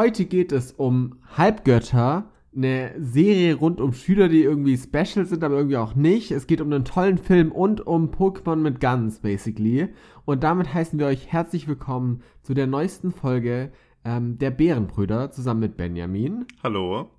heute 0.00 0.24
geht 0.24 0.50
es 0.50 0.72
um 0.72 1.18
Halbgötter, 1.36 2.30
eine 2.56 2.94
Serie 2.98 3.54
rund 3.54 3.82
um 3.82 3.92
Schüler, 3.92 4.30
die 4.30 4.42
irgendwie 4.42 4.78
special 4.78 5.26
sind, 5.26 5.44
aber 5.44 5.56
irgendwie 5.56 5.76
auch 5.76 5.94
nicht. 5.94 6.30
Es 6.30 6.46
geht 6.46 6.62
um 6.62 6.72
einen 6.72 6.86
tollen 6.86 7.18
Film 7.18 7.52
und 7.52 7.86
um 7.86 8.08
Pokémon 8.10 8.56
mit 8.56 8.80
Guns, 8.80 9.18
basically. 9.18 9.90
Und 10.24 10.42
damit 10.42 10.72
heißen 10.72 10.98
wir 10.98 11.04
euch 11.04 11.30
herzlich 11.30 11.68
willkommen 11.68 12.22
zu 12.40 12.54
der 12.54 12.66
neuesten 12.66 13.12
Folge 13.12 13.72
ähm, 14.02 14.38
der 14.38 14.50
Bärenbrüder 14.50 15.32
zusammen 15.32 15.60
mit 15.60 15.76
Benjamin. 15.76 16.46
Hallo. 16.62 17.10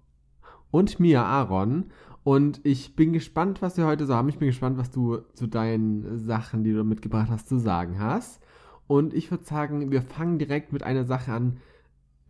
Und 0.72 1.00
mir, 1.00 1.22
Aaron. 1.22 1.92
Und 2.24 2.62
ich 2.64 2.96
bin 2.96 3.14
gespannt, 3.14 3.62
was 3.62 3.78
wir 3.78 3.86
heute 3.86 4.08
so 4.08 4.16
haben. 4.16 4.30
Ich 4.30 4.40
bin 4.40 4.48
gespannt, 4.48 4.80
was 4.80 4.90
du 4.90 5.20
zu 5.36 5.46
deinen 5.46 6.18
Sachen, 6.18 6.64
die 6.64 6.74
du 6.74 6.84
mitgebracht 6.84 7.30
hast, 7.30 7.48
zu 7.48 7.60
sagen 7.60 8.00
hast. 8.00 8.42
Und 8.88 9.14
ich 9.14 9.30
würde 9.30 9.44
sagen, 9.44 9.92
wir 9.92 10.02
fangen 10.02 10.40
direkt 10.40 10.74
mit 10.74 10.82
einer 10.82 11.06
Sache 11.06 11.32
an, 11.32 11.60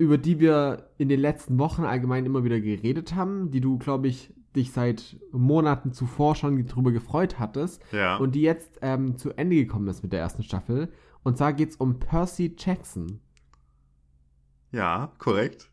über 0.01 0.17
die 0.17 0.39
wir 0.39 0.89
in 0.97 1.09
den 1.09 1.19
letzten 1.19 1.59
Wochen 1.59 1.83
allgemein 1.83 2.25
immer 2.25 2.43
wieder 2.43 2.59
geredet 2.59 3.13
haben, 3.13 3.51
die 3.51 3.61
du, 3.61 3.77
glaube 3.77 4.07
ich, 4.07 4.33
dich 4.55 4.71
seit 4.71 5.15
Monaten 5.31 5.93
zuvor 5.93 6.33
schon 6.33 6.65
drüber 6.65 6.91
gefreut 6.91 7.37
hattest. 7.37 7.83
Ja. 7.91 8.17
Und 8.17 8.33
die 8.33 8.41
jetzt 8.41 8.79
ähm, 8.81 9.15
zu 9.19 9.29
Ende 9.37 9.57
gekommen 9.57 9.87
ist 9.87 10.01
mit 10.01 10.11
der 10.11 10.19
ersten 10.19 10.41
Staffel. 10.41 10.91
Und 11.21 11.37
zwar 11.37 11.53
geht 11.53 11.69
es 11.69 11.75
um 11.75 11.99
Percy 11.99 12.55
Jackson. 12.57 13.19
Ja, 14.71 15.11
korrekt. 15.19 15.69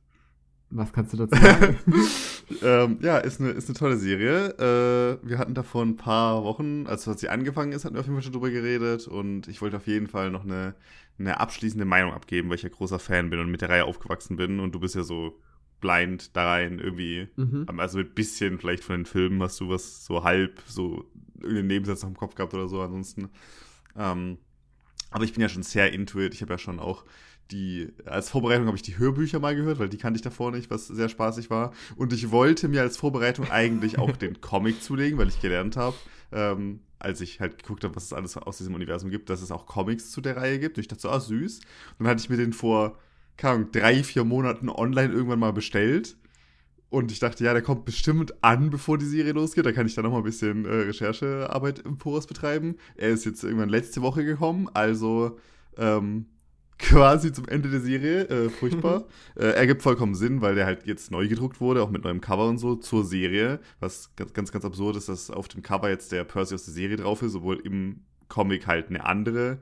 Was 0.69 0.93
kannst 0.93 1.15
du 1.15 1.17
dazu 1.17 1.43
sagen? 1.43 1.79
ähm, 2.63 2.99
ja, 3.01 3.19
ist 3.19 3.41
eine, 3.41 3.51
ist 3.51 3.69
eine 3.69 3.79
tolle 3.79 3.97
Serie. 3.97 4.49
Äh, 4.59 5.29
wir 5.29 5.39
hatten 5.39 5.55
da 5.55 5.63
vor 5.63 5.83
ein 5.83 5.97
paar 5.97 6.45
Wochen, 6.45 6.87
als 6.87 7.05
sie 7.05 7.29
angefangen 7.29 7.73
ist, 7.73 7.85
hatten 7.85 7.95
wir 7.95 8.01
auf 8.01 8.07
jeden 8.07 8.17
Fall 8.17 8.25
schon 8.25 8.33
drüber 8.33 8.51
geredet 8.51 9.07
und 9.09 9.49
ich 9.49 9.61
wollte 9.61 9.77
auf 9.77 9.87
jeden 9.87 10.07
Fall 10.07 10.31
noch 10.31 10.45
eine, 10.45 10.75
eine 11.19 11.41
abschließende 11.41 11.85
Meinung 11.85 12.13
abgeben, 12.13 12.49
weil 12.49 12.57
ich 12.57 12.63
ja 12.63 12.69
großer 12.69 12.99
Fan 12.99 13.31
bin 13.31 13.41
und 13.41 13.51
mit 13.51 13.61
der 13.61 13.69
Reihe 13.69 13.85
aufgewachsen 13.85 14.37
bin 14.37 14.61
und 14.61 14.75
du 14.75 14.81
bist 14.81 14.95
ja 14.95 15.03
so 15.03 15.39
blind 15.81 16.37
da 16.37 16.53
rein 16.53 16.79
irgendwie. 16.79 17.29
Mhm. 17.37 17.67
Also 17.79 17.99
mit 17.99 18.15
bisschen 18.15 18.59
vielleicht 18.59 18.85
von 18.85 18.97
den 18.97 19.07
Filmen 19.07 19.43
hast 19.43 19.61
du 19.61 19.69
was 19.69 20.05
so 20.05 20.25
halb, 20.25 20.63
so 20.67 21.05
irgendeinen 21.37 21.69
Nebensatz 21.69 22.03
noch 22.03 22.11
im 22.11 22.17
Kopf 22.17 22.35
gehabt 22.35 22.55
oder 22.55 22.69
so 22.69 22.81
ansonsten. 22.81 23.31
Ähm, 23.97 24.39
aber 25.11 25.25
ich 25.25 25.33
bin 25.33 25.43
ja 25.43 25.49
schon 25.49 25.63
sehr 25.63 25.93
into 25.93 26.21
it. 26.21 26.35
Ich 26.35 26.43
habe 26.43 26.55
ja 26.55 26.59
schon 26.59 26.81
auch 26.81 27.05
die, 27.51 27.93
als 28.05 28.31
Vorbereitung 28.31 28.67
habe 28.67 28.77
ich 28.77 28.83
die 28.83 28.99
Hörbücher 28.99 29.41
mal 29.41 29.57
gehört, 29.57 29.79
weil 29.79 29.89
die 29.89 29.97
kannte 29.97 30.19
ich 30.19 30.23
davor 30.23 30.51
nicht, 30.51 30.71
was 30.71 30.87
sehr 30.89 31.09
spaßig 31.09 31.51
war. 31.51 31.73
Und 31.97 32.13
ich 32.13 32.31
wollte 32.31 32.69
mir 32.69 32.83
als 32.83 32.97
Vorbereitung 32.97 33.51
eigentlich 33.51 33.99
auch 33.99 34.17
den 34.17 34.41
Comic 34.41 34.83
zulegen, 34.83 35.19
weil 35.19 35.29
ich 35.29 35.41
gelernt 35.41 35.77
habe, 35.77 35.97
ähm, 36.33 36.81
als 36.99 37.21
ich 37.21 37.41
halt 37.41 37.59
geguckt 37.63 37.85
habe, 37.85 37.97
was 37.97 38.05
es 38.05 38.13
alles 38.13 38.37
aus 38.37 38.59
diesem 38.59 38.75
Universum 38.75 39.11
gibt, 39.11 39.31
dass 39.31 39.41
es 39.41 39.51
auch 39.51 39.67
Comics 39.67 40.11
zu 40.11 40.21
der 40.21 40.37
Reihe 40.37 40.59
gibt. 40.59 40.77
Und 40.77 40.83
ich 40.83 40.89
dachte 40.89 41.03
so, 41.03 41.11
ah, 41.11 41.21
süß. 41.21 41.59
Und 41.59 41.65
dann 41.99 42.09
hatte 42.09 42.21
ich 42.21 42.29
mir 42.29 42.37
den 42.37 42.53
vor, 42.53 42.99
keine 43.37 43.55
Ahnung, 43.55 43.73
drei, 43.73 44.03
vier 44.03 44.25
Monaten 44.25 44.69
online 44.69 45.13
irgendwann 45.13 45.39
mal 45.39 45.53
bestellt. 45.53 46.17
Und 46.91 47.13
ich 47.13 47.19
dachte, 47.19 47.45
ja, 47.45 47.53
der 47.53 47.63
kommt 47.63 47.85
bestimmt 47.85 48.43
an, 48.43 48.71
bevor 48.71 48.99
die 48.99 49.07
Serie 49.07 49.33
losgeht. 49.33 49.65
Da 49.65 49.73
kann 49.73 49.87
ich 49.87 49.95
dann 49.95 50.05
nochmal 50.05 50.21
ein 50.21 50.25
bisschen 50.25 50.65
äh, 50.65 50.69
Recherchearbeit 50.69 51.81
im 51.81 51.99
Voraus 51.99 52.27
betreiben. 52.27 52.77
Er 52.97 53.11
ist 53.11 53.25
jetzt 53.25 53.43
irgendwann 53.45 53.69
letzte 53.69 54.01
Woche 54.03 54.25
gekommen, 54.25 54.69
also 54.73 55.39
ähm, 55.77 56.27
quasi 56.79 57.33
zum 57.33 57.47
Ende 57.49 57.71
der 57.71 57.81
Serie. 57.81 58.29
Äh, 58.29 58.49
furchtbar. 58.51 59.01
Mhm. 59.37 59.43
äh, 59.43 59.51
ergibt 59.51 59.83
vollkommen 59.83 60.15
Sinn, 60.15 60.41
weil 60.41 60.55
der 60.55 60.67
halt 60.67 60.87
jetzt 60.87 61.11
neu 61.11 61.29
gedruckt 61.29 61.61
wurde, 61.61 61.83
auch 61.83 61.91
mit 61.91 62.05
neuem 62.05 62.21
Cover 62.21 62.49
und 62.49 62.59
so, 62.59 62.77
zur 62.77 63.05
Serie. 63.05 63.61
Was 63.81 64.15
ganz, 64.17 64.33
ganz, 64.33 64.53
ganz 64.53 64.65
absurd 64.65 64.97
ist, 64.97 65.09
dass 65.09 65.31
auf 65.31 65.49
dem 65.49 65.63
Cover 65.63 65.89
jetzt 65.89 66.13
der 66.13 66.25
Percy 66.25 66.55
aus 66.55 66.65
der 66.65 66.75
Serie 66.75 66.97
drauf 66.97 67.23
ist, 67.23 67.35
obwohl 67.35 67.57
im 67.57 68.05
Comic 68.29 68.67
halt 68.67 68.89
eine 68.89 69.05
andere 69.05 69.59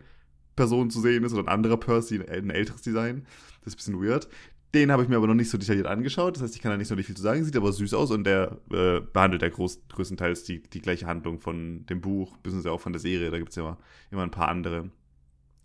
Person 0.56 0.91
zu 0.91 1.00
sehen 1.00 1.25
ist 1.25 1.33
oder 1.33 1.45
ein 1.45 1.48
anderer 1.48 1.77
Percy, 1.77 2.20
ein 2.20 2.50
älteres 2.50 2.83
Design. 2.83 3.27
Das 3.64 3.75
ist 3.75 3.89
ein 3.89 3.98
bisschen 3.98 4.03
weird. 4.03 4.28
Den 4.75 4.91
habe 4.92 5.03
ich 5.03 5.08
mir 5.08 5.17
aber 5.17 5.27
noch 5.27 5.34
nicht 5.34 5.48
so 5.48 5.58
detailliert 5.58 5.86
angeschaut. 5.86 6.36
Das 6.36 6.42
heißt, 6.42 6.57
ich 6.57 6.61
kann 6.61 6.70
da 6.70 6.77
nicht 6.77 6.89
so 6.89 6.96
viel 6.96 7.17
zu 7.17 7.23
sagen. 7.23 7.45
Sieht 7.45 7.57
aber 7.57 7.73
süß 7.73 7.95
aus 7.95 8.11
und 8.11 8.24
der 8.24 8.58
äh, 8.73 9.01
behandelt 9.01 9.42
ja 9.42 9.48
groß, 9.48 9.89
größtenteils 9.89 10.45
die, 10.45 10.62
die 10.62 10.80
gleiche 10.80 11.07
Handlung 11.07 11.41
von 11.41 11.86
dem 11.86 12.01
Buch, 12.01 12.36
beziehungsweise 12.39 12.73
auch 12.73 12.80
von 12.80 12.92
der 12.92 13.01
Serie. 13.01 13.30
Da 13.30 13.39
gibt 13.39 13.51
es 13.51 13.57
ja 13.57 13.62
immer, 13.62 13.79
immer 14.11 14.23
ein 14.23 14.30
paar 14.30 14.48
andere 14.48 14.91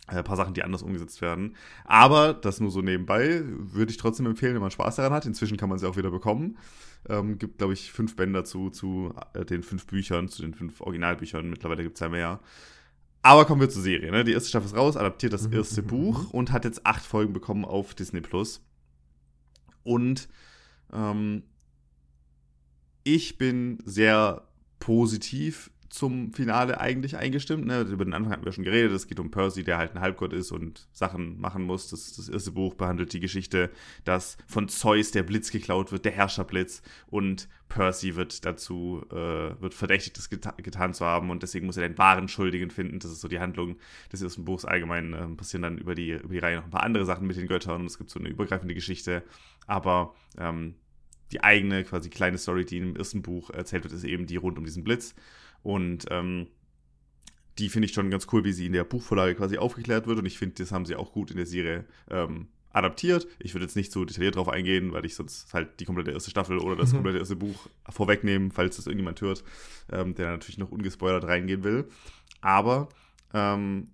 ein 0.06 0.24
paar 0.24 0.36
Sachen, 0.36 0.54
die 0.54 0.62
anders 0.62 0.82
umgesetzt 0.82 1.20
werden. 1.20 1.56
Aber 1.84 2.34
das 2.34 2.60
nur 2.60 2.70
so 2.70 2.80
nebenbei, 2.80 3.42
würde 3.44 3.90
ich 3.90 3.96
trotzdem 3.96 4.26
empfehlen, 4.26 4.54
wenn 4.54 4.62
man 4.62 4.70
Spaß 4.70 4.96
daran 4.96 5.12
hat. 5.12 5.26
Inzwischen 5.26 5.56
kann 5.56 5.68
man 5.68 5.78
sie 5.78 5.88
auch 5.88 5.96
wieder 5.96 6.10
bekommen. 6.10 6.58
Ähm, 7.08 7.38
gibt, 7.38 7.58
glaube 7.58 7.72
ich, 7.72 7.92
fünf 7.92 8.16
Bänder 8.16 8.44
zu, 8.44 8.70
zu 8.70 9.14
äh, 9.34 9.44
den 9.44 9.62
fünf 9.62 9.86
Büchern, 9.86 10.28
zu 10.28 10.42
den 10.42 10.54
fünf 10.54 10.80
Originalbüchern. 10.80 11.48
Mittlerweile 11.48 11.82
gibt 11.82 11.96
es 11.96 12.00
ja 12.00 12.08
mehr. 12.08 12.40
Aber 13.22 13.44
kommen 13.44 13.60
wir 13.60 13.70
zur 13.70 13.82
Serie. 13.82 14.10
Ne? 14.10 14.24
Die 14.24 14.32
erste 14.32 14.48
Staffel 14.48 14.66
ist 14.66 14.76
raus, 14.76 14.96
adaptiert 14.96 15.32
das 15.32 15.48
mhm, 15.48 15.54
erste 15.54 15.82
mhm, 15.82 15.86
Buch 15.86 16.24
mhm. 16.24 16.30
und 16.30 16.52
hat 16.52 16.64
jetzt 16.64 16.84
acht 16.86 17.04
Folgen 17.04 17.32
bekommen 17.32 17.64
auf 17.64 17.94
Disney 17.94 18.20
Plus. 18.20 18.60
Und 19.84 20.28
ähm, 20.92 21.44
ich 23.04 23.38
bin 23.38 23.78
sehr 23.84 24.46
positiv 24.78 25.70
zum 25.92 26.32
Finale 26.32 26.80
eigentlich 26.80 27.18
eingestimmt. 27.18 27.66
Ne? 27.66 27.82
Über 27.82 28.06
den 28.06 28.14
Anfang 28.14 28.32
hatten 28.32 28.46
wir 28.46 28.52
schon 28.52 28.64
geredet. 28.64 28.92
Es 28.92 29.08
geht 29.08 29.20
um 29.20 29.30
Percy, 29.30 29.62
der 29.62 29.76
halt 29.76 29.94
ein 29.94 30.00
Halbgott 30.00 30.32
ist 30.32 30.50
und 30.50 30.88
Sachen 30.90 31.38
machen 31.38 31.64
muss. 31.64 31.90
Das, 31.90 32.14
das 32.16 32.30
erste 32.30 32.50
Buch 32.50 32.72
behandelt 32.72 33.12
die 33.12 33.20
Geschichte, 33.20 33.70
dass 34.04 34.38
von 34.46 34.68
Zeus 34.68 35.10
der 35.10 35.22
Blitz 35.22 35.50
geklaut 35.50 35.92
wird, 35.92 36.06
der 36.06 36.12
Herrscherblitz. 36.12 36.80
Und 37.08 37.46
Percy 37.68 38.16
wird 38.16 38.46
dazu, 38.46 39.04
äh, 39.10 39.60
wird 39.60 39.74
verdächtigt, 39.74 40.16
das 40.16 40.30
geta 40.30 40.52
getan 40.52 40.94
zu 40.94 41.04
haben. 41.04 41.28
Und 41.28 41.42
deswegen 41.42 41.66
muss 41.66 41.76
er 41.76 41.86
den 41.86 41.98
wahren 41.98 42.26
Schuldigen 42.26 42.70
finden. 42.70 42.98
Das 42.98 43.12
ist 43.12 43.20
so 43.20 43.28
die 43.28 43.40
Handlung 43.40 43.76
des 44.10 44.22
ersten 44.22 44.46
Buchs. 44.46 44.64
Allgemein 44.64 45.12
äh, 45.12 45.28
passieren 45.36 45.62
dann 45.62 45.76
über 45.76 45.94
die, 45.94 46.12
über 46.12 46.32
die 46.32 46.38
Reihe 46.38 46.56
noch 46.56 46.64
ein 46.64 46.70
paar 46.70 46.84
andere 46.84 47.04
Sachen 47.04 47.26
mit 47.26 47.36
den 47.36 47.48
Göttern. 47.48 47.84
Es 47.84 47.98
gibt 47.98 48.08
so 48.08 48.18
eine 48.18 48.30
übergreifende 48.30 48.74
Geschichte. 48.74 49.24
Aber 49.66 50.14
ähm, 50.38 50.74
die 51.32 51.44
eigene, 51.44 51.84
quasi 51.84 52.08
kleine 52.08 52.38
Story, 52.38 52.64
die 52.64 52.78
im 52.78 52.96
ersten 52.96 53.20
Buch 53.20 53.50
erzählt 53.50 53.84
wird, 53.84 53.92
ist 53.92 54.04
eben 54.04 54.26
die 54.26 54.36
rund 54.36 54.56
um 54.56 54.64
diesen 54.64 54.84
Blitz. 54.84 55.14
Und 55.62 56.06
ähm, 56.10 56.48
die 57.58 57.68
finde 57.68 57.86
ich 57.86 57.92
schon 57.92 58.10
ganz 58.10 58.26
cool, 58.32 58.44
wie 58.44 58.52
sie 58.52 58.66
in 58.66 58.72
der 58.72 58.84
Buchvorlage 58.84 59.34
quasi 59.34 59.58
aufgeklärt 59.58 60.06
wird. 60.06 60.18
Und 60.18 60.26
ich 60.26 60.38
finde, 60.38 60.56
das 60.56 60.72
haben 60.72 60.86
sie 60.86 60.96
auch 60.96 61.12
gut 61.12 61.30
in 61.30 61.36
der 61.36 61.46
Serie 61.46 61.84
ähm, 62.10 62.48
adaptiert. 62.70 63.26
Ich 63.38 63.54
würde 63.54 63.64
jetzt 63.64 63.76
nicht 63.76 63.92
so 63.92 64.04
detailliert 64.04 64.36
drauf 64.36 64.48
eingehen, 64.48 64.92
weil 64.92 65.04
ich 65.04 65.14
sonst 65.14 65.52
halt 65.52 65.78
die 65.80 65.84
komplette 65.84 66.10
erste 66.10 66.30
Staffel 66.30 66.58
oder 66.58 66.76
das 66.76 66.92
komplette 66.94 67.18
erste 67.18 67.36
Buch 67.36 67.68
vorwegnehmen, 67.88 68.50
falls 68.50 68.76
das 68.76 68.86
irgendjemand 68.86 69.20
hört, 69.20 69.44
ähm, 69.90 70.14
der 70.14 70.30
natürlich 70.30 70.58
noch 70.58 70.70
ungespoilert 70.70 71.24
reingehen 71.24 71.64
will. 71.64 71.88
Aber 72.40 72.88
ähm, 73.34 73.88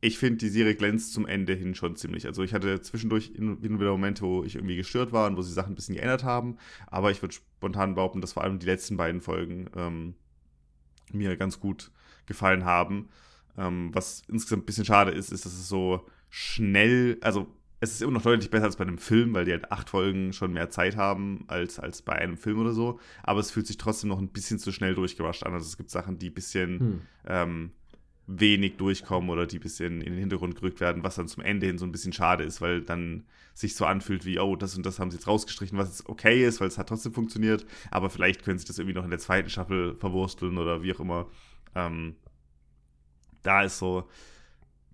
ich 0.00 0.18
finde, 0.18 0.38
die 0.38 0.48
Serie 0.48 0.74
glänzt 0.74 1.14
zum 1.14 1.26
Ende 1.26 1.54
hin 1.54 1.74
schon 1.74 1.96
ziemlich. 1.96 2.26
Also 2.26 2.42
ich 2.42 2.52
hatte 2.52 2.82
zwischendurch 2.82 3.32
hin 3.34 3.56
und 3.56 3.62
wieder 3.62 3.92
Momente, 3.92 4.22
wo 4.22 4.44
ich 4.44 4.56
irgendwie 4.56 4.76
gestört 4.76 5.12
war 5.12 5.26
und 5.26 5.36
wo 5.38 5.42
sie 5.42 5.52
Sachen 5.52 5.72
ein 5.72 5.76
bisschen 5.76 5.94
geändert 5.94 6.24
haben. 6.24 6.58
Aber 6.88 7.10
ich 7.10 7.22
würde 7.22 7.34
spontan 7.34 7.94
behaupten, 7.94 8.20
dass 8.20 8.34
vor 8.34 8.44
allem 8.44 8.58
die 8.58 8.66
letzten 8.66 8.98
beiden 8.98 9.22
Folgen 9.22 9.70
ähm, 9.74 10.14
mir 11.12 11.36
ganz 11.36 11.60
gut 11.60 11.90
gefallen 12.26 12.64
haben. 12.64 13.08
Ähm, 13.56 13.90
was 13.92 14.22
insgesamt 14.28 14.64
ein 14.64 14.66
bisschen 14.66 14.84
schade 14.84 15.12
ist, 15.12 15.30
ist, 15.30 15.44
dass 15.44 15.52
es 15.52 15.68
so 15.68 16.06
schnell, 16.30 17.18
also 17.20 17.46
es 17.80 17.92
ist 17.92 18.02
immer 18.02 18.12
noch 18.12 18.22
deutlich 18.22 18.50
besser 18.50 18.64
als 18.64 18.76
bei 18.76 18.84
einem 18.84 18.98
Film, 18.98 19.34
weil 19.34 19.44
die 19.44 19.52
halt 19.52 19.70
acht 19.70 19.90
Folgen 19.90 20.32
schon 20.32 20.52
mehr 20.52 20.70
Zeit 20.70 20.96
haben 20.96 21.44
als, 21.48 21.78
als 21.78 22.02
bei 22.02 22.14
einem 22.14 22.36
Film 22.36 22.58
oder 22.58 22.72
so. 22.72 22.98
Aber 23.22 23.40
es 23.40 23.50
fühlt 23.50 23.66
sich 23.66 23.76
trotzdem 23.76 24.08
noch 24.08 24.18
ein 24.18 24.28
bisschen 24.28 24.58
zu 24.58 24.72
schnell 24.72 24.94
durchgerusht 24.94 25.44
an. 25.44 25.52
Also 25.52 25.66
es 25.66 25.76
gibt 25.76 25.90
Sachen, 25.90 26.18
die 26.18 26.30
ein 26.30 26.34
bisschen 26.34 26.80
hm. 26.80 27.00
ähm, 27.26 27.70
wenig 28.26 28.76
durchkommen 28.76 29.28
oder 29.30 29.46
die 29.46 29.58
ein 29.58 29.60
bisschen 29.60 30.00
in 30.00 30.12
den 30.12 30.18
Hintergrund 30.18 30.56
gerückt 30.56 30.80
werden, 30.80 31.04
was 31.04 31.16
dann 31.16 31.28
zum 31.28 31.42
Ende 31.42 31.66
hin 31.66 31.78
so 31.78 31.84
ein 31.84 31.92
bisschen 31.92 32.12
schade 32.12 32.44
ist, 32.44 32.60
weil 32.60 32.80
dann 32.80 33.24
sich 33.52 33.76
so 33.76 33.84
anfühlt 33.84 34.24
wie, 34.24 34.38
oh, 34.38 34.56
das 34.56 34.76
und 34.76 34.86
das 34.86 34.98
haben 34.98 35.10
sie 35.10 35.18
jetzt 35.18 35.26
rausgestrichen, 35.26 35.76
was 35.76 35.88
jetzt 35.88 36.08
okay 36.08 36.44
ist, 36.44 36.60
weil 36.60 36.68
es 36.68 36.78
hat 36.78 36.88
trotzdem 36.88 37.12
funktioniert, 37.12 37.66
aber 37.90 38.10
vielleicht 38.10 38.42
können 38.42 38.58
sie 38.58 38.66
das 38.66 38.78
irgendwie 38.78 38.96
noch 38.96 39.04
in 39.04 39.10
der 39.10 39.18
zweiten 39.18 39.50
Staffel 39.50 39.94
verwursteln 39.96 40.58
oder 40.58 40.82
wie 40.82 40.94
auch 40.94 41.00
immer. 41.00 41.26
Ähm, 41.74 42.16
da 43.42 43.62
ist 43.62 43.78
so, 43.78 44.08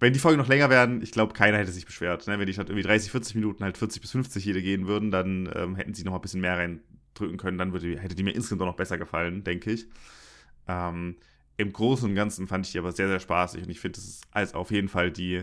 wenn 0.01 0.13
die 0.13 0.19
Folgen 0.19 0.39
noch 0.39 0.49
länger 0.49 0.71
werden, 0.71 1.03
ich 1.03 1.13
glaube, 1.13 1.35
keiner 1.35 1.59
hätte 1.59 1.73
sich 1.73 1.87
beschwert. 1.87 2.27
Ne? 2.27 2.39
Wenn 2.39 2.47
die 2.47 2.53
statt 2.53 2.69
irgendwie 2.69 2.87
30, 2.87 3.11
40 3.13 3.35
Minuten 3.37 3.63
halt 3.63 3.79
40 3.79 4.01
bis 4.01 4.11
50 4.11 4.45
jede 4.45 4.63
gehen 4.63 4.87
würden, 4.89 5.11
dann 5.11 5.49
ähm, 5.55 5.77
hätten 5.77 5.95
sie 5.95 6.05
noch 6.05 6.15
ein 6.15 6.21
bisschen 6.21 6.41
mehr 6.41 6.57
reindrücken 6.57 7.37
können, 7.37 7.59
dann 7.59 7.73
würde, 7.73 7.99
hätte 8.01 8.15
die 8.15 8.23
mir 8.23 8.33
insgesamt 8.33 8.63
auch 8.63 8.67
noch 8.67 8.77
besser 8.77 8.99
gefallen, 8.99 9.45
denke 9.45 9.71
ich. 9.71 9.87
Ähm, 10.67 11.17
Im 11.61 11.75
Großen 11.75 12.09
und 12.09 12.15
Ganzen 12.15 12.49
fand 12.49 12.65
ich 12.65 12.73
die 12.73 12.79
aber 12.79 12.93
sehr, 12.93 13.07
sehr 13.07 13.21
spaßig 13.21 13.63
und 13.63 13.69
ich 13.69 13.81
finde, 13.81 13.97
das 13.97 14.09
ist 14.09 14.25
als 14.31 14.55
auf 14.55 14.71
jeden 14.71 14.89
Fall 14.89 15.11
die 15.11 15.43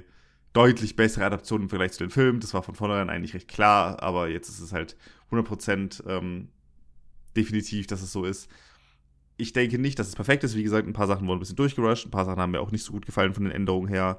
deutlich 0.51 0.95
bessere 0.95 1.25
Adaption 1.25 1.61
im 1.61 1.69
Vergleich 1.69 1.91
zu 1.91 1.99
den 1.99 2.09
Filmen. 2.09 2.39
Das 2.39 2.55
war 2.55 2.63
von 2.63 2.73
vornherein 2.73 3.11
eigentlich 3.11 3.35
recht 3.35 3.47
klar, 3.47 4.01
aber 4.01 4.27
jetzt 4.27 4.49
ist 4.49 4.59
es 4.59 4.73
halt 4.73 4.97
100% 5.31 6.07
ähm, 6.09 6.49
definitiv, 7.35 7.85
dass 7.85 8.01
es 8.01 8.11
so 8.11 8.25
ist. 8.25 8.49
Ich 9.37 9.53
denke 9.53 9.77
nicht, 9.77 9.99
dass 9.99 10.07
es 10.07 10.15
perfekt 10.15 10.43
ist. 10.43 10.55
Wie 10.55 10.63
gesagt, 10.63 10.87
ein 10.87 10.93
paar 10.93 11.05
Sachen 11.05 11.27
wurden 11.27 11.37
ein 11.37 11.41
bisschen 11.41 11.55
durchgerusht, 11.55 12.07
ein 12.07 12.11
paar 12.11 12.25
Sachen 12.25 12.41
haben 12.41 12.51
mir 12.51 12.61
auch 12.61 12.71
nicht 12.71 12.83
so 12.83 12.93
gut 12.93 13.05
gefallen 13.05 13.35
von 13.35 13.43
den 13.43 13.53
Änderungen 13.53 13.87
her. 13.87 14.17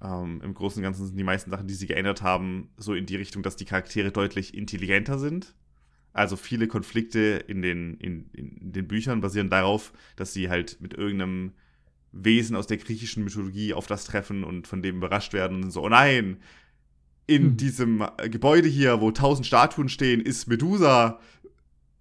Ähm, 0.00 0.40
Im 0.44 0.54
Großen 0.54 0.78
und 0.78 0.84
Ganzen 0.84 1.04
sind 1.04 1.16
die 1.16 1.24
meisten 1.24 1.50
Sachen, 1.50 1.66
die 1.66 1.74
sie 1.74 1.88
geändert 1.88 2.22
haben, 2.22 2.68
so 2.76 2.94
in 2.94 3.06
die 3.06 3.16
Richtung, 3.16 3.42
dass 3.42 3.56
die 3.56 3.64
Charaktere 3.64 4.12
deutlich 4.12 4.54
intelligenter 4.54 5.18
sind. 5.18 5.56
Also 6.18 6.34
viele 6.34 6.66
Konflikte 6.66 7.44
in 7.46 7.62
den, 7.62 7.94
in, 7.98 8.28
in 8.32 8.72
den 8.72 8.88
Büchern 8.88 9.20
basieren 9.20 9.50
darauf, 9.50 9.92
dass 10.16 10.32
sie 10.32 10.48
halt 10.48 10.80
mit 10.80 10.94
irgendeinem 10.94 11.52
Wesen 12.10 12.56
aus 12.56 12.66
der 12.66 12.78
griechischen 12.78 13.22
Mythologie 13.22 13.72
auf 13.72 13.86
das 13.86 14.04
treffen 14.04 14.42
und 14.42 14.66
von 14.66 14.82
dem 14.82 14.96
überrascht 14.96 15.32
werden 15.32 15.62
und 15.62 15.70
so, 15.70 15.84
oh 15.84 15.88
nein, 15.88 16.38
in 17.28 17.42
hm. 17.42 17.56
diesem 17.56 18.04
äh, 18.16 18.28
Gebäude 18.28 18.68
hier, 18.68 19.00
wo 19.00 19.12
tausend 19.12 19.46
Statuen 19.46 19.88
stehen, 19.88 20.20
ist 20.20 20.48
Medusa. 20.48 21.20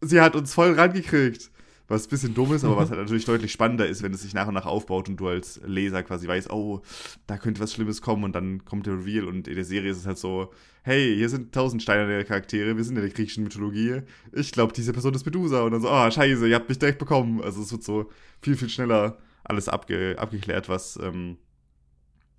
Sie 0.02 0.20
hat 0.20 0.36
uns 0.36 0.52
voll 0.52 0.74
rangekriegt. 0.74 1.52
Was 1.88 2.06
ein 2.06 2.10
bisschen 2.10 2.34
dumm 2.34 2.54
ist, 2.54 2.66
aber 2.66 2.76
was 2.76 2.90
halt 2.92 3.00
natürlich 3.00 3.26
deutlich 3.26 3.52
spannender 3.52 3.88
ist, 3.88 4.04
wenn 4.04 4.14
es 4.14 4.22
sich 4.22 4.34
nach 4.34 4.48
und 4.48 4.54
nach 4.54 4.66
aufbaut 4.66 5.08
und 5.08 5.18
du 5.18 5.28
als 5.28 5.62
Leser 5.66 6.04
quasi 6.04 6.28
weißt, 6.28 6.52
oh, 6.52 6.82
da 7.28 7.38
könnte 7.38 7.62
was 7.62 7.74
Schlimmes 7.74 8.02
kommen 8.02 8.24
und 8.24 8.34
dann 8.34 8.66
kommt 8.66 8.86
der 8.86 8.94
Reveal 8.94 9.26
und 9.26 9.48
in 9.48 9.56
der 9.56 9.64
Serie 9.64 9.92
ist 9.92 9.98
es 9.98 10.06
halt 10.06 10.18
so, 10.18 10.52
hey, 10.84 11.16
hier 11.16 11.30
sind 11.30 11.54
tausend 11.54 11.82
steinerne 11.82 12.26
Charaktere, 12.26 12.76
wir 12.76 12.84
sind 12.84 12.98
in 12.98 13.04
der 13.04 13.12
griechischen 13.12 13.44
Mythologie. 13.44 14.02
Ich 14.34 14.52
glaube, 14.52 14.74
diese 14.74 14.92
Person 14.92 15.14
ist 15.14 15.26
Medusa 15.26 15.62
und 15.62 15.72
dann 15.72 15.82
so, 15.82 15.90
oh, 15.90 16.12
scheiße, 16.12 16.48
ihr 16.48 16.56
habt 16.56 16.70
mich 16.70 16.80
direkt 16.80 17.00
bekommen. 17.00 17.42
Also 17.42 17.62
es 17.62 17.72
wird 17.72 17.84
so 17.84 18.10
viel, 18.42 18.58
viel 18.58 18.70
schneller 18.70 19.18
alles 19.44 19.70
abge 19.70 20.16
abgeklärt, 20.20 20.68
was 20.68 21.00
ähm, 21.02 21.38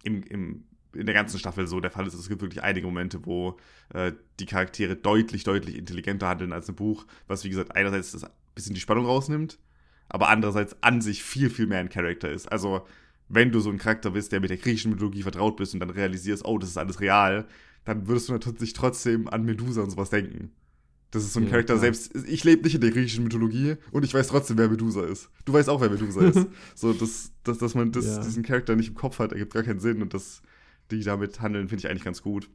im, 0.02 0.22
im 0.24 0.64
in 0.94 1.06
der 1.06 1.14
ganzen 1.14 1.38
Staffel 1.38 1.66
so 1.66 1.80
der 1.80 1.90
Fall 1.90 2.06
ist. 2.06 2.14
Es 2.14 2.28
gibt 2.28 2.42
wirklich 2.42 2.62
einige 2.62 2.86
Momente, 2.86 3.24
wo 3.24 3.58
äh, 3.92 4.12
die 4.40 4.46
Charaktere 4.46 4.96
deutlich, 4.96 5.44
deutlich 5.44 5.76
intelligenter 5.76 6.28
handeln 6.28 6.52
als 6.52 6.68
im 6.68 6.74
Buch, 6.76 7.06
was 7.26 7.44
wie 7.44 7.50
gesagt 7.50 7.76
einerseits 7.76 8.12
das 8.12 8.24
bisschen 8.58 8.75
die 8.75 8.81
Spannung 8.81 9.06
rausnimmt, 9.06 9.58
aber 10.08 10.28
andererseits 10.28 10.76
an 10.82 11.00
sich 11.00 11.22
viel, 11.22 11.49
viel 11.49 11.66
mehr 11.66 11.78
ein 11.78 11.88
Charakter 11.88 12.31
ist. 12.31 12.50
Also, 12.50 12.87
wenn 13.28 13.52
du 13.52 13.60
so 13.60 13.70
ein 13.70 13.78
Charakter 13.78 14.10
bist, 14.10 14.32
der 14.32 14.40
mit 14.40 14.50
der 14.50 14.56
griechischen 14.56 14.90
Mythologie 14.90 15.22
vertraut 15.22 15.56
bist 15.56 15.75
und 15.75 15.81
dann 15.81 15.90
realisierst, 15.90 16.44
oh, 16.44 16.58
das 16.58 16.70
ist 16.70 16.78
alles 16.78 17.00
real, 17.00 17.46
dann 17.84 18.08
würdest 18.08 18.28
du 18.28 18.32
natürlich 18.32 18.72
trotzdem 18.72 19.28
an 19.28 19.44
Medusa 19.44 19.82
und 19.82 19.90
sowas 19.90 20.10
denken. 20.10 20.50
Das 21.10 21.25
ist 21.25 21.32
so 21.32 21.40
ein 21.40 21.44
ja, 21.44 21.50
Charakter, 21.50 21.75
klar. 21.75 21.81
selbst 21.81 22.14
ich 22.26 22.44
lebe 22.44 22.62
nicht 22.62 22.75
in 22.75 22.82
der 22.82 22.90
griechischen 22.90 23.25
Mythologie 23.25 23.76
und 23.93 24.05
ich 24.05 24.12
weiß 24.12 24.28
trotzdem, 24.28 24.58
wer 24.58 24.69
Medusa 24.69 25.05
ist. 25.05 25.31
Du 25.46 25.55
weißt 25.55 25.70
auch, 25.70 25.81
wer 25.81 25.88
Medusa 25.88 26.20
ist. 26.20 26.46
so, 26.75 26.93
das, 26.93 27.32
das, 27.44 27.58
dass 27.58 27.75
man 27.75 27.93
das, 27.93 28.06
ja. 28.06 28.20
diesen 28.20 28.43
Charakter 28.43 28.76
nicht 28.76 28.88
im 28.88 28.94
Kopf 28.94 29.19
hat, 29.19 29.32
ergibt 29.32 29.55
gar 29.55 29.62
keinen 29.62 29.81
Sinn 29.81 30.02
und 30.02 30.12
das, 30.12 30.43
die 30.90 31.02
damit 31.02 31.40
handeln, 31.40 31.69
finde 31.69 31.81
ich 31.81 31.90
eigentlich 31.90 32.05
ganz 32.05 32.22
gut. 32.22 32.50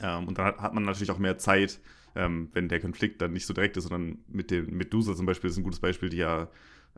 Ähm, 0.00 0.28
und 0.28 0.36
dann 0.36 0.56
hat 0.56 0.74
man 0.74 0.84
natürlich 0.84 1.10
auch 1.10 1.18
mehr 1.18 1.38
Zeit, 1.38 1.80
ähm, 2.14 2.48
wenn 2.52 2.68
der 2.68 2.80
Konflikt 2.80 3.20
dann 3.22 3.32
nicht 3.32 3.46
so 3.46 3.54
direkt 3.54 3.76
ist, 3.76 3.84
sondern 3.84 4.18
mit 4.28 4.50
dem 4.50 4.76
Medusa 4.76 5.14
zum 5.14 5.26
Beispiel 5.26 5.50
ist 5.50 5.56
ein 5.56 5.64
gutes 5.64 5.80
Beispiel, 5.80 6.08
die 6.08 6.18
ja, 6.18 6.48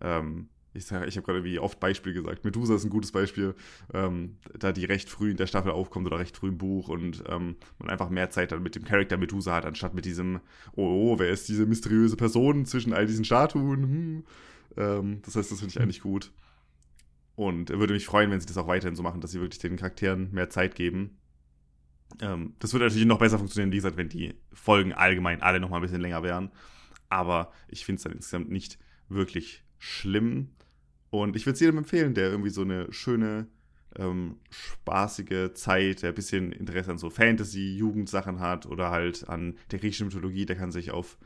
ähm, 0.01 0.49
ich 0.73 0.87
sage, 0.87 1.07
ich 1.07 1.17
habe 1.17 1.27
gerade 1.27 1.45
wie 1.45 1.59
oft 1.59 1.81
Beispiel 1.81 2.13
gesagt, 2.13 2.45
Medusa 2.45 2.75
ist 2.75 2.85
ein 2.85 2.91
gutes 2.91 3.13
Beispiel, 3.13 3.55
ähm, 3.93 4.37
da 4.59 4.73
die 4.73 4.85
recht 4.85 5.09
früh 5.09 5.31
in 5.31 5.37
der 5.37 5.47
Staffel 5.47 5.73
aufkommt 5.73 6.07
oder 6.07 6.19
recht 6.19 6.37
früh 6.37 6.49
im 6.49 6.59
Buch 6.59 6.89
und 6.89 7.25
ähm, 7.29 7.57
man 7.79 7.91
einfach 7.91 8.11
mehr 8.11 8.31
Zeit 8.31 8.53
dann 8.53 8.63
mit 8.63 8.77
dem 8.77 8.85
Charakter 8.85 9.17
Medusa 9.17 9.55
hat, 9.55 9.67
anstatt 9.67 9.95
mit 9.95 10.05
diesem, 10.05 10.41
oh, 10.73 11.13
oh 11.13 11.19
wer 11.19 11.31
ist 11.31 11.49
diese 11.49 11.67
mysteriöse 11.67 12.17
Person 12.17 12.67
zwischen 12.67 12.93
all 12.93 13.07
diesen 13.07 13.25
Statuen? 13.25 13.83
Hm. 13.83 14.25
Ähm, 14.77 15.23
das 15.25 15.37
heißt, 15.37 15.51
das 15.51 15.59
finde 15.59 15.73
ich 15.73 15.81
eigentlich 15.81 16.03
gut. 16.03 16.31
Und 17.35 17.71
würde 17.71 17.95
mich 17.95 18.05
freuen, 18.05 18.31
wenn 18.31 18.41
sie 18.41 18.47
das 18.47 18.59
auch 18.59 18.67
weiterhin 18.67 18.97
so 18.97 19.03
machen, 19.03 19.23
dass 19.23 19.31
sie 19.31 19.41
wirklich 19.41 19.61
den 19.61 19.77
Charakteren 19.77 20.31
mehr 20.33 20.51
Zeit 20.51 20.75
geben. 20.75 21.20
Ähm, 22.21 22.55
das 22.59 22.73
würde 22.73 22.87
natürlich 22.87 23.07
noch 23.07 23.19
besser 23.19 23.39
funktionieren, 23.39 23.73
wie 23.73 23.77
gesagt, 23.77 23.97
wenn 23.97 24.09
die 24.09 24.35
Folgen 24.53 24.93
allgemein 24.93 25.43
alle 25.43 25.61
noch 25.61 25.71
mal 25.71 25.77
ein 25.77 25.83
bisschen 25.83 26.01
länger 26.01 26.23
wären. 26.23 26.51
Aber 27.09 27.53
ich 27.69 27.85
finde 27.85 27.99
es 27.99 28.03
dann 28.05 28.13
insgesamt 28.13 28.51
nicht 28.51 28.79
wirklich 29.09 29.65
schlimm. 29.79 30.51
Und 31.11 31.37
ich 31.37 31.47
würde 31.47 31.55
es 31.55 31.61
jedem 31.61 31.79
empfehlen, 31.79 32.15
der 32.15 32.31
irgendwie 32.31 32.51
so 32.51 32.63
eine 32.63 32.93
schöne, 32.93 33.49
ähm, 33.97 34.37
spaßige 34.51 35.53
Zeit, 35.55 36.03
der 36.03 36.11
ein 36.11 36.15
bisschen 36.15 36.53
Interesse 36.53 36.93
an 36.93 36.99
so 36.99 37.11
Fantasy-Jugendsachen 37.11 38.39
hat 38.39 38.67
oder 38.67 38.91
halt 38.91 39.29
an 39.29 39.57
der 39.73 39.81
griechischen 39.81 40.07
Mythologie, 40.07 40.47
der 40.47 40.57
kann 40.57 40.71
sich 40.71 40.93
auf 40.93 41.19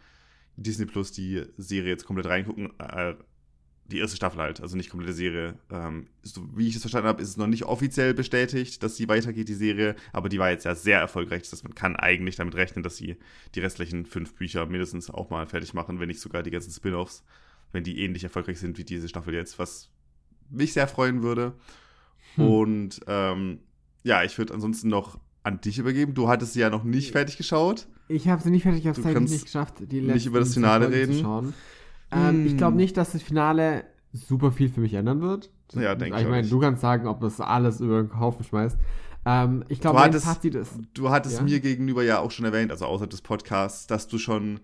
Disney 0.57 0.87
Plus 0.87 1.13
die 1.13 1.45
Serie 1.59 1.91
jetzt 1.91 2.07
komplett 2.07 2.27
reingucken. 2.27 2.73
Äh, 2.79 3.15
die 3.87 3.99
erste 3.99 4.17
Staffel 4.17 4.41
halt, 4.41 4.61
also 4.61 4.77
nicht 4.77 4.91
komplette 4.91 5.13
Serie. 5.13 5.59
Ähm, 5.71 6.07
so, 6.23 6.43
wie 6.57 6.69
ich 6.69 6.75
es 6.75 6.81
verstanden 6.81 7.09
habe, 7.09 7.23
ist 7.23 7.29
es 7.29 7.37
noch 7.37 7.47
nicht 7.47 7.65
offiziell 7.65 8.15
bestätigt, 8.15 8.83
dass 8.83 8.97
sie 8.97 9.09
weitergeht, 9.09 9.49
die 9.49 9.55
Serie, 9.55 9.95
aber 10.13 10.29
die 10.29 10.39
war 10.39 10.51
jetzt 10.51 10.65
ja 10.65 10.75
sehr 10.75 10.99
erfolgreich, 10.99 11.49
dass 11.51 11.63
man 11.63 11.75
kann 11.75 11.97
eigentlich 11.97 12.37
damit 12.37 12.55
rechnen, 12.55 12.83
dass 12.83 12.97
sie 12.97 13.17
die 13.55 13.61
restlichen 13.61 14.07
fünf 14.07 14.35
Bücher 14.35 14.65
mindestens 14.67 15.11
auch 15.11 15.31
mal 15.31 15.47
fertig 15.47 15.75
machen, 15.75 16.01
wenn 16.01 16.09
nicht 16.09 16.21
sogar 16.21 16.43
die 16.43 16.51
ganzen 16.51 16.73
Spin-offs, 16.73 17.25
wenn 17.73 17.85
die 17.85 18.01
ähnlich 18.01 18.25
erfolgreich 18.25 18.59
sind 18.59 18.79
wie 18.79 18.85
diese 18.85 19.09
Staffel 19.09 19.35
jetzt, 19.35 19.59
was 19.59 19.91
mich 20.49 20.73
sehr 20.73 20.89
freuen 20.89 21.23
würde. 21.23 21.55
Hm. 22.37 22.49
Und 22.49 23.01
ähm, 23.07 23.59
ja, 24.03 24.23
ich 24.23 24.39
würde 24.39 24.55
ansonsten 24.55 24.89
noch 24.89 25.19
an 25.43 25.61
dich 25.61 25.79
übergeben. 25.79 26.15
Du 26.15 26.29
hattest 26.29 26.55
sie 26.55 26.61
ja 26.61 26.71
noch 26.71 26.85
nicht 26.85 27.13
fertig 27.13 27.37
geschaut. 27.37 27.87
Ich 28.09 28.29
habe 28.29 28.43
sie 28.43 28.51
nicht 28.51 28.63
fertig, 28.63 28.81
ich 28.81 28.87
habe 28.87 29.01
es 29.01 29.31
nicht 29.31 29.45
geschafft, 29.45 29.77
die 29.81 30.01
nicht 30.01 30.27
über 30.27 30.41
das 30.41 30.55
Finale 30.55 30.91
reden. 30.91 31.55
Ähm, 32.15 32.29
hm. 32.29 32.47
Ich 32.47 32.57
glaube 32.57 32.77
nicht, 32.77 32.97
dass 32.97 33.13
das 33.13 33.23
Finale 33.23 33.85
super 34.13 34.53
viel 34.53 34.69
für 34.69 34.81
mich 34.81 34.95
ändern 34.95 35.21
wird. 35.21 35.51
Ja, 35.75 35.95
denke 35.95 36.17
ich. 36.17 36.23
Ich 36.23 36.29
meine, 36.29 36.47
du 36.47 36.61
kannst 36.61 36.83
sagen, 36.83 37.07
ob 37.07 37.21
das 37.21 37.41
alles 37.41 37.81
über 37.81 38.03
den 38.03 38.19
Haufen 38.19 38.45
schmeißt. 38.45 38.79
Ähm, 39.27 39.65
ich 39.69 39.81
glaube, 39.81 39.99
mein 39.99 40.13
Fazit 40.13 40.55
ist. 40.55 40.73
Du 40.93 41.11
hattest 41.11 41.39
ja? 41.39 41.43
mir 41.43 41.61
gegenüber 41.61 42.03
ja 42.03 42.21
auch 42.21 42.31
schon 42.31 42.45
erwähnt, 42.45 42.71
also 42.71 42.85
außerhalb 42.85 43.11
des 43.11 43.23
Podcasts, 43.23 43.87
dass 43.87 44.07
du 44.07 44.19
schon 44.19 44.61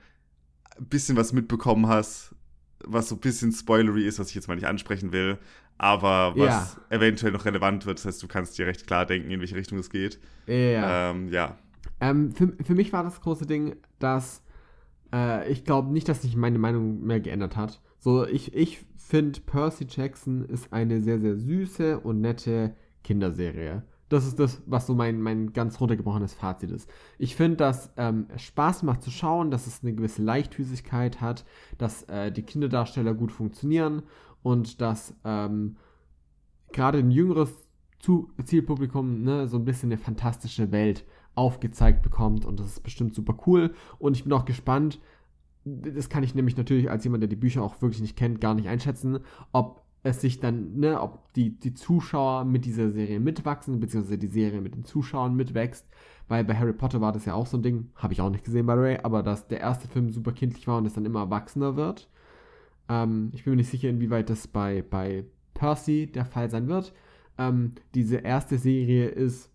ein 0.79 0.87
bisschen 0.87 1.17
was 1.17 1.33
mitbekommen 1.33 1.87
hast, 1.87 2.35
was 2.85 3.09
so 3.09 3.17
ein 3.17 3.21
bisschen 3.21 3.53
spoilery 3.53 4.07
ist, 4.07 4.19
was 4.19 4.29
ich 4.29 4.35
jetzt 4.35 4.49
mal 4.49 4.55
nicht 4.55 4.67
ansprechen 4.67 5.13
will, 5.13 5.39
aber 5.79 6.35
was 6.37 6.77
ja. 6.91 6.97
eventuell 6.97 7.33
noch 7.33 7.45
relevant 7.45 7.87
wird. 7.87 7.99
Das 7.99 8.07
heißt, 8.07 8.23
du 8.23 8.29
kannst 8.29 8.59
dir 8.59 8.67
recht 8.67 8.87
klar 8.87 9.07
denken, 9.07 9.31
in 9.31 9.41
welche 9.41 9.57
Richtung 9.57 9.79
es 9.79 9.91
geht. 9.91 10.21
Ja. 10.47 11.11
Ähm, 11.11 11.29
ja. 11.29 11.57
Ähm, 12.01 12.33
für, 12.33 12.53
für 12.63 12.75
mich 12.75 12.93
war 12.93 13.03
das 13.03 13.21
große 13.21 13.47
Ding, 13.47 13.77
dass 13.99 14.43
äh, 15.13 15.51
ich 15.51 15.65
glaube 15.65 15.93
nicht, 15.93 16.09
dass 16.09 16.23
sich 16.23 16.37
meine 16.37 16.59
Meinung 16.59 17.03
mehr 17.03 17.21
geändert 17.21 17.57
hat. 17.57 17.81
So, 17.99 18.27
ich, 18.27 18.55
ich 18.55 18.85
finde, 18.97 19.41
Percy 19.41 19.87
Jackson 19.89 20.45
ist 20.45 20.73
eine 20.73 21.01
sehr, 21.01 21.21
sehr 21.21 21.37
süße 21.37 22.01
und 22.01 22.21
nette 22.21 22.75
Kinderserie. 23.05 23.83
Das 24.09 24.27
ist 24.27 24.41
das, 24.41 24.61
was 24.67 24.89
so 24.89 24.95
mein, 24.95 25.21
mein 25.23 25.53
ganz 25.53 25.81
runtergebrochenes 25.81 26.35
Fazit 26.35 26.71
ist. 26.71 26.91
Ich 27.19 27.37
finde, 27.37 27.59
dass 27.59 27.93
ähm, 27.97 28.27
es 28.35 28.43
Spaß 28.43 28.83
macht 28.83 29.03
zu 29.03 29.11
schauen, 29.11 29.53
dass 29.53 29.69
es 29.69 29.83
eine 29.83 29.95
gewisse 29.95 30.23
Leichthüsigkeit 30.23 31.21
hat, 31.21 31.45
dass 31.79 32.03
äh, 32.05 32.33
die 32.33 32.43
Kinderdarsteller 32.43 33.15
gut 33.15 33.31
funktionieren 33.31 34.03
und 34.43 34.81
dass 34.81 35.15
ähm, 35.25 35.77
gerade 36.73 36.99
ein 36.99 37.11
jüngeres 37.13 37.71
Zielpublikum 38.45 39.23
ne, 39.23 39.47
so 39.47 39.59
ein 39.59 39.65
bisschen 39.65 39.93
eine 39.93 39.99
fantastische 39.99 40.73
Welt 40.73 41.05
aufgezeigt 41.35 42.03
bekommt 42.03 42.45
und 42.45 42.61
das 42.61 42.67
ist 42.67 42.83
bestimmt 42.83 43.15
super 43.15 43.37
cool 43.47 43.75
und 43.99 44.17
ich 44.17 44.25
bin 44.25 44.33
auch 44.33 44.45
gespannt, 44.45 45.01
das 45.65 46.09
kann 46.09 46.23
ich 46.23 46.35
nämlich 46.35 46.57
natürlich 46.57 46.91
als 46.91 47.05
jemand, 47.05 47.23
der 47.23 47.29
die 47.29 47.37
Bücher 47.37 47.63
auch 47.63 47.81
wirklich 47.83 48.01
nicht 48.01 48.17
kennt, 48.17 48.41
gar 48.41 48.55
nicht 48.55 48.69
einschätzen, 48.69 49.21
ob 49.53 49.83
es 50.03 50.21
sich 50.21 50.41
dann, 50.41 50.79
ne, 50.79 51.01
ob 51.01 51.33
die, 51.35 51.59
die 51.59 51.75
Zuschauer 51.75 52.45
mit 52.45 52.65
dieser 52.65 52.91
Serie 52.91 53.21
mitwachsen, 53.21 53.81
beziehungsweise 53.81 54.19
die 54.19 54.29
Serie 54.29 54.61
mit 54.61 54.75
den 54.75 54.85
Zuschauern 54.85 55.35
mitwächst, 55.35 55.87
weil 56.29 56.45
bei 56.45 56.57
Harry 56.57 56.73
Potter 56.73 57.01
war 57.01 57.13
das 57.13 57.27
ja 57.27 57.35
auch 57.35 57.47
so 57.47 57.59
ein 57.59 57.63
Ding, 57.63 57.91
habe 57.97 58.15
ich 58.15 58.21
auch 58.21 58.31
nicht 58.31 58.45
gesehen, 58.45 58.67
by 58.67 58.73
the 58.73 58.79
way, 58.79 58.99
aber 59.03 59.23
dass 59.23 59.49
der 59.49 59.61
erste 59.61 59.89
Film 59.89 60.11
super 60.11 60.33
kindlich 60.33 60.67
war 60.67 60.79
und 60.79 60.87
es 60.87 60.95
dann 60.95 61.05
immer 61.05 61.21
erwachsener 61.21 61.77
wird. 61.77 62.09
Ähm, 62.89 63.31
ich 63.35 63.45
bin 63.45 63.53
mir 63.53 63.59
nicht 63.59 63.71
sicher, 63.71 63.91
inwieweit 63.91 64.31
das 64.31 64.49
bei, 64.49 64.83
bei 64.83 65.25
Percy 65.53 66.07
der 66.07 66.25
Fall 66.25 66.49
sein 66.49 66.69
wird. 66.69 66.95
Ähm, 67.37 67.75
diese 67.95 68.17
erste 68.17 68.57
Serie 68.57 69.09
ist 69.09 69.51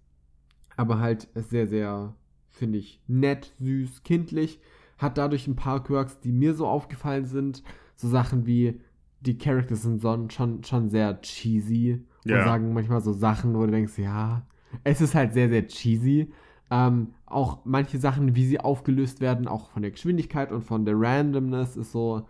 aber 0.78 1.00
halt 1.00 1.28
sehr, 1.36 1.68
sehr, 1.68 2.14
finde 2.52 2.78
ich, 2.78 3.02
nett, 3.08 3.54
süß, 3.60 4.04
kindlich. 4.04 4.60
Hat 4.98 5.18
dadurch 5.18 5.48
ein 5.48 5.56
paar 5.56 5.84
Quirks, 5.84 6.20
die 6.20 6.32
mir 6.32 6.54
so 6.54 6.68
aufgefallen 6.68 7.26
sind. 7.26 7.64
So 7.96 8.08
Sachen 8.08 8.46
wie, 8.46 8.80
die 9.22 9.38
Characters 9.38 9.84
sind 9.84 10.02
schon, 10.32 10.64
schon 10.64 10.90
sehr 10.90 11.22
cheesy 11.22 12.04
ja. 12.24 12.40
und 12.40 12.46
sagen 12.46 12.74
manchmal 12.74 13.02
so 13.02 13.14
Sachen, 13.14 13.56
wo 13.56 13.66
du 13.66 13.72
denkst, 13.72 13.98
ja, 13.98 14.46
es 14.84 15.02
ist 15.02 15.16
halt 15.16 15.34
sehr, 15.34 15.50
sehr 15.50 15.68
cheesy. 15.68 16.32
Ähm, 16.72 17.14
auch 17.26 17.60
manche 17.64 17.98
Sachen, 18.00 18.36
wie 18.36 18.46
sie 18.46 18.60
aufgelöst 18.60 19.22
werden, 19.22 19.48
auch 19.48 19.70
von 19.72 19.84
der 19.84 19.92
Geschwindigkeit 19.92 20.52
und 20.52 20.64
von 20.64 20.86
der 20.86 21.00
Randomness, 21.00 21.78
ist 21.78 21.92
so. 21.92 22.28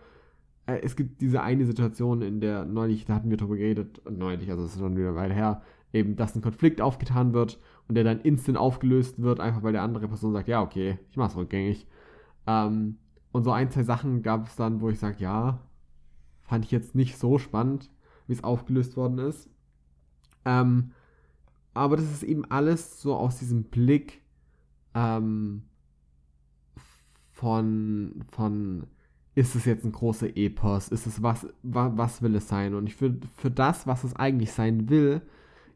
Äh, 0.66 0.80
es 0.82 0.96
gibt 0.96 1.20
diese 1.20 1.42
eine 1.42 1.64
Situation, 1.64 2.22
in 2.22 2.40
der 2.40 2.64
neulich, 2.64 3.06
da 3.06 3.14
hatten 3.14 3.30
wir 3.30 3.38
drüber 3.38 3.56
geredet, 3.56 4.02
neulich, 4.10 4.50
also 4.50 4.64
es 4.64 4.74
ist 4.74 4.80
schon 4.80 4.96
wieder 4.96 5.14
weit 5.14 5.32
her, 5.32 5.62
eben, 5.92 6.16
dass 6.16 6.34
ein 6.34 6.42
Konflikt 6.42 6.80
aufgetan 6.80 7.32
wird 7.32 7.58
und 7.88 7.94
der 7.94 8.04
dann 8.04 8.20
instant 8.20 8.58
aufgelöst 8.58 9.20
wird, 9.22 9.40
einfach 9.40 9.62
weil 9.62 9.72
der 9.72 9.82
andere 9.82 10.08
Person 10.08 10.32
sagt, 10.32 10.48
ja, 10.48 10.62
okay, 10.62 10.98
ich 11.10 11.16
mach's 11.16 11.36
rückgängig. 11.36 11.86
Ähm, 12.46 12.98
und 13.32 13.44
so 13.44 13.52
ein, 13.52 13.70
zwei 13.70 13.82
Sachen 13.82 14.22
gab 14.22 14.46
es 14.46 14.56
dann, 14.56 14.80
wo 14.80 14.88
ich 14.88 14.98
sage, 14.98 15.16
ja, 15.18 15.60
fand 16.42 16.64
ich 16.64 16.70
jetzt 16.70 16.94
nicht 16.94 17.18
so 17.18 17.38
spannend, 17.38 17.90
wie 18.26 18.32
es 18.32 18.44
aufgelöst 18.44 18.96
worden 18.96 19.18
ist. 19.18 19.50
Ähm, 20.44 20.92
aber 21.74 21.96
das 21.96 22.10
ist 22.10 22.22
eben 22.22 22.44
alles 22.46 23.02
so 23.02 23.14
aus 23.14 23.38
diesem 23.38 23.64
Blick 23.64 24.22
ähm, 24.94 25.64
von, 27.32 28.24
von, 28.30 28.86
ist 29.34 29.54
es 29.54 29.66
jetzt 29.66 29.84
ein 29.84 29.92
großer 29.92 30.36
Epos? 30.36 30.88
Ist 30.88 31.06
es 31.06 31.22
was, 31.22 31.46
was, 31.62 31.92
was 31.96 32.22
will 32.22 32.34
es 32.34 32.48
sein? 32.48 32.74
Und 32.74 32.86
ich 32.86 32.96
finde, 32.96 33.28
für 33.36 33.50
das, 33.50 33.86
was 33.86 34.04
es 34.04 34.16
eigentlich 34.16 34.52
sein 34.52 34.88
will, 34.88 35.20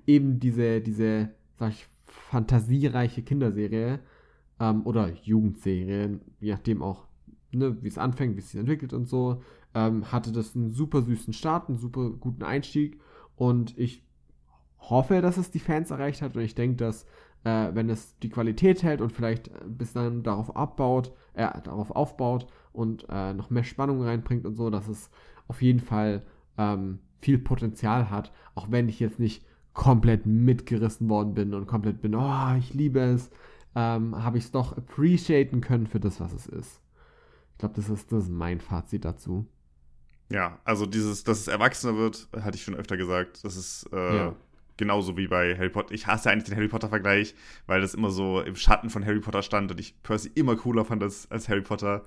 eben 0.06 0.40
diese, 0.40 0.80
diese, 0.80 1.34
sag 1.58 1.72
ich, 1.72 1.86
fantasiereiche 2.10 3.22
Kinderserie 3.22 4.00
ähm, 4.58 4.86
oder 4.86 5.10
Jugendserie, 5.22 6.20
je 6.40 6.52
nachdem 6.52 6.82
auch, 6.82 7.06
ne, 7.52 7.76
wie 7.82 7.88
es 7.88 7.98
anfängt, 7.98 8.36
wie 8.36 8.40
es 8.40 8.50
sich 8.50 8.60
entwickelt 8.60 8.92
und 8.92 9.08
so, 9.08 9.42
ähm, 9.74 10.10
hatte 10.10 10.32
das 10.32 10.54
einen 10.54 10.70
super 10.70 11.02
süßen 11.02 11.32
Start, 11.32 11.68
einen 11.68 11.78
super 11.78 12.10
guten 12.10 12.42
Einstieg 12.42 13.00
und 13.36 13.76
ich 13.78 14.04
hoffe, 14.78 15.20
dass 15.20 15.36
es 15.36 15.50
die 15.50 15.58
Fans 15.58 15.90
erreicht 15.90 16.22
hat 16.22 16.36
und 16.36 16.42
ich 16.42 16.54
denke, 16.54 16.76
dass 16.76 17.04
äh, 17.44 17.68
wenn 17.72 17.88
es 17.88 18.18
die 18.18 18.28
Qualität 18.28 18.82
hält 18.82 19.00
und 19.00 19.12
vielleicht 19.12 19.50
bis 19.66 19.92
dann 19.92 20.22
darauf 20.22 20.54
abbaut, 20.56 21.12
äh, 21.34 21.48
darauf 21.62 21.90
aufbaut 21.90 22.46
und 22.72 23.06
äh, 23.08 23.32
noch 23.32 23.50
mehr 23.50 23.64
Spannung 23.64 24.02
reinbringt 24.02 24.44
und 24.44 24.54
so, 24.54 24.70
dass 24.70 24.88
es 24.88 25.10
auf 25.48 25.62
jeden 25.62 25.80
Fall 25.80 26.22
ähm, 26.58 26.98
viel 27.20 27.38
Potenzial 27.38 28.10
hat, 28.10 28.32
auch 28.54 28.70
wenn 28.70 28.88
ich 28.88 29.00
jetzt 29.00 29.18
nicht 29.18 29.44
komplett 29.72 30.26
mitgerissen 30.26 31.08
worden 31.08 31.34
bin 31.34 31.54
und 31.54 31.66
komplett 31.66 32.00
bin, 32.00 32.14
oh, 32.14 32.54
ich 32.58 32.74
liebe 32.74 33.00
es, 33.00 33.30
ähm, 33.74 34.22
habe 34.22 34.38
ich 34.38 34.44
es 34.44 34.50
doch 34.50 34.76
appreciaten 34.76 35.60
können 35.60 35.86
für 35.86 36.00
das, 36.00 36.20
was 36.20 36.32
es 36.32 36.46
ist. 36.46 36.80
Ich 37.52 37.58
glaube, 37.58 37.74
das 37.76 37.88
ist, 37.88 38.10
das 38.10 38.24
ist 38.24 38.30
mein 38.30 38.60
Fazit 38.60 39.04
dazu. 39.04 39.46
Ja, 40.30 40.58
also 40.64 40.86
dieses, 40.86 41.24
dass 41.24 41.40
es 41.40 41.48
erwachsener 41.48 41.96
wird, 41.96 42.28
hatte 42.40 42.56
ich 42.56 42.62
schon 42.62 42.74
öfter 42.74 42.96
gesagt. 42.96 43.44
Das 43.44 43.56
ist 43.56 43.88
äh, 43.92 44.16
ja. 44.16 44.36
genauso 44.76 45.16
wie 45.16 45.26
bei 45.26 45.56
Harry 45.56 45.70
Potter. 45.70 45.92
Ich 45.92 46.06
hasse 46.06 46.30
eigentlich 46.30 46.44
den 46.44 46.56
Harry 46.56 46.68
Potter-Vergleich, 46.68 47.34
weil 47.66 47.80
das 47.80 47.94
immer 47.94 48.10
so 48.10 48.40
im 48.40 48.54
Schatten 48.54 48.90
von 48.90 49.04
Harry 49.04 49.20
Potter 49.20 49.42
stand 49.42 49.72
und 49.72 49.80
ich 49.80 50.00
Percy 50.02 50.30
immer 50.34 50.56
cooler 50.56 50.84
fand 50.84 51.02
als, 51.02 51.30
als 51.30 51.48
Harry 51.48 51.62
Potter. 51.62 52.04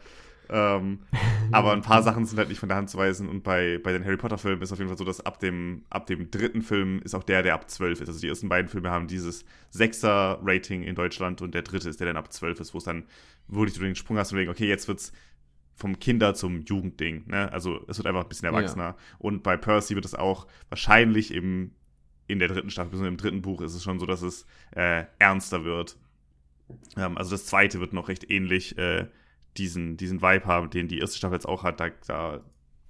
Ähm, 0.50 1.00
aber 1.52 1.74
ein 1.74 1.82
paar 1.82 2.04
Sachen 2.04 2.26
sind 2.26 2.38
halt 2.38 2.50
nicht 2.50 2.60
von 2.60 2.70
der 2.70 2.78
Hand 2.78 2.90
zu 2.90 2.98
weisen. 2.98 3.30
Und 3.30 3.44
bei, 3.44 3.80
bei 3.84 3.92
den 3.92 4.04
Harry 4.04 4.18
Potter-Filmen 4.18 4.62
ist 4.62 4.72
auf 4.72 4.80
jeden 4.80 4.90
Fall 4.90 4.98
so, 4.98 5.06
dass 5.06 5.26
ab 5.26 5.40
dem, 5.40 5.84
ab 5.90 6.06
dem 6.06 6.32
dritten 6.32 6.62
Film 6.62 7.02
ist 7.04 7.16
auch 7.16 7.24
der, 7.24 7.44
der 7.44 7.54
ab 7.54 7.70
12 7.70 8.02
ist. 8.02 8.08
Also 8.08 8.20
die 8.20 8.28
ersten 8.28 8.50
beiden 8.50 8.70
Filme 8.70 8.90
haben 8.90 9.08
dieses 9.08 9.46
Sechser-Rating 9.72 10.84
in 10.84 10.96
Deutschland 10.96 11.42
und 11.42 11.54
der 11.54 11.62
dritte 11.62 11.90
ist 11.90 12.00
der, 12.00 12.06
der 12.06 12.14
dann 12.14 12.24
ab 12.24 12.32
12 12.32 12.60
ist, 12.60 12.74
wo 12.74 12.78
es 12.78 12.84
dann 12.84 13.06
wirklich 13.48 13.78
du 13.78 13.84
den 13.84 13.96
Sprung 13.96 14.18
hast 14.18 14.32
und 14.32 14.38
denkst, 14.38 14.52
okay, 14.52 14.68
jetzt 14.68 14.88
wird's 14.88 15.12
vom 15.76 16.00
Kinder 16.00 16.36
zum 16.36 16.62
Jugendding. 16.62 17.24
Ne? 17.28 17.52
Also 17.52 17.84
es 17.88 17.98
wird 17.98 18.08
einfach 18.08 18.24
ein 18.24 18.30
bisschen 18.30 18.46
erwachsener. 18.46 18.84
Ja. 18.84 18.98
Und 19.18 19.44
bei 19.44 19.58
Percy 19.58 19.96
wird 19.96 20.06
es 20.06 20.16
auch 20.16 20.48
wahrscheinlich 20.70 21.34
im, 21.34 21.72
in 22.28 22.40
der 22.40 22.48
dritten 22.48 22.70
Staffel, 22.70 22.92
besonders 22.92 23.12
im 23.12 23.18
dritten 23.18 23.42
Buch, 23.42 23.62
ist 23.62 23.74
es 23.74 23.84
schon 23.84 24.00
so, 24.00 24.06
dass 24.06 24.22
es 24.22 24.46
äh, 24.76 25.06
ernster 25.20 25.64
wird. 25.64 25.98
Ähm, 26.96 27.18
also 27.18 27.32
das 27.32 27.46
zweite 27.46 27.80
wird 27.80 27.94
noch 27.94 28.08
recht 28.08 28.30
ähnlich 28.30 28.78
äh, 28.78 29.08
diesen, 29.58 29.98
diesen 29.98 30.22
Vibe 30.22 30.46
haben, 30.46 30.70
den 30.70 30.88
die 30.88 31.00
erste 31.00 31.18
Staffel 31.18 31.36
jetzt 31.36 31.48
auch 31.48 31.64
hat. 31.64 31.80
Da, 31.80 31.90
da 32.08 32.42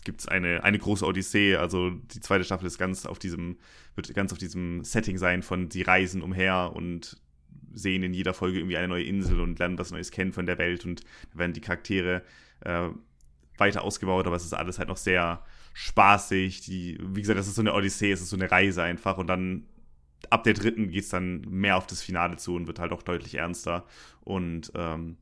gibt 0.04 0.22
es 0.22 0.28
eine, 0.28 0.64
eine 0.64 0.80
große 0.80 1.06
Odyssee. 1.06 1.56
Also 1.56 1.92
die 1.92 2.20
zweite 2.20 2.44
Staffel 2.44 2.66
ist 2.66 2.78
ganz 2.78 3.06
auf 3.06 3.20
diesem, 3.20 3.58
wird 3.96 4.14
ganz 4.14 4.32
auf 4.32 4.38
diesem 4.38 4.84
Setting 4.84 5.18
sein 5.18 5.44
von 5.44 5.70
die 5.70 5.82
reisen 5.82 6.22
umher 6.22 6.72
und 6.76 7.18
sehen 7.74 8.04
in 8.04 8.14
jeder 8.14 8.34
Folge 8.34 8.60
irgendwie 8.60 8.78
eine 8.78 8.88
neue 8.88 9.04
Insel 9.04 9.40
und 9.40 9.60
lernen 9.60 9.80
was 9.80 9.92
Neues 9.92 10.12
kennen 10.12 10.32
von 10.32 10.46
der 10.46 10.58
Welt 10.58 10.86
und 10.86 11.02
werden 11.34 11.54
die 11.54 11.62
Charaktere 11.62 12.22
äh, 12.62 12.90
weiter 13.58 13.84
ausgebaut, 13.84 14.28
aber 14.28 14.36
es 14.36 14.46
ist 14.46 14.54
alles 14.54 14.80
halt 14.80 14.90
noch 14.90 14.98
sehr 14.98 15.44
spaßig. 15.74 16.62
Die, 16.62 17.00
wie 17.02 17.22
gesagt, 17.22 17.40
das 17.40 17.48
ist 17.48 17.56
so 17.56 17.62
eine 17.62 17.74
Odyssee, 17.74 18.12
es 18.12 18.22
ist 18.22 18.30
so 18.30 18.36
eine 18.36 18.52
Reise 18.52 18.84
einfach 18.84 19.18
und 19.18 19.28
dann 19.28 19.66
ab 20.30 20.44
der 20.44 20.54
dritten 20.54 20.90
geht 20.90 21.04
es 21.04 21.10
dann 21.10 21.42
mehr 21.42 21.78
auf 21.78 21.88
das 21.88 22.02
Finale 22.02 22.38
zu 22.38 22.56
und 22.56 22.68
wird 22.68 22.80
halt 22.80 22.92
auch 22.92 23.04
deutlich 23.04 23.36
ernster. 23.36 23.86
Und 24.22 24.72
ähm, 24.76 25.18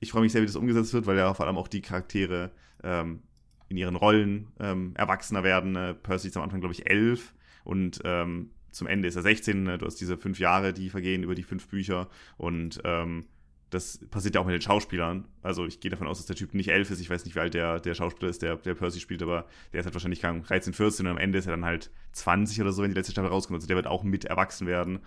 ich 0.00 0.12
freue 0.12 0.22
mich 0.22 0.32
sehr, 0.32 0.42
wie 0.42 0.46
das 0.46 0.56
umgesetzt 0.56 0.94
wird, 0.94 1.06
weil 1.06 1.16
ja 1.16 1.32
vor 1.34 1.46
allem 1.46 1.56
auch 1.56 1.68
die 1.68 1.80
Charaktere 1.80 2.50
ähm, 2.82 3.22
in 3.68 3.76
ihren 3.76 3.96
Rollen 3.96 4.48
ähm, 4.60 4.92
erwachsener 4.94 5.42
werden. 5.44 5.76
Äh, 5.76 5.94
Percy 5.94 6.28
ist 6.28 6.36
am 6.36 6.42
Anfang, 6.42 6.60
glaube 6.60 6.74
ich, 6.74 6.88
elf 6.88 7.34
und 7.64 8.00
ähm, 8.04 8.50
zum 8.70 8.86
Ende 8.86 9.08
ist 9.08 9.16
er 9.16 9.22
16. 9.22 9.62
Ne? 9.62 9.78
Du 9.78 9.86
hast 9.86 9.96
diese 9.96 10.16
fünf 10.16 10.38
Jahre, 10.38 10.72
die 10.72 10.90
vergehen 10.90 11.22
über 11.22 11.34
die 11.34 11.42
fünf 11.42 11.68
Bücher 11.68 12.08
und 12.36 12.80
ähm, 12.84 13.26
das 13.70 13.98
passiert 14.10 14.34
ja 14.34 14.40
auch 14.40 14.46
mit 14.46 14.54
den 14.54 14.62
Schauspielern. 14.62 15.26
Also 15.42 15.66
ich 15.66 15.80
gehe 15.80 15.90
davon 15.90 16.06
aus, 16.06 16.18
dass 16.18 16.26
der 16.26 16.36
Typ 16.36 16.54
nicht 16.54 16.68
elf 16.68 16.90
ist. 16.90 17.00
Ich 17.00 17.10
weiß 17.10 17.24
nicht, 17.24 17.34
wie 17.34 17.40
alt 17.40 17.52
der, 17.52 17.80
der 17.80 17.94
Schauspieler 17.94 18.30
ist, 18.30 18.40
der, 18.40 18.56
der 18.56 18.74
Percy 18.74 19.00
spielt, 19.00 19.22
aber 19.22 19.46
der 19.72 19.80
ist 19.80 19.86
halt 19.86 19.94
wahrscheinlich 19.94 20.20
13, 20.20 20.72
14 20.72 21.06
und 21.06 21.12
am 21.12 21.18
Ende 21.18 21.38
ist 21.38 21.46
er 21.46 21.52
dann 21.52 21.64
halt 21.64 21.90
20 22.12 22.60
oder 22.62 22.72
so, 22.72 22.82
wenn 22.82 22.90
die 22.90 22.96
letzte 22.96 23.12
Staffel 23.12 23.30
rauskommt. 23.30 23.56
Also 23.56 23.66
der 23.66 23.76
wird 23.76 23.86
auch 23.86 24.04
mit 24.04 24.24
erwachsen 24.24 24.66
werden. 24.66 25.00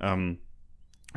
Ähm, 0.00 0.38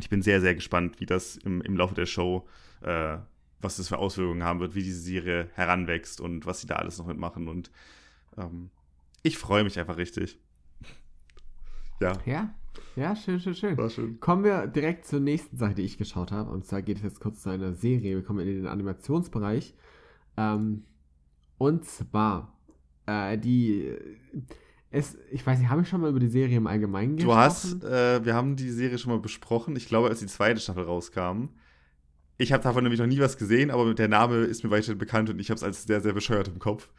ich 0.04 0.10
bin 0.10 0.22
sehr, 0.22 0.42
sehr 0.42 0.56
gespannt, 0.56 1.00
wie 1.00 1.06
das 1.06 1.38
im, 1.38 1.62
im 1.62 1.76
Laufe 1.76 1.96
der 1.96 2.06
Show, 2.06 2.48
äh, 2.82 3.18
was 3.60 3.78
das 3.78 3.88
für 3.88 3.98
Auswirkungen 3.98 4.44
haben 4.44 4.60
wird, 4.60 4.76
wie 4.76 4.84
diese 4.84 5.00
Serie 5.00 5.50
heranwächst 5.54 6.20
und 6.20 6.46
was 6.46 6.62
sie 6.62 6.68
da 6.68 6.76
alles 6.76 6.98
noch 6.98 7.08
mitmachen. 7.08 7.48
Und 7.48 7.72
ähm, 8.38 8.70
ich 9.24 9.38
freue 9.38 9.64
mich 9.64 9.80
einfach 9.80 9.98
richtig. 9.98 10.40
ja. 12.00 12.18
Ja, 12.26 12.54
ja, 12.96 13.16
schön, 13.16 13.40
schön, 13.40 13.56
schön. 13.56 13.78
War 13.78 13.90
schön. 13.90 14.20
Kommen 14.20 14.44
wir 14.44 14.68
direkt 14.68 15.06
zur 15.06 15.20
nächsten 15.20 15.58
Sache, 15.58 15.76
die 15.76 15.84
ich 15.84 15.98
geschaut 15.98 16.32
habe. 16.32 16.52
Und 16.52 16.66
zwar 16.66 16.82
geht 16.82 16.98
es 16.98 17.04
jetzt 17.04 17.20
kurz 17.20 17.42
zu 17.42 17.50
einer 17.50 17.74
Serie. 17.74 18.16
Wir 18.16 18.24
kommen 18.24 18.46
in 18.46 18.56
den 18.56 18.68
Animationsbereich. 18.68 19.74
Ähm, 20.38 20.84
und 21.58 21.86
zwar, 21.86 22.58
äh, 23.06 23.38
die. 23.38 23.96
Es, 24.92 25.18
ich 25.32 25.46
weiß 25.46 25.60
nicht, 25.60 25.70
habe 25.70 25.82
ich 25.82 25.88
schon 25.90 26.02
mal 26.02 26.10
über 26.10 26.20
die 26.20 26.28
Serie 26.28 26.58
im 26.58 26.68
Allgemeinen 26.68 27.16
gesprochen? 27.16 27.36
Du 27.36 27.42
hast, 27.42 27.84
äh, 27.86 28.26
wir 28.26 28.36
haben 28.36 28.58
die 28.58 28.70
Serie 28.70 28.98
schon 28.98 29.14
mal 29.14 29.20
besprochen. 29.20 29.76
Ich 29.78 29.88
glaube, 29.88 30.10
als 30.10 30.20
die 30.20 30.28
zweite 30.28 30.60
Staffel 30.60 30.84
rauskam. 30.84 31.50
Ich 32.38 32.52
habe 32.52 32.62
davon 32.62 32.84
nämlich 32.84 33.00
noch 33.00 33.08
nie 33.08 33.20
was 33.20 33.38
gesehen, 33.38 33.72
aber 33.72 33.94
der 33.94 34.08
Name 34.10 34.38
ist 34.38 34.64
mir 34.64 34.72
weiterhin 34.72 34.98
bekannt 34.98 35.30
und 35.30 35.40
ich 35.40 35.50
habe 35.50 35.58
es 35.58 35.64
als 35.64 35.84
sehr, 35.84 36.02
sehr 36.02 36.14
bescheuert 36.14 36.50
im 36.50 36.60
Kopf. 36.60 36.90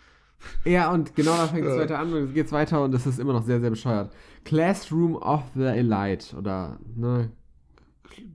Ja, 0.64 0.90
und 0.90 1.14
genau 1.14 1.36
da 1.36 1.48
fängt 1.48 1.66
es 1.66 1.78
weiter 1.78 1.98
an 1.98 2.12
und 2.12 2.28
es 2.28 2.34
geht 2.34 2.50
weiter 2.52 2.82
und 2.82 2.94
es 2.94 3.06
ist 3.06 3.18
immer 3.18 3.32
noch 3.32 3.44
sehr, 3.44 3.60
sehr 3.60 3.70
bescheuert. 3.70 4.12
Classroom 4.44 5.16
of 5.16 5.42
the 5.54 5.64
Elite 5.64 6.34
oder, 6.36 6.78
ne, 6.94 7.30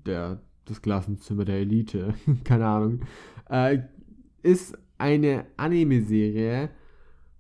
der, 0.06 0.42
das 0.66 0.82
Klassenzimmer 0.82 1.46
der 1.46 1.58
Elite, 1.58 2.14
keine 2.44 2.68
Ahnung, 2.68 3.02
äh, 3.50 3.80
ist 4.44 4.78
eine 4.98 5.46
Anime-Serie 5.58 6.70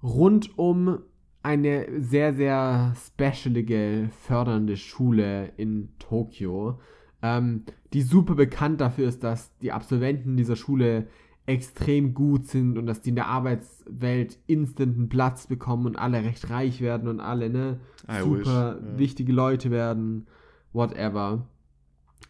rund 0.01 0.57
um 0.57 0.99
eine 1.47 1.87
sehr, 2.01 2.33
sehr 2.33 2.93
specialige, 2.97 4.09
fördernde 4.23 4.75
Schule 4.75 5.53
in 5.55 5.93
Tokio, 5.97 6.77
ähm, 7.21 7.63
die 7.93 8.01
super 8.01 8.35
bekannt 8.35 8.81
dafür 8.81 9.07
ist, 9.07 9.23
dass 9.23 9.57
die 9.59 9.71
Absolventen 9.71 10.35
dieser 10.35 10.57
Schule 10.57 11.07
extrem 11.45 12.13
gut 12.13 12.47
sind 12.47 12.77
und 12.77 12.85
dass 12.85 12.99
die 12.99 13.11
in 13.11 13.15
der 13.15 13.27
Arbeitswelt 13.27 14.37
instant 14.45 14.97
einen 14.97 15.07
Platz 15.07 15.47
bekommen 15.47 15.85
und 15.85 15.95
alle 15.95 16.21
recht 16.21 16.49
reich 16.49 16.81
werden 16.81 17.07
und 17.07 17.21
alle 17.21 17.49
ne 17.49 17.79
I 18.11 18.23
super 18.23 18.79
wish, 18.81 18.99
wichtige 18.99 19.31
Leute 19.31 19.71
werden, 19.71 20.27
whatever. 20.73 21.47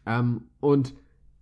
Ähm, 0.06 0.44
und 0.60 0.94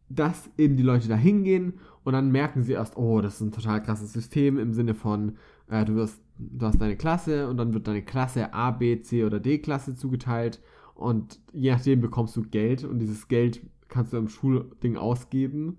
dass 0.07 0.49
eben 0.57 0.77
die 0.77 0.83
Leute 0.83 1.09
da 1.09 1.15
hingehen 1.17 1.73
und 2.05 2.13
dann 2.13 2.31
merken 2.31 2.63
sie 2.63 2.71
erst, 2.71 2.95
oh, 2.95 3.19
das 3.19 3.35
ist 3.35 3.41
ein 3.41 3.51
total 3.51 3.83
krasses 3.83 4.13
System 4.13 4.57
im 4.57 4.71
Sinne 4.71 4.93
von, 4.93 5.33
äh, 5.67 5.83
du 5.83 5.95
wirst, 5.95 6.21
du 6.37 6.65
hast 6.65 6.81
deine 6.81 6.97
Klasse 6.97 7.49
und 7.49 7.57
dann 7.57 7.73
wird 7.73 7.87
deine 7.87 8.03
Klasse 8.03 8.53
A, 8.53 8.71
B, 8.71 9.01
C 9.01 9.25
oder 9.25 9.39
D 9.39 9.59
Klasse 9.59 9.95
zugeteilt 9.95 10.61
und 10.93 11.39
je 11.53 11.71
nachdem 11.71 12.01
bekommst 12.01 12.35
du 12.35 12.43
Geld 12.43 12.83
und 12.83 12.99
dieses 12.99 13.27
Geld 13.27 13.61
kannst 13.87 14.13
du 14.13 14.17
im 14.17 14.29
Schulding 14.29 14.97
ausgeben. 14.97 15.77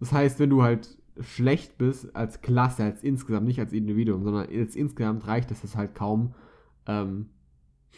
Das 0.00 0.12
heißt, 0.12 0.38
wenn 0.38 0.50
du 0.50 0.62
halt 0.62 0.98
schlecht 1.20 1.78
bist 1.78 2.14
als 2.14 2.40
Klasse, 2.40 2.84
als 2.84 3.02
insgesamt, 3.02 3.46
nicht 3.46 3.58
als 3.58 3.72
Individuum, 3.72 4.22
sondern 4.22 4.46
als 4.46 4.76
insgesamt 4.76 5.26
reicht 5.26 5.50
es, 5.50 5.62
dass 5.62 5.72
du 5.72 5.78
halt 5.78 5.94
kaum 5.94 6.34
ähm, 6.86 7.26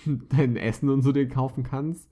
dein 0.29 0.57
Essen 0.57 0.89
und 0.89 1.03
so 1.03 1.13
dir 1.13 1.29
kaufen 1.29 1.63
kannst. 1.63 2.11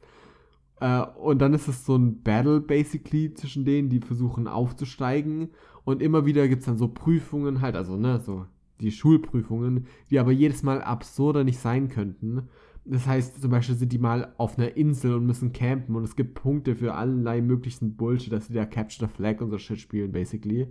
Äh, 0.80 1.02
und 1.02 1.40
dann 1.40 1.54
ist 1.54 1.68
es 1.68 1.86
so 1.86 1.96
ein 1.96 2.22
Battle 2.22 2.60
basically 2.60 3.32
zwischen 3.34 3.64
denen, 3.64 3.88
die 3.88 4.00
versuchen 4.00 4.46
aufzusteigen. 4.46 5.50
Und 5.84 6.02
immer 6.02 6.26
wieder 6.26 6.46
gibt 6.48 6.60
es 6.60 6.66
dann 6.66 6.76
so 6.76 6.88
Prüfungen 6.88 7.60
halt, 7.62 7.74
also 7.74 7.96
ne, 7.96 8.20
so 8.20 8.46
die 8.80 8.92
Schulprüfungen, 8.92 9.86
die 10.10 10.18
aber 10.18 10.32
jedes 10.32 10.62
Mal 10.62 10.82
absurder 10.82 11.44
nicht 11.44 11.58
sein 11.58 11.88
könnten. 11.88 12.48
Das 12.84 13.06
heißt, 13.06 13.42
zum 13.42 13.50
Beispiel 13.50 13.74
sind 13.74 13.92
die 13.92 13.98
mal 13.98 14.32
auf 14.38 14.56
einer 14.56 14.76
Insel 14.76 15.14
und 15.14 15.26
müssen 15.26 15.52
campen 15.52 15.94
und 15.94 16.04
es 16.04 16.16
gibt 16.16 16.34
Punkte 16.34 16.74
für 16.74 16.94
allerlei 16.94 17.42
möglichen 17.42 17.96
Bullshit, 17.96 18.32
dass 18.32 18.48
die 18.48 18.54
da 18.54 18.64
Capture 18.64 19.08
the 19.08 19.14
Flag 19.14 19.40
und 19.40 19.50
so 19.50 19.58
Shit 19.58 19.80
spielen, 19.80 20.12
basically 20.12 20.68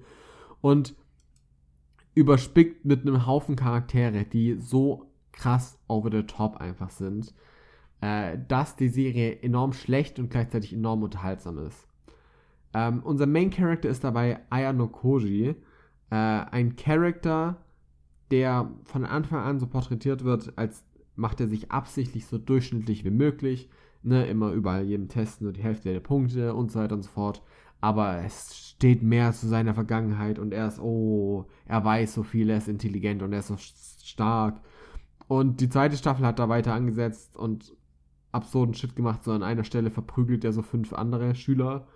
und 0.61 0.95
überspickt 2.15 2.85
mit 2.85 3.01
einem 3.01 3.25
Haufen 3.25 3.55
Charaktere, 3.55 4.25
die 4.25 4.55
so 4.59 5.11
krass 5.31 5.79
over 5.87 6.09
the 6.11 6.23
top 6.23 6.57
einfach 6.57 6.89
sind, 6.89 7.33
äh, 8.01 8.37
dass 8.47 8.75
die 8.75 8.89
Serie 8.89 9.39
enorm 9.41 9.73
schlecht 9.73 10.19
und 10.19 10.29
gleichzeitig 10.29 10.73
enorm 10.73 11.03
unterhaltsam 11.03 11.59
ist. 11.59 11.87
Ähm, 12.73 13.01
unser 13.03 13.27
Main 13.27 13.51
Character 13.51 13.89
ist 13.89 14.03
dabei 14.03 14.39
Ayano 14.49 14.87
Koji, 14.87 15.49
äh, 15.49 15.55
ein 16.15 16.75
Charakter, 16.75 17.63
der 18.31 18.69
von 18.83 19.05
Anfang 19.05 19.39
an 19.39 19.59
so 19.59 19.67
porträtiert 19.67 20.23
wird, 20.23 20.57
als 20.57 20.83
macht 21.15 21.39
er 21.39 21.47
sich 21.47 21.71
absichtlich 21.71 22.25
so 22.27 22.37
durchschnittlich 22.37 23.03
wie 23.03 23.09
möglich, 23.09 23.69
ne, 24.03 24.27
immer 24.27 24.51
überall 24.51 24.83
jedem 24.83 25.07
Testen 25.07 25.45
nur 25.45 25.53
die 25.53 25.63
Hälfte 25.63 25.91
der 25.91 25.99
Punkte 25.99 26.53
und 26.53 26.71
so 26.71 26.79
weiter 26.79 26.95
und 26.95 27.03
so 27.03 27.09
fort 27.09 27.41
aber 27.79 28.23
es 28.23 28.55
steht 28.55 29.03
mehr 29.03 29.33
zu 29.33 29.47
seiner 29.47 29.73
Vergangenheit 29.73 30.39
und 30.39 30.53
er 30.53 30.67
ist, 30.67 30.79
oh, 30.79 31.45
er 31.65 31.83
weiß 31.83 32.13
so 32.13 32.23
viel, 32.23 32.49
er 32.49 32.57
ist 32.57 32.67
intelligent 32.67 33.21
und 33.21 33.33
er 33.33 33.39
ist 33.39 33.47
so 33.47 33.57
stark. 33.57 34.61
Und 35.27 35.61
die 35.61 35.69
zweite 35.69 35.97
Staffel 35.97 36.25
hat 36.25 36.39
da 36.39 36.49
weiter 36.49 36.73
angesetzt 36.73 37.37
und 37.37 37.75
absurden 38.31 38.73
Shit 38.73 38.95
gemacht, 38.95 39.23
so 39.23 39.31
an 39.31 39.43
einer 39.43 39.63
Stelle 39.63 39.91
verprügelt 39.91 40.43
er 40.43 40.53
so 40.53 40.61
fünf 40.61 40.93
andere 40.93 41.35
Schüler, 41.35 41.87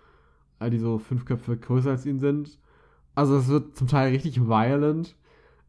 äh, 0.60 0.70
die 0.70 0.80
so 0.80 1.00
fünf 1.00 1.26
Köpfe 1.26 1.58
größer 1.58 1.92
als 1.92 2.06
ihn 2.06 2.20
sind. 2.20 2.60
Also 3.16 3.38
es 3.38 3.48
wird 3.48 3.76
zum 3.76 3.88
Teil 3.88 4.12
richtig 4.12 4.42
violent. 4.42 5.16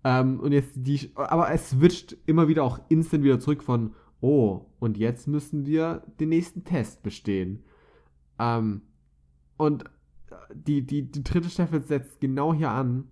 Ähm, 0.04 0.40
und 0.40 0.52
jetzt 0.52 0.72
die, 0.74 1.12
aber 1.14 1.50
es 1.50 1.70
switcht 1.70 2.16
immer 2.26 2.48
wieder 2.48 2.64
auch 2.64 2.80
instant 2.88 3.24
wieder 3.24 3.38
zurück 3.38 3.62
von, 3.62 3.94
oh, 4.20 4.66
und 4.80 4.98
jetzt 4.98 5.28
müssen 5.28 5.66
wir 5.66 6.02
den 6.20 6.30
nächsten 6.30 6.64
Test 6.64 7.02
bestehen. 7.02 7.64
Ähm, 8.38 8.82
und 9.56 9.84
die, 10.54 10.84
die, 10.84 11.10
die 11.10 11.22
dritte 11.22 11.50
Staffel 11.50 11.82
setzt 11.82 12.20
genau 12.20 12.52
hier 12.52 12.70
an, 12.70 13.08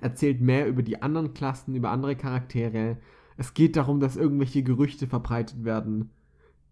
erzählt 0.00 0.40
mehr 0.40 0.66
über 0.68 0.82
die 0.82 1.02
anderen 1.02 1.34
Klassen, 1.34 1.74
über 1.74 1.90
andere 1.90 2.16
Charaktere. 2.16 2.98
Es 3.36 3.54
geht 3.54 3.76
darum, 3.76 4.00
dass 4.00 4.16
irgendwelche 4.16 4.62
Gerüchte 4.62 5.06
verbreitet 5.06 5.64
werden, 5.64 6.10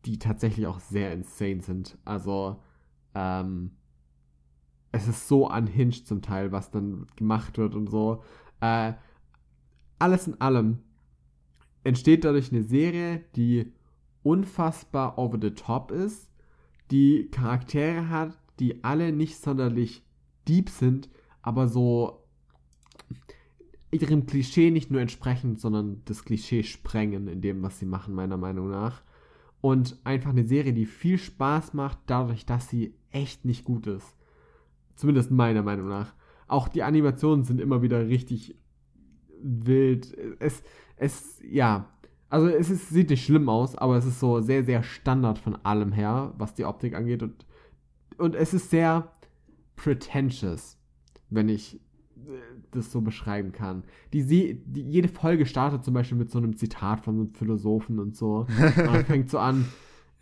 die 0.04 0.18
tatsächlich 0.18 0.66
auch 0.66 0.80
sehr 0.80 1.12
insane 1.12 1.62
sind. 1.62 1.98
Also, 2.04 2.60
ähm, 3.14 3.72
es 4.92 5.08
ist 5.08 5.28
so 5.28 5.50
unhinged 5.50 6.06
zum 6.06 6.22
Teil, 6.22 6.52
was 6.52 6.70
dann 6.70 7.06
gemacht 7.16 7.58
wird 7.58 7.74
und 7.74 7.88
so. 7.88 8.22
Äh, 8.60 8.94
alles 9.98 10.26
in 10.26 10.40
allem 10.40 10.78
entsteht 11.84 12.24
dadurch 12.24 12.50
eine 12.50 12.62
Serie, 12.62 13.24
die 13.36 13.72
unfassbar 14.22 15.18
over 15.18 15.38
the 15.40 15.50
top 15.50 15.90
ist, 15.90 16.30
die 16.90 17.28
Charaktere 17.30 18.08
hat, 18.08 18.38
die 18.58 18.82
alle 18.84 19.12
nicht 19.12 19.38
sonderlich 19.38 20.02
deep 20.48 20.70
sind, 20.70 21.08
aber 21.42 21.68
so 21.68 22.24
ihrem 23.90 24.26
Klischee 24.26 24.70
nicht 24.70 24.90
nur 24.90 25.00
entsprechen, 25.00 25.56
sondern 25.56 26.02
das 26.06 26.24
Klischee 26.24 26.62
sprengen 26.62 27.28
in 27.28 27.40
dem, 27.40 27.62
was 27.62 27.78
sie 27.78 27.86
machen, 27.86 28.14
meiner 28.14 28.36
Meinung 28.36 28.70
nach. 28.70 29.02
Und 29.60 29.98
einfach 30.04 30.30
eine 30.30 30.46
Serie, 30.46 30.72
die 30.72 30.86
viel 30.86 31.16
Spaß 31.16 31.74
macht, 31.74 31.98
dadurch, 32.06 32.44
dass 32.44 32.68
sie 32.68 32.94
echt 33.10 33.44
nicht 33.44 33.64
gut 33.64 33.86
ist. 33.86 34.16
Zumindest 34.96 35.30
meiner 35.30 35.62
Meinung 35.62 35.88
nach. 35.88 36.12
Auch 36.48 36.68
die 36.68 36.82
Animationen 36.82 37.44
sind 37.44 37.60
immer 37.60 37.82
wieder 37.82 38.08
richtig 38.08 38.56
wild. 39.44 40.16
Es, 40.40 40.62
es, 40.96 41.40
ja. 41.48 41.88
Also 42.30 42.48
es 42.48 42.70
ist, 42.70 42.88
sieht 42.88 43.10
nicht 43.10 43.24
schlimm 43.24 43.48
aus, 43.48 43.76
aber 43.76 43.96
es 43.96 44.06
ist 44.06 44.18
so 44.18 44.40
sehr, 44.40 44.64
sehr 44.64 44.82
Standard 44.82 45.38
von 45.38 45.56
allem 45.64 45.92
her, 45.92 46.32
was 46.36 46.54
die 46.54 46.64
Optik 46.64 46.94
angeht. 46.94 47.22
Und, 47.22 47.46
und 48.18 48.34
es 48.34 48.54
ist 48.54 48.70
sehr 48.70 49.12
pretentious, 49.76 50.78
wenn 51.30 51.48
ich 51.48 51.76
äh, 51.76 52.30
das 52.72 52.90
so 52.90 53.02
beschreiben 53.02 53.52
kann. 53.52 53.84
Die, 54.12 54.24
die, 54.24 54.82
jede 54.82 55.08
Folge 55.08 55.46
startet 55.46 55.84
zum 55.84 55.94
Beispiel 55.94 56.18
mit 56.18 56.30
so 56.30 56.38
einem 56.38 56.56
Zitat 56.56 57.00
von 57.00 57.14
so 57.16 57.22
einem 57.22 57.34
Philosophen 57.34 57.98
und 58.00 58.16
so. 58.16 58.46
Und 58.58 59.06
fängt 59.06 59.30
so 59.30 59.38
an, 59.38 59.66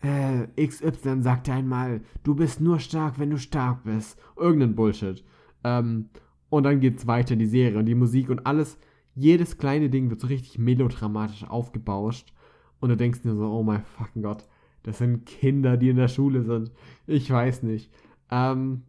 äh, 0.03 0.49
XY 0.67 1.23
sagt 1.23 1.49
einmal, 1.49 2.03
du 2.25 2.35
bist 2.35 2.61
nur 2.61 2.79
stark, 2.79 3.19
wenn 3.19 3.31
du 3.31 3.39
stark 3.39 3.85
bist. 3.85 4.19
Irgendein 4.37 4.75
Bullshit. 4.75 5.25
Ähm, 5.65 6.11
und 6.51 6.65
dann 6.65 6.81
geht's 6.81 7.07
weiter, 7.07 7.37
die 7.37 7.47
Serie 7.47 7.79
und 7.79 7.87
die 7.87 7.95
Musik 7.95 8.29
und 8.29 8.45
alles. 8.45 8.79
Jedes 9.15 9.59
kleine 9.59 9.91
Ding 9.91 10.11
wird 10.11 10.21
so 10.21 10.27
richtig 10.27 10.59
melodramatisch 10.59 11.45
aufgebauscht. 11.45 12.33
Und 12.81 12.89
du 12.89 12.97
denkst 12.97 13.23
dir 13.23 13.35
so, 13.35 13.45
oh 13.45 13.63
mein 13.63 13.85
fucking 13.85 14.23
Gott, 14.23 14.45
das 14.83 14.99
sind 14.99 15.25
Kinder, 15.27 15.77
die 15.77 15.91
in 15.91 15.97
der 15.97 16.09
Schule 16.09 16.43
sind. 16.43 16.73
Ich 17.07 17.31
weiß 17.31 17.63
nicht. 17.63 17.93
Ähm, 18.31 18.83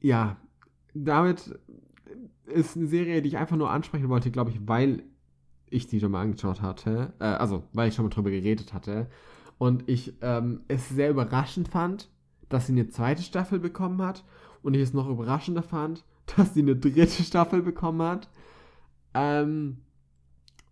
ja, 0.00 0.36
damit 0.92 1.58
ist 2.46 2.76
eine 2.76 2.86
Serie, 2.86 3.22
die 3.22 3.28
ich 3.28 3.38
einfach 3.38 3.56
nur 3.56 3.70
ansprechen 3.70 4.08
wollte, 4.08 4.30
glaube 4.30 4.50
ich, 4.50 4.68
weil 4.68 5.02
ich 5.70 5.86
die 5.86 5.98
schon 5.98 6.12
mal 6.12 6.22
angeschaut 6.22 6.62
hatte. 6.62 7.12
Äh, 7.18 7.24
also, 7.24 7.64
weil 7.72 7.88
ich 7.88 7.94
schon 7.94 8.04
mal 8.04 8.10
drüber 8.10 8.30
geredet 8.30 8.72
hatte. 8.72 9.08
Und 9.58 9.88
ich 9.88 10.14
ähm, 10.20 10.60
es 10.68 10.88
sehr 10.88 11.10
überraschend 11.10 11.68
fand, 11.68 12.10
dass 12.48 12.66
sie 12.66 12.72
eine 12.72 12.88
zweite 12.88 13.22
Staffel 13.22 13.58
bekommen 13.58 14.02
hat. 14.02 14.24
Und 14.62 14.74
ich 14.74 14.82
es 14.82 14.94
noch 14.94 15.08
überraschender 15.08 15.62
fand, 15.62 16.04
dass 16.36 16.54
sie 16.54 16.60
eine 16.60 16.76
dritte 16.76 17.22
Staffel 17.22 17.62
bekommen 17.62 18.02
hat. 18.02 18.28
Ähm, 19.14 19.78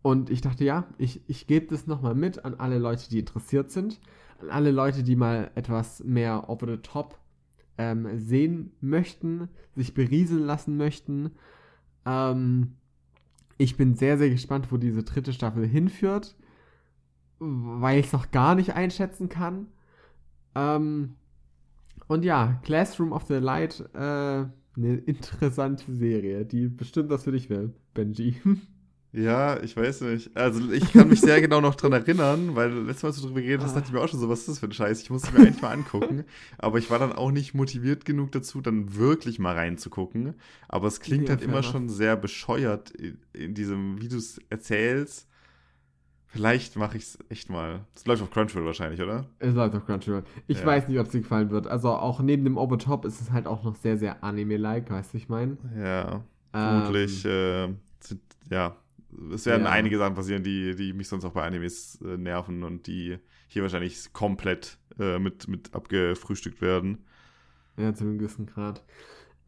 und 0.02 0.30
ich 0.30 0.40
dachte, 0.40 0.64
ja, 0.64 0.86
ich, 0.98 1.22
ich 1.28 1.46
gebe 1.46 1.66
das 1.66 1.86
nochmal 1.86 2.14
mit 2.14 2.44
an 2.44 2.54
alle 2.54 2.78
Leute, 2.78 3.08
die 3.08 3.20
interessiert 3.20 3.70
sind. 3.70 4.00
An 4.40 4.50
alle 4.50 4.70
Leute, 4.70 5.02
die 5.02 5.16
mal 5.16 5.50
etwas 5.54 6.02
mehr 6.04 6.48
over 6.50 6.66
the 6.66 6.78
top 6.78 7.18
ähm, 7.78 8.18
sehen 8.18 8.72
möchten, 8.80 9.48
sich 9.76 9.94
berieseln 9.94 10.44
lassen 10.44 10.76
möchten. 10.76 11.30
Ähm, 12.04 12.74
ich 13.58 13.76
bin 13.76 13.94
sehr, 13.94 14.18
sehr 14.18 14.30
gespannt, 14.30 14.72
wo 14.72 14.76
diese 14.76 15.04
dritte 15.04 15.32
Staffel 15.32 15.66
hinführt 15.66 16.36
weil 17.42 17.98
ich 17.98 18.06
es 18.06 18.12
noch 18.12 18.30
gar 18.30 18.54
nicht 18.54 18.74
einschätzen 18.74 19.28
kann. 19.28 19.66
Ähm, 20.54 21.16
und 22.06 22.24
ja, 22.24 22.60
Classroom 22.62 23.12
of 23.12 23.24
the 23.24 23.34
Light, 23.34 23.80
äh, 23.94 24.44
eine 24.76 24.96
interessante 24.96 25.92
Serie, 25.92 26.44
die 26.44 26.68
bestimmt 26.68 27.10
was 27.10 27.24
für 27.24 27.32
dich 27.32 27.50
will, 27.50 27.72
Benji. 27.94 28.36
Ja, 29.14 29.62
ich 29.62 29.76
weiß 29.76 30.00
nicht. 30.02 30.34
Also 30.34 30.72
ich 30.72 30.90
kann 30.90 31.08
mich 31.10 31.20
sehr 31.20 31.42
genau 31.42 31.60
noch 31.60 31.74
dran 31.74 31.92
erinnern, 31.92 32.56
weil 32.56 32.72
letztes 32.72 33.02
Mal, 33.02 33.08
als 33.10 33.16
du 33.16 33.22
darüber 33.24 33.42
geredet 33.42 33.60
hast, 33.60 33.76
dachte 33.76 33.88
ich 33.88 33.92
mir 33.92 34.00
auch 34.00 34.08
schon 34.08 34.20
so, 34.20 34.28
was 34.30 34.40
ist 34.40 34.48
das 34.48 34.58
für 34.58 34.66
ein 34.66 34.72
Scheiß? 34.72 35.02
Ich 35.02 35.10
muss 35.10 35.24
es 35.24 35.32
mir 35.32 35.40
eigentlich 35.40 35.60
mal 35.60 35.72
angucken. 35.72 36.24
Aber 36.56 36.78
ich 36.78 36.90
war 36.90 36.98
dann 36.98 37.12
auch 37.12 37.30
nicht 37.30 37.52
motiviert 37.52 38.06
genug 38.06 38.32
dazu, 38.32 38.62
dann 38.62 38.96
wirklich 38.96 39.38
mal 39.38 39.54
reinzugucken. 39.54 40.32
Aber 40.66 40.88
es 40.88 41.00
klingt 41.00 41.24
ja, 41.24 41.34
halt 41.34 41.42
immer 41.42 41.62
schon 41.62 41.90
sehr 41.90 42.16
bescheuert 42.16 42.90
in, 42.92 43.18
in 43.34 43.52
diesem, 43.52 44.00
wie 44.00 44.08
du 44.08 44.16
es 44.16 44.40
erzählst. 44.48 45.28
Vielleicht 46.32 46.76
mache 46.76 46.96
ich 46.96 47.02
es 47.02 47.18
echt 47.28 47.50
mal. 47.50 47.84
Es 47.94 48.06
läuft 48.06 48.22
auf 48.22 48.30
Crunchyroll 48.30 48.64
wahrscheinlich, 48.64 49.02
oder? 49.02 49.26
Es 49.38 49.54
läuft 49.54 49.74
auf 49.74 49.84
Crunchyroll. 49.84 50.24
Ich 50.46 50.60
ja. 50.60 50.66
weiß 50.66 50.88
nicht, 50.88 50.98
ob 50.98 51.04
es 51.04 51.12
dir 51.12 51.20
gefallen 51.20 51.50
wird. 51.50 51.66
Also 51.66 51.90
auch 51.90 52.20
neben 52.20 52.44
dem 52.44 52.56
Overtop 52.56 53.04
ist 53.04 53.20
es 53.20 53.30
halt 53.30 53.46
auch 53.46 53.62
noch 53.64 53.76
sehr, 53.76 53.98
sehr 53.98 54.24
Anime-like, 54.24 54.90
weißt 54.90 55.12
du, 55.12 55.18
ich 55.18 55.28
meine? 55.28 55.58
Ja. 55.76 56.24
Vermutlich, 56.50 57.22
ähm, 57.26 57.80
äh, 58.10 58.54
ja. 58.54 58.76
Es 59.30 59.44
werden 59.44 59.64
ja. 59.64 59.70
einige 59.70 59.98
Sachen 59.98 60.14
passieren, 60.14 60.42
die, 60.42 60.74
die 60.74 60.94
mich 60.94 61.06
sonst 61.06 61.26
auch 61.26 61.32
bei 61.32 61.44
Animes 61.44 62.00
äh, 62.00 62.16
nerven 62.16 62.64
und 62.64 62.86
die 62.86 63.18
hier 63.48 63.60
wahrscheinlich 63.60 64.10
komplett 64.14 64.78
äh, 64.98 65.18
mit, 65.18 65.48
mit 65.48 65.74
abgefrühstückt 65.74 66.62
werden. 66.62 67.04
Ja, 67.76 67.92
zu 67.92 68.04
einem 68.04 68.16
gewissen 68.16 68.46
Grad. 68.46 68.82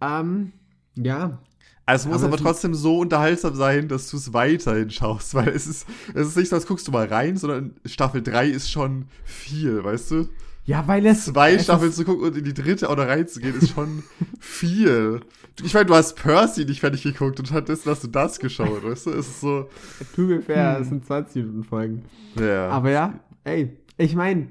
Ähm, 0.03 0.53
ja, 0.97 1.39
es 1.87 2.07
muss 2.07 2.23
aber, 2.23 2.35
aber 2.35 2.37
trotzdem 2.39 2.75
so 2.75 3.01
unterhaltsam 3.01 3.55
sein, 3.55 3.89
dass 3.89 4.11
du 4.11 4.17
es 4.17 4.33
weiterhin 4.33 4.91
schaust, 4.91 5.35
weil 5.35 5.49
es 5.49 5.67
ist, 5.67 5.87
es 6.15 6.29
ist 6.29 6.37
nicht 6.37 6.49
so, 6.49 6.57
als 6.57 6.67
guckst 6.67 6.89
du 6.89 6.93
mal 6.93 7.07
rein, 7.07 7.37
sondern 7.37 7.75
Staffel 7.85 8.23
3 8.23 8.49
ist 8.49 8.71
schon 8.71 9.07
viel, 9.25 9.85
weißt 9.85 10.11
du? 10.13 10.29
Ja, 10.67 10.89
weil 10.89 11.05
es. 11.05 11.27
Zwei 11.27 11.55
es 11.55 11.65
Staffeln 11.65 11.93
zu 11.93 12.05
gucken 12.05 12.25
und 12.25 12.37
in 12.39 12.45
die 12.45 12.55
dritte 12.55 12.89
auch 12.89 12.97
noch 12.97 13.07
reinzugehen, 13.07 13.55
ist 13.55 13.71
schon 13.71 14.03
viel. 14.41 15.21
Ich 15.63 15.75
meine, 15.75 15.87
du 15.87 15.95
hast 15.95 16.15
Percy 16.15 16.65
nicht 16.65 16.81
fertig 16.81 17.03
geguckt 17.03 17.39
und 17.39 17.47
stattdessen 17.47 17.91
hast 17.91 18.03
du 18.03 18.09
das 18.09 18.39
geschaut, 18.39 18.83
weißt 18.83 19.07
du? 19.07 19.11
Es 19.11 19.29
ist 19.29 19.41
so. 19.43 19.69
Tut 20.17 20.29
mir 20.29 20.41
fair, 20.41 20.77
hm. 20.77 20.83
es 20.83 20.89
sind 20.89 21.05
20 21.05 21.37
Minuten 21.37 21.65
Folgen. 21.65 22.05
Ja. 22.41 22.71
Aber 22.71 22.91
ja, 22.91 23.21
ey, 23.45 23.77
ich 23.99 24.15
meine, 24.15 24.49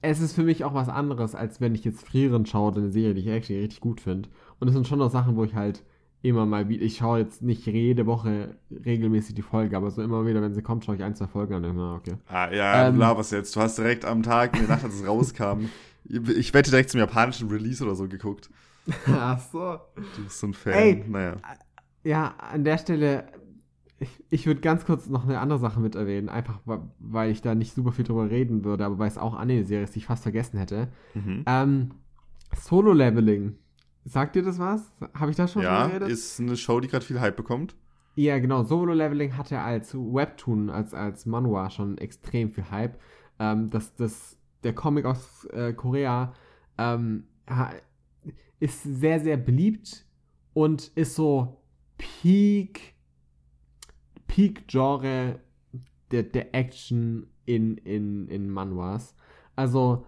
es 0.00 0.20
ist 0.20 0.32
für 0.32 0.44
mich 0.44 0.64
auch 0.64 0.74
was 0.74 0.88
anderes, 0.88 1.34
als 1.34 1.60
wenn 1.60 1.74
ich 1.74 1.84
jetzt 1.84 2.06
Frieren 2.06 2.46
schaue, 2.46 2.74
eine 2.74 2.90
Serie, 2.90 3.14
die 3.14 3.20
ich 3.20 3.26
actually 3.28 3.60
richtig 3.60 3.80
gut 3.80 4.00
finde. 4.00 4.30
Und 4.60 4.68
es 4.68 4.74
sind 4.74 4.88
schon 4.88 4.98
noch 4.98 5.10
Sachen, 5.10 5.36
wo 5.36 5.44
ich 5.44 5.54
halt 5.54 5.82
immer 6.22 6.46
mal 6.46 6.68
wieder, 6.68 6.84
ich 6.84 6.98
schaue 6.98 7.18
jetzt 7.18 7.42
nicht 7.42 7.66
jede 7.66 8.06
Woche 8.06 8.56
regelmäßig 8.84 9.34
die 9.34 9.42
Folge, 9.42 9.76
aber 9.76 9.90
so 9.90 10.02
immer 10.02 10.24
wieder, 10.24 10.40
wenn 10.40 10.54
sie 10.54 10.62
kommt, 10.62 10.84
schaue 10.84 10.94
ich 10.96 11.02
ein, 11.02 11.14
zwei 11.14 11.26
Folgen 11.26 11.54
an. 11.54 11.64
Immer, 11.64 11.94
okay. 11.94 12.14
Ah, 12.28 12.50
ja, 12.52 12.88
ähm, 12.88 12.94
du 12.94 13.00
laberst 13.00 13.32
jetzt. 13.32 13.54
Du 13.56 13.60
hast 13.60 13.76
direkt 13.76 14.04
am 14.04 14.22
Tag, 14.22 14.54
in 14.54 14.66
der 14.66 14.76
Nacht, 14.76 14.84
als 14.84 14.94
es 14.94 15.06
rauskam, 15.06 15.66
ich 16.04 16.54
wette 16.54 16.70
direkt 16.70 16.90
zum 16.90 17.00
japanischen 17.00 17.48
Release 17.48 17.82
oder 17.84 17.94
so 17.94 18.08
geguckt. 18.08 18.50
Ach 19.06 19.40
so. 19.40 19.78
Du 20.16 20.24
bist 20.24 20.38
so 20.40 20.48
ein 20.48 20.54
Fan. 20.54 20.72
Ey, 20.72 21.04
naja. 21.06 21.36
Ja, 22.04 22.34
an 22.38 22.64
der 22.64 22.78
Stelle, 22.78 23.26
ich, 24.00 24.24
ich 24.30 24.46
würde 24.46 24.60
ganz 24.60 24.84
kurz 24.84 25.08
noch 25.08 25.24
eine 25.24 25.38
andere 25.38 25.58
Sache 25.58 25.80
mit 25.80 25.94
erwähnen, 25.94 26.28
einfach 26.28 26.60
weil 26.98 27.30
ich 27.30 27.42
da 27.42 27.54
nicht 27.54 27.74
super 27.74 27.92
viel 27.92 28.04
drüber 28.04 28.30
reden 28.30 28.64
würde, 28.64 28.84
aber 28.84 28.98
weil 28.98 29.08
es 29.08 29.18
auch 29.18 29.34
Anime-Serie 29.34 29.84
ist, 29.84 29.94
die 29.94 30.00
ich 30.00 30.06
fast 30.06 30.24
vergessen 30.24 30.58
hätte. 30.58 30.88
Mhm. 31.14 31.44
Ähm, 31.46 31.90
Solo-Leveling 32.56 33.56
Sagt 34.04 34.34
dir 34.34 34.42
das 34.42 34.58
was? 34.58 34.92
Habe 35.14 35.30
ich 35.30 35.36
da 35.36 35.46
schon 35.46 35.62
ja, 35.62 35.86
geredet? 35.86 36.08
Ja, 36.08 36.14
ist 36.14 36.40
eine 36.40 36.56
Show, 36.56 36.80
die 36.80 36.88
gerade 36.88 37.04
viel 37.04 37.20
Hype 37.20 37.36
bekommt. 37.36 37.76
Ja, 38.14 38.38
genau. 38.38 38.64
Solo 38.64 38.92
Leveling 38.92 39.36
hatte 39.36 39.60
als 39.60 39.94
Webtoon, 39.94 40.70
als, 40.70 40.92
als 40.92 41.24
Manhwa 41.24 41.70
schon 41.70 41.98
extrem 41.98 42.50
viel 42.50 42.70
Hype. 42.70 42.98
Ähm, 43.38 43.70
das, 43.70 43.94
das, 43.94 44.36
der 44.64 44.74
Comic 44.74 45.04
aus 45.04 45.44
äh, 45.46 45.72
Korea 45.72 46.34
ähm, 46.78 47.24
ist 48.60 48.82
sehr, 48.82 49.20
sehr 49.20 49.36
beliebt 49.36 50.04
und 50.52 50.88
ist 50.94 51.14
so 51.14 51.62
Peak, 51.96 52.94
Peak-Genre 54.26 55.40
der, 56.10 56.22
der 56.24 56.54
Action 56.54 57.28
in, 57.46 57.76
in, 57.78 58.28
in 58.28 58.50
Manhwas. 58.50 59.14
Also, 59.56 60.06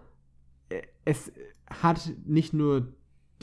äh, 0.69 0.81
es 1.05 1.31
hat 1.67 2.11
nicht 2.25 2.53
nur 2.53 2.93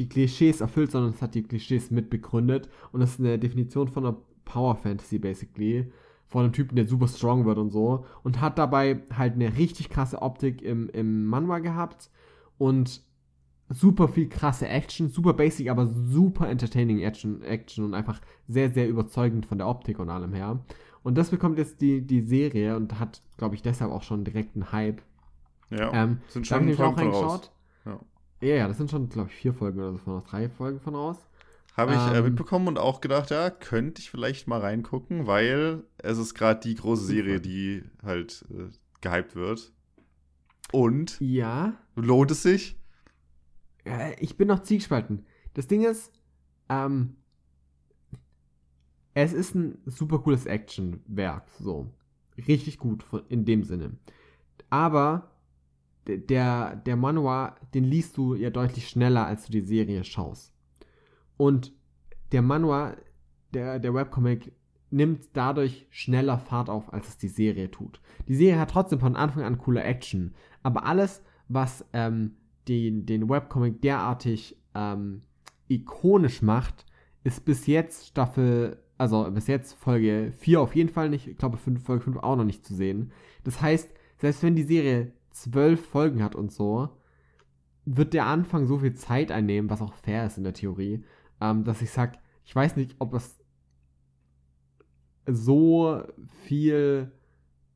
die 0.02 0.08
Klischees 0.08 0.60
erfüllt, 0.60 0.90
sondern 0.90 1.12
es 1.12 1.22
hat 1.22 1.34
die 1.34 1.44
Klischees 1.44 1.90
mitbegründet. 1.90 2.68
Und 2.90 3.00
das 3.00 3.10
ist 3.10 3.20
eine 3.20 3.38
Definition 3.38 3.88
von 3.88 4.04
einer 4.04 4.16
Power 4.44 4.74
Fantasy, 4.74 5.18
basically. 5.18 5.92
Von 6.26 6.44
einem 6.44 6.52
Typen, 6.52 6.76
der 6.76 6.86
super 6.86 7.06
strong 7.06 7.44
wird 7.44 7.58
und 7.58 7.70
so. 7.70 8.04
Und 8.24 8.40
hat 8.40 8.58
dabei 8.58 9.02
halt 9.16 9.34
eine 9.34 9.56
richtig 9.56 9.90
krasse 9.90 10.20
Optik 10.20 10.60
im, 10.62 10.88
im 10.90 11.26
Manhwa 11.26 11.60
gehabt. 11.60 12.10
Und 12.58 13.02
super 13.68 14.08
viel 14.08 14.28
krasse 14.28 14.66
Action, 14.68 15.08
super 15.08 15.34
basic, 15.34 15.70
aber 15.70 15.86
super 15.86 16.48
entertaining 16.48 17.00
Action, 17.00 17.42
Action 17.42 17.84
und 17.84 17.94
einfach 17.94 18.20
sehr, 18.48 18.70
sehr 18.70 18.88
überzeugend 18.88 19.46
von 19.46 19.58
der 19.58 19.68
Optik 19.68 19.98
und 19.98 20.10
allem 20.10 20.34
her. 20.34 20.60
Und 21.04 21.16
das 21.16 21.30
bekommt 21.30 21.58
jetzt 21.58 21.80
die, 21.80 22.06
die 22.06 22.20
Serie 22.20 22.76
und 22.76 22.98
hat, 22.98 23.22
glaube 23.36 23.54
ich, 23.54 23.62
deshalb 23.62 23.92
auch 23.92 24.02
schon 24.02 24.24
direkt 24.24 24.56
einen 24.56 24.72
Hype. 24.72 25.02
Ja, 25.70 25.92
ähm, 25.92 26.18
sind 26.28 26.46
schon 26.46 26.76
da 26.76 26.86
auch 26.86 26.96
reingeschaut. 26.96 27.50
Ja. 28.42 28.48
Ja, 28.48 28.54
ja, 28.56 28.68
das 28.68 28.76
sind 28.78 28.90
schon, 28.90 29.08
glaube 29.08 29.28
ich, 29.30 29.36
vier 29.36 29.54
Folgen 29.54 29.78
oder 29.78 29.92
so 29.92 29.98
von 29.98 30.14
aus, 30.14 30.24
drei 30.24 30.48
Folgen 30.48 30.80
von 30.80 30.94
aus. 30.94 31.16
Habe 31.76 31.94
ich 31.94 32.06
äh, 32.06 32.18
Ähm. 32.18 32.24
mitbekommen 32.24 32.68
und 32.68 32.78
auch 32.78 33.00
gedacht, 33.00 33.30
ja, 33.30 33.48
könnte 33.50 34.00
ich 34.02 34.10
vielleicht 34.10 34.46
mal 34.46 34.60
reingucken, 34.60 35.26
weil 35.26 35.84
es 35.98 36.18
ist 36.18 36.34
gerade 36.34 36.60
die 36.60 36.74
große 36.74 37.04
Serie, 37.04 37.40
die 37.40 37.82
halt 38.02 38.44
äh, 38.50 38.68
gehypt 39.00 39.34
wird. 39.36 39.72
Und 40.72 41.18
Ja, 41.20 41.74
lohnt 41.96 42.30
es 42.30 42.42
sich? 42.42 42.76
äh, 43.84 44.14
ich 44.20 44.36
bin 44.36 44.48
noch 44.48 44.60
zielgespalten. 44.62 45.24
Das 45.54 45.66
Ding 45.66 45.84
ist, 45.84 46.12
ähm, 46.68 47.16
es 49.14 49.32
ist 49.32 49.54
ein 49.54 49.78
super 49.86 50.18
cooles 50.20 50.46
Actionwerk, 50.46 51.48
so. 51.58 51.92
Richtig 52.48 52.78
gut 52.78 53.02
von- 53.02 53.26
in 53.28 53.44
dem 53.44 53.62
Sinne. 53.64 53.98
Aber 54.70 55.31
der, 56.06 56.76
der 56.76 56.96
Manhwa, 56.96 57.56
den 57.74 57.84
liest 57.84 58.16
du 58.16 58.34
ja 58.34 58.50
deutlich 58.50 58.88
schneller, 58.88 59.26
als 59.26 59.46
du 59.46 59.52
die 59.52 59.60
Serie 59.60 60.04
schaust. 60.04 60.52
Und 61.36 61.72
der 62.32 62.42
Manhwa, 62.42 62.96
der, 63.54 63.78
der 63.78 63.94
Webcomic, 63.94 64.52
nimmt 64.90 65.28
dadurch 65.32 65.86
schneller 65.90 66.38
Fahrt 66.38 66.68
auf, 66.68 66.92
als 66.92 67.08
es 67.08 67.16
die 67.16 67.28
Serie 67.28 67.70
tut. 67.70 68.00
Die 68.28 68.34
Serie 68.34 68.60
hat 68.60 68.70
trotzdem 68.70 69.00
von 69.00 69.16
Anfang 69.16 69.42
an 69.42 69.58
coole 69.58 69.82
Action, 69.82 70.34
aber 70.62 70.84
alles, 70.84 71.22
was 71.48 71.84
ähm, 71.92 72.36
den, 72.68 73.06
den 73.06 73.28
Webcomic 73.28 73.80
derartig 73.80 74.56
ähm, 74.74 75.22
ikonisch 75.68 76.42
macht, 76.42 76.84
ist 77.24 77.44
bis 77.44 77.66
jetzt 77.66 78.08
Staffel, 78.08 78.82
also 78.98 79.30
bis 79.30 79.46
jetzt 79.46 79.74
Folge 79.74 80.32
4 80.36 80.60
auf 80.60 80.76
jeden 80.76 80.90
Fall 80.90 81.08
nicht, 81.08 81.26
ich 81.26 81.38
glaube 81.38 81.56
Folge 81.56 82.04
5 82.04 82.18
auch 82.18 82.36
noch 82.36 82.44
nicht 82.44 82.66
zu 82.66 82.74
sehen. 82.74 83.12
Das 83.44 83.60
heißt, 83.60 83.94
selbst 84.18 84.42
wenn 84.42 84.56
die 84.56 84.62
Serie 84.62 85.12
zwölf 85.32 85.84
Folgen 85.86 86.22
hat 86.22 86.34
und 86.34 86.52
so, 86.52 86.90
wird 87.84 88.14
der 88.14 88.26
Anfang 88.26 88.66
so 88.66 88.78
viel 88.78 88.94
Zeit 88.94 89.32
einnehmen, 89.32 89.70
was 89.70 89.82
auch 89.82 89.94
fair 89.94 90.26
ist 90.26 90.38
in 90.38 90.44
der 90.44 90.54
Theorie, 90.54 91.04
ähm, 91.40 91.64
dass 91.64 91.82
ich 91.82 91.90
sage, 91.90 92.18
ich 92.44 92.54
weiß 92.54 92.76
nicht, 92.76 92.96
ob 92.98 93.14
es 93.14 93.38
so 95.26 96.02
viel, 96.44 97.12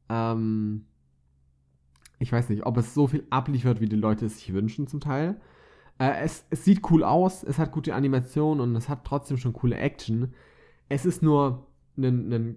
ähm, 0.09 0.87
ich 2.19 2.33
weiß 2.33 2.49
nicht, 2.49 2.67
ob 2.67 2.77
es 2.77 2.95
so 2.95 3.07
viel 3.07 3.27
abliefert, 3.31 3.81
wie 3.81 3.89
die 3.89 3.97
Leute 3.97 4.27
es 4.27 4.39
sich 4.39 4.53
wünschen 4.53 4.87
zum 4.87 5.01
Teil. 5.01 5.41
Äh, 5.99 6.23
es, 6.23 6.45
es 6.51 6.65
sieht 6.65 6.91
cool 6.91 7.05
aus, 7.05 7.43
es 7.43 7.59
hat 7.59 7.73
gute 7.73 7.95
Animationen 7.95 8.61
und 8.61 8.77
es 8.77 8.89
hat 8.89 9.05
trotzdem 9.05 9.37
schon 9.37 9.53
coole 9.53 9.77
Action. 9.77 10.35
Es 10.89 11.05
ist 11.05 11.23
nur 11.23 11.67
ein, 11.97 12.57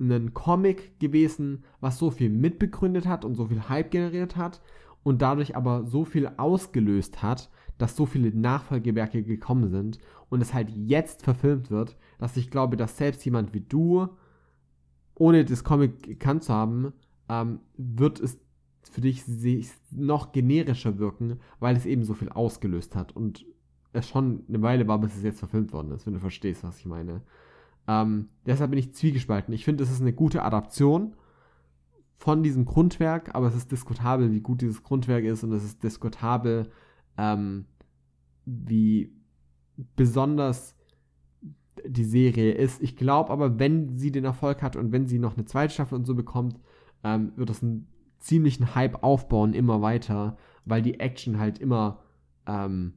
ein, 0.00 0.34
Comic 0.34 0.98
gewesen, 0.98 1.64
was 1.80 1.98
so 1.98 2.10
viel 2.10 2.30
mitbegründet 2.30 3.06
hat 3.06 3.24
und 3.24 3.34
so 3.34 3.46
viel 3.46 3.68
Hype 3.68 3.90
generiert 3.90 4.36
hat 4.36 4.60
und 5.02 5.22
dadurch 5.22 5.56
aber 5.56 5.84
so 5.86 6.04
viel 6.04 6.28
ausgelöst 6.36 7.22
hat, 7.22 7.50
dass 7.78 7.96
so 7.96 8.06
viele 8.06 8.36
Nachfolgewerke 8.36 9.22
gekommen 9.22 9.68
sind 9.68 9.98
und 10.28 10.40
es 10.40 10.54
halt 10.54 10.70
jetzt 10.70 11.22
verfilmt 11.22 11.70
wird, 11.70 11.96
dass 12.18 12.36
ich 12.36 12.50
glaube, 12.50 12.76
dass 12.76 12.96
selbst 12.96 13.24
jemand 13.24 13.52
wie 13.52 13.60
du, 13.60 14.08
ohne 15.14 15.44
das 15.44 15.64
Comic 15.64 16.02
gekannt 16.02 16.44
zu 16.44 16.52
haben, 16.52 16.92
ähm, 17.28 17.60
wird 17.76 18.20
es 18.20 18.38
für 18.90 19.00
dich 19.00 19.22
noch 19.90 20.32
generischer 20.32 20.98
wirken, 20.98 21.40
weil 21.58 21.76
es 21.76 21.86
eben 21.86 22.04
so 22.04 22.14
viel 22.14 22.28
ausgelöst 22.28 22.94
hat 22.94 23.14
und 23.16 23.44
es 23.92 24.08
schon 24.08 24.44
eine 24.48 24.62
Weile 24.62 24.86
war, 24.88 24.98
bis 24.98 25.16
es 25.16 25.22
jetzt 25.22 25.38
verfilmt 25.38 25.72
worden 25.72 25.92
ist, 25.92 26.06
wenn 26.06 26.14
du 26.14 26.20
verstehst, 26.20 26.64
was 26.64 26.78
ich 26.78 26.86
meine. 26.86 27.22
Ähm, 27.86 28.28
deshalb 28.46 28.70
bin 28.70 28.78
ich 28.78 28.94
zwiegespalten. 28.94 29.52
Ich 29.54 29.64
finde, 29.64 29.84
es 29.84 29.90
ist 29.90 30.00
eine 30.00 30.12
gute 30.12 30.42
Adaption 30.42 31.14
von 32.16 32.42
diesem 32.42 32.64
Grundwerk, 32.64 33.34
aber 33.34 33.46
es 33.46 33.54
ist 33.54 33.72
diskutabel, 33.72 34.32
wie 34.32 34.40
gut 34.40 34.62
dieses 34.62 34.82
Grundwerk 34.82 35.24
ist 35.24 35.44
und 35.44 35.52
es 35.52 35.64
ist 35.64 35.82
diskutabel, 35.82 36.70
ähm, 37.18 37.66
wie 38.46 39.12
besonders 39.96 40.76
die 41.86 42.04
Serie 42.04 42.52
ist. 42.52 42.82
Ich 42.82 42.96
glaube 42.96 43.30
aber, 43.30 43.58
wenn 43.58 43.98
sie 43.98 44.12
den 44.12 44.24
Erfolg 44.24 44.62
hat 44.62 44.76
und 44.76 44.92
wenn 44.92 45.06
sie 45.06 45.18
noch 45.18 45.36
eine 45.36 45.44
zweite 45.44 45.74
Staffel 45.74 45.96
und 45.96 46.06
so 46.06 46.14
bekommt, 46.14 46.58
ähm, 47.02 47.32
wird 47.36 47.50
das 47.50 47.62
einen 47.62 47.88
ziemlichen 48.18 48.74
Hype 48.74 49.02
aufbauen, 49.02 49.52
immer 49.52 49.82
weiter, 49.82 50.38
weil 50.64 50.80
die 50.80 51.00
Action 51.00 51.38
halt 51.38 51.58
immer 51.58 52.00
ähm, 52.46 52.94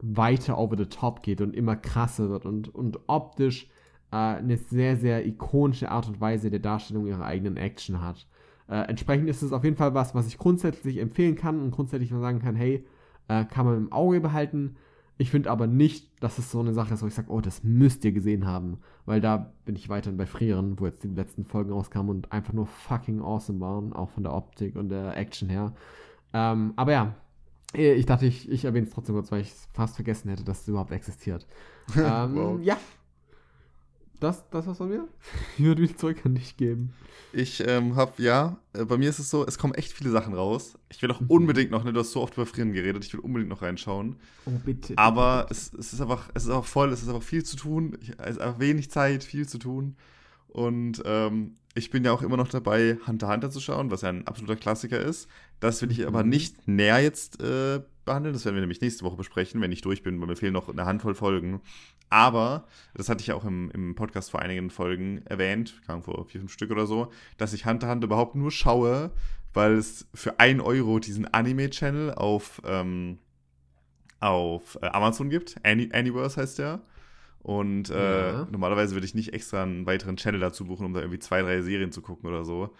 weiter 0.00 0.58
over 0.58 0.76
the 0.76 0.86
top 0.86 1.22
geht 1.22 1.40
und 1.40 1.56
immer 1.56 1.74
krasser 1.74 2.28
wird 2.30 2.46
und, 2.46 2.72
und 2.72 3.00
optisch 3.08 3.68
äh, 4.10 4.16
eine 4.16 4.56
sehr, 4.56 4.96
sehr 4.96 5.26
ikonische 5.26 5.90
Art 5.90 6.08
und 6.08 6.20
Weise 6.20 6.50
der 6.50 6.60
Darstellung 6.60 7.06
ihrer 7.06 7.24
eigenen 7.24 7.56
Action 7.56 8.00
hat. 8.00 8.26
Äh, 8.68 8.88
entsprechend 8.88 9.28
ist 9.28 9.42
es 9.42 9.52
auf 9.52 9.64
jeden 9.64 9.76
Fall 9.76 9.94
was, 9.94 10.14
was 10.14 10.26
ich 10.26 10.38
grundsätzlich 10.38 10.98
empfehlen 10.98 11.36
kann 11.36 11.60
und 11.60 11.70
grundsätzlich 11.70 12.10
mal 12.10 12.20
sagen 12.20 12.40
kann, 12.40 12.54
hey, 12.54 12.86
äh, 13.28 13.44
kann 13.44 13.66
man 13.66 13.76
im 13.76 13.92
Auge 13.92 14.20
behalten. 14.20 14.76
Ich 15.20 15.30
finde 15.30 15.50
aber 15.50 15.66
nicht, 15.66 16.22
dass 16.22 16.38
es 16.38 16.50
so 16.50 16.60
eine 16.60 16.72
Sache 16.72 16.94
ist, 16.94 17.02
wo 17.02 17.06
ich 17.06 17.14
sage, 17.14 17.30
oh, 17.30 17.40
das 17.40 17.64
müsst 17.64 18.04
ihr 18.04 18.12
gesehen 18.12 18.46
haben. 18.46 18.78
Weil 19.04 19.20
da 19.20 19.52
bin 19.64 19.74
ich 19.74 19.88
weiterhin 19.88 20.16
bei 20.16 20.26
Frieren, 20.26 20.78
wo 20.78 20.86
jetzt 20.86 21.02
die 21.02 21.08
letzten 21.08 21.44
Folgen 21.44 21.72
rauskamen 21.72 22.10
und 22.10 22.32
einfach 22.32 22.52
nur 22.52 22.66
fucking 22.66 23.20
awesome 23.20 23.58
waren, 23.60 23.92
auch 23.92 24.10
von 24.10 24.22
der 24.22 24.32
Optik 24.32 24.76
und 24.76 24.90
der 24.90 25.16
Action 25.16 25.48
her. 25.48 25.72
Ähm, 26.32 26.72
aber 26.76 26.92
ja, 26.92 27.14
äh, 27.74 27.94
ich 27.94 28.06
dachte, 28.06 28.26
ich, 28.26 28.48
ich 28.48 28.64
erwähne 28.64 28.86
es 28.86 28.92
trotzdem 28.92 29.16
kurz, 29.16 29.32
weil 29.32 29.40
ich 29.40 29.52
fast 29.72 29.96
vergessen 29.96 30.28
hätte, 30.28 30.44
dass 30.44 30.62
es 30.62 30.68
überhaupt 30.68 30.92
existiert. 30.92 31.46
ähm, 31.96 32.34
Wow. 32.36 32.60
Ja. 32.62 32.76
Das, 34.20 34.48
das 34.50 34.66
war's 34.66 34.78
von 34.78 34.88
mir. 34.88 35.06
Ich 35.56 35.64
würde 35.64 35.82
mich 35.82 35.96
zurück 35.96 36.18
an 36.24 36.34
dich 36.34 36.56
geben. 36.56 36.92
Ich 37.32 37.62
ähm, 37.66 37.94
habe, 37.94 38.20
ja, 38.22 38.58
äh, 38.72 38.84
bei 38.84 38.96
mir 38.96 39.10
ist 39.10 39.18
es 39.18 39.30
so, 39.30 39.46
es 39.46 39.58
kommen 39.58 39.74
echt 39.74 39.92
viele 39.92 40.10
Sachen 40.10 40.34
raus. 40.34 40.78
Ich 40.88 41.00
will 41.02 41.10
auch 41.10 41.20
Mhm. 41.20 41.26
unbedingt 41.28 41.70
noch, 41.70 41.84
ne, 41.84 41.92
du 41.92 42.00
hast 42.00 42.12
so 42.12 42.22
oft 42.22 42.34
über 42.34 42.46
Frieren 42.46 42.72
geredet, 42.72 43.04
ich 43.04 43.12
will 43.12 43.20
unbedingt 43.20 43.50
noch 43.50 43.62
reinschauen. 43.62 44.16
Oh, 44.46 44.50
bitte. 44.64 44.94
Aber 44.96 45.46
es, 45.50 45.72
es 45.74 45.92
ist 45.92 46.00
einfach, 46.00 46.30
es 46.34 46.44
ist 46.44 46.50
auch 46.50 46.64
voll, 46.64 46.90
es 46.92 47.02
ist 47.02 47.08
einfach 47.08 47.22
viel 47.22 47.44
zu 47.44 47.56
tun. 47.56 47.96
Ich, 48.00 48.10
es 48.18 48.30
ist 48.36 48.40
einfach 48.40 48.58
wenig 48.60 48.90
Zeit, 48.90 49.22
viel 49.24 49.46
zu 49.46 49.58
tun. 49.58 49.96
Und 50.48 51.02
ähm, 51.04 51.56
ich 51.74 51.90
bin 51.90 52.04
ja 52.04 52.12
auch 52.12 52.22
immer 52.22 52.36
noch 52.38 52.48
dabei, 52.48 52.98
Hunter 53.06 53.26
x 53.26 53.32
Hunter 53.34 53.50
zu 53.50 53.60
schauen, 53.60 53.90
was 53.90 54.00
ja 54.02 54.08
ein 54.08 54.26
absoluter 54.26 54.56
Klassiker 54.56 54.98
ist. 54.98 55.28
Das 55.60 55.80
will 55.82 55.90
ich 55.92 56.06
aber 56.06 56.24
Mhm. 56.24 56.30
nicht 56.30 56.66
näher 56.66 56.98
jetzt 57.00 57.40
äh, 57.42 57.80
behandeln. 58.08 58.32
Das 58.32 58.44
werden 58.44 58.56
wir 58.56 58.60
nämlich 58.60 58.80
nächste 58.80 59.04
Woche 59.04 59.16
besprechen, 59.16 59.60
wenn 59.60 59.72
ich 59.72 59.80
durch 59.82 60.02
bin, 60.02 60.20
weil 60.20 60.26
mir 60.26 60.36
fehlen 60.36 60.52
noch 60.52 60.68
eine 60.68 60.84
Handvoll 60.84 61.14
Folgen. 61.14 61.60
Aber, 62.10 62.66
das 62.94 63.08
hatte 63.08 63.20
ich 63.20 63.28
ja 63.28 63.34
auch 63.34 63.44
im, 63.44 63.70
im 63.70 63.94
Podcast 63.94 64.30
vor 64.30 64.40
einigen 64.40 64.70
Folgen 64.70 65.22
erwähnt, 65.26 65.80
kam 65.86 66.02
vor 66.02 66.24
vier, 66.26 66.40
fünf 66.40 66.52
Stück 66.52 66.70
oder 66.70 66.86
so, 66.86 67.12
dass 67.36 67.52
ich 67.52 67.66
Hunter 67.66 67.86
x 67.86 67.92
Hunter 67.92 68.06
überhaupt 68.06 68.34
nur 68.34 68.50
schaue, 68.50 69.10
weil 69.54 69.74
es 69.74 70.08
für 70.14 70.38
1 70.40 70.62
Euro 70.62 70.98
diesen 70.98 71.26
Anime-Channel 71.32 72.14
auf, 72.14 72.60
ähm, 72.64 73.18
auf 74.20 74.78
äh, 74.82 74.86
Amazon 74.86 75.30
gibt. 75.30 75.56
Any 75.64 75.88
Anyverse 75.92 76.40
heißt 76.40 76.58
der. 76.58 76.80
Und 77.40 77.88
äh, 77.90 78.32
Ja. 78.32 78.48
normalerweise 78.50 78.94
würde 78.94 79.06
ich 79.06 79.14
nicht 79.14 79.32
extra 79.32 79.62
einen 79.62 79.86
weiteren 79.86 80.16
Channel 80.16 80.40
dazu 80.40 80.64
buchen, 80.64 80.86
um 80.86 80.92
da 80.94 81.00
irgendwie 81.00 81.18
zwei, 81.20 81.42
drei 81.42 81.62
Serien 81.62 81.92
zu 81.92 82.02
gucken 82.02 82.28
oder 82.28 82.44
so. 82.44 82.74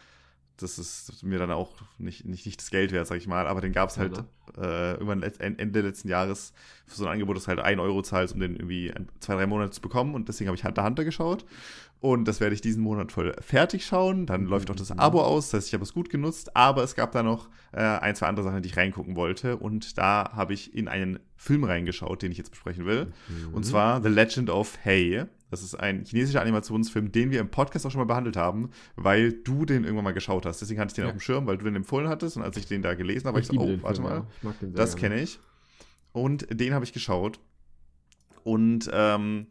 Das 0.58 0.78
ist 0.78 1.22
mir 1.22 1.38
dann 1.38 1.50
auch 1.50 1.74
nicht, 1.98 2.24
nicht, 2.24 2.44
nicht 2.46 2.60
das 2.60 2.70
Geld 2.70 2.92
wert, 2.92 3.06
sag 3.06 3.16
ich 3.16 3.26
mal. 3.26 3.46
Aber 3.46 3.60
den 3.60 3.72
gab 3.72 3.90
es 3.90 3.96
halt 3.98 4.18
äh, 4.56 4.92
irgendwann 4.94 5.22
Ende 5.22 5.80
letzten 5.80 6.08
Jahres 6.08 6.52
für 6.86 6.96
so 6.96 7.06
ein 7.06 7.12
Angebot, 7.12 7.36
das 7.36 7.48
halt 7.48 7.60
1 7.60 7.80
Euro 7.80 8.02
zahlst, 8.02 8.34
um 8.34 8.40
den 8.40 8.56
irgendwie 8.56 8.92
zwei, 9.20 9.34
drei 9.34 9.46
Monate 9.46 9.70
zu 9.70 9.80
bekommen. 9.80 10.14
Und 10.14 10.28
deswegen 10.28 10.48
habe 10.48 10.56
ich 10.56 10.64
Hunter 10.64 10.84
Hunter 10.84 11.04
geschaut. 11.04 11.44
Und 12.00 12.26
das 12.28 12.38
werde 12.40 12.54
ich 12.54 12.60
diesen 12.60 12.82
Monat 12.82 13.10
voll 13.10 13.34
fertig 13.40 13.84
schauen. 13.84 14.24
Dann 14.26 14.42
Mhm. 14.42 14.48
läuft 14.48 14.70
auch 14.70 14.76
das 14.76 14.92
Abo 14.92 15.20
aus. 15.20 15.50
Das 15.50 15.58
heißt, 15.58 15.68
ich 15.68 15.74
habe 15.74 15.82
es 15.84 15.92
gut 15.92 16.10
genutzt. 16.10 16.54
Aber 16.56 16.82
es 16.84 16.94
gab 16.94 17.10
da 17.12 17.22
noch 17.22 17.48
äh, 17.72 17.80
ein, 17.80 18.14
zwei 18.14 18.26
andere 18.26 18.44
Sachen, 18.44 18.62
die 18.62 18.68
ich 18.68 18.76
reingucken 18.76 19.16
wollte. 19.16 19.56
Und 19.56 19.98
da 19.98 20.30
habe 20.32 20.54
ich 20.54 20.74
in 20.74 20.86
einen 20.88 21.18
Film 21.36 21.64
reingeschaut, 21.64 22.22
den 22.22 22.30
ich 22.32 22.38
jetzt 22.38 22.50
besprechen 22.50 22.84
will. 22.86 23.12
Mhm. 23.28 23.54
Und 23.54 23.64
zwar 23.64 24.00
The 24.02 24.08
Legend 24.08 24.50
of 24.50 24.78
Hey. 24.82 25.24
Das 25.50 25.62
ist 25.62 25.74
ein 25.74 26.04
chinesischer 26.04 26.42
Animationsfilm, 26.42 27.10
den 27.12 27.30
wir 27.30 27.40
im 27.40 27.48
Podcast 27.50 27.86
auch 27.86 27.90
schon 27.90 28.00
mal 28.00 28.04
behandelt 28.04 28.36
haben, 28.36 28.70
weil 28.96 29.32
du 29.32 29.64
den 29.64 29.84
irgendwann 29.84 30.04
mal 30.04 30.12
geschaut 30.14 30.44
hast. 30.46 30.60
Deswegen 30.60 30.78
hatte 30.80 30.90
ich 30.90 30.94
den 30.94 31.04
Ja. 31.04 31.08
auf 31.10 31.16
dem 31.16 31.20
Schirm, 31.20 31.46
weil 31.46 31.56
du 31.58 31.64
den 31.64 31.76
empfohlen 31.76 32.08
hattest. 32.08 32.36
Und 32.36 32.42
als 32.42 32.56
ich 32.56 32.66
den 32.66 32.82
da 32.82 32.94
gelesen 32.94 33.26
habe, 33.26 33.34
war 33.36 33.40
ich 33.40 33.46
so, 33.46 33.54
oh, 33.54 33.78
warte 33.82 34.00
Film, 34.02 34.08
mal. 34.08 34.16
ja. 34.18 34.26
Ich 34.36 34.42
mag 34.42 34.58
den 34.60 34.70
sehr 34.72 34.76
Das 34.76 34.96
kenne 34.96 35.20
ich. 35.20 35.38
Und 36.12 36.46
den 36.50 36.74
habe 36.74 36.84
ich 36.84 36.92
geschaut. 36.92 37.40
Und 38.44 38.90
ähm, 38.92 39.46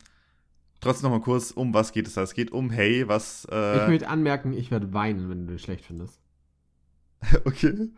trotzdem 0.81 1.09
noch 1.09 1.17
mal 1.17 1.23
kurz, 1.23 1.51
um 1.51 1.73
was 1.73 1.91
geht 1.91 2.07
es 2.07 2.13
da? 2.13 2.21
Es 2.23 2.33
geht 2.33 2.51
um 2.51 2.69
Hey, 2.69 3.07
was. 3.07 3.45
Ich 3.45 3.55
Äh, 3.55 3.87
möchte 3.87 4.07
anmerken, 4.09 4.53
ich 4.53 4.71
werde 4.71 4.93
weinen, 4.93 5.29
wenn 5.29 5.41
du 5.45 5.53
den 5.53 5.59
schlecht 5.59 5.85
findest. 5.85 6.19
okay. 7.45 7.89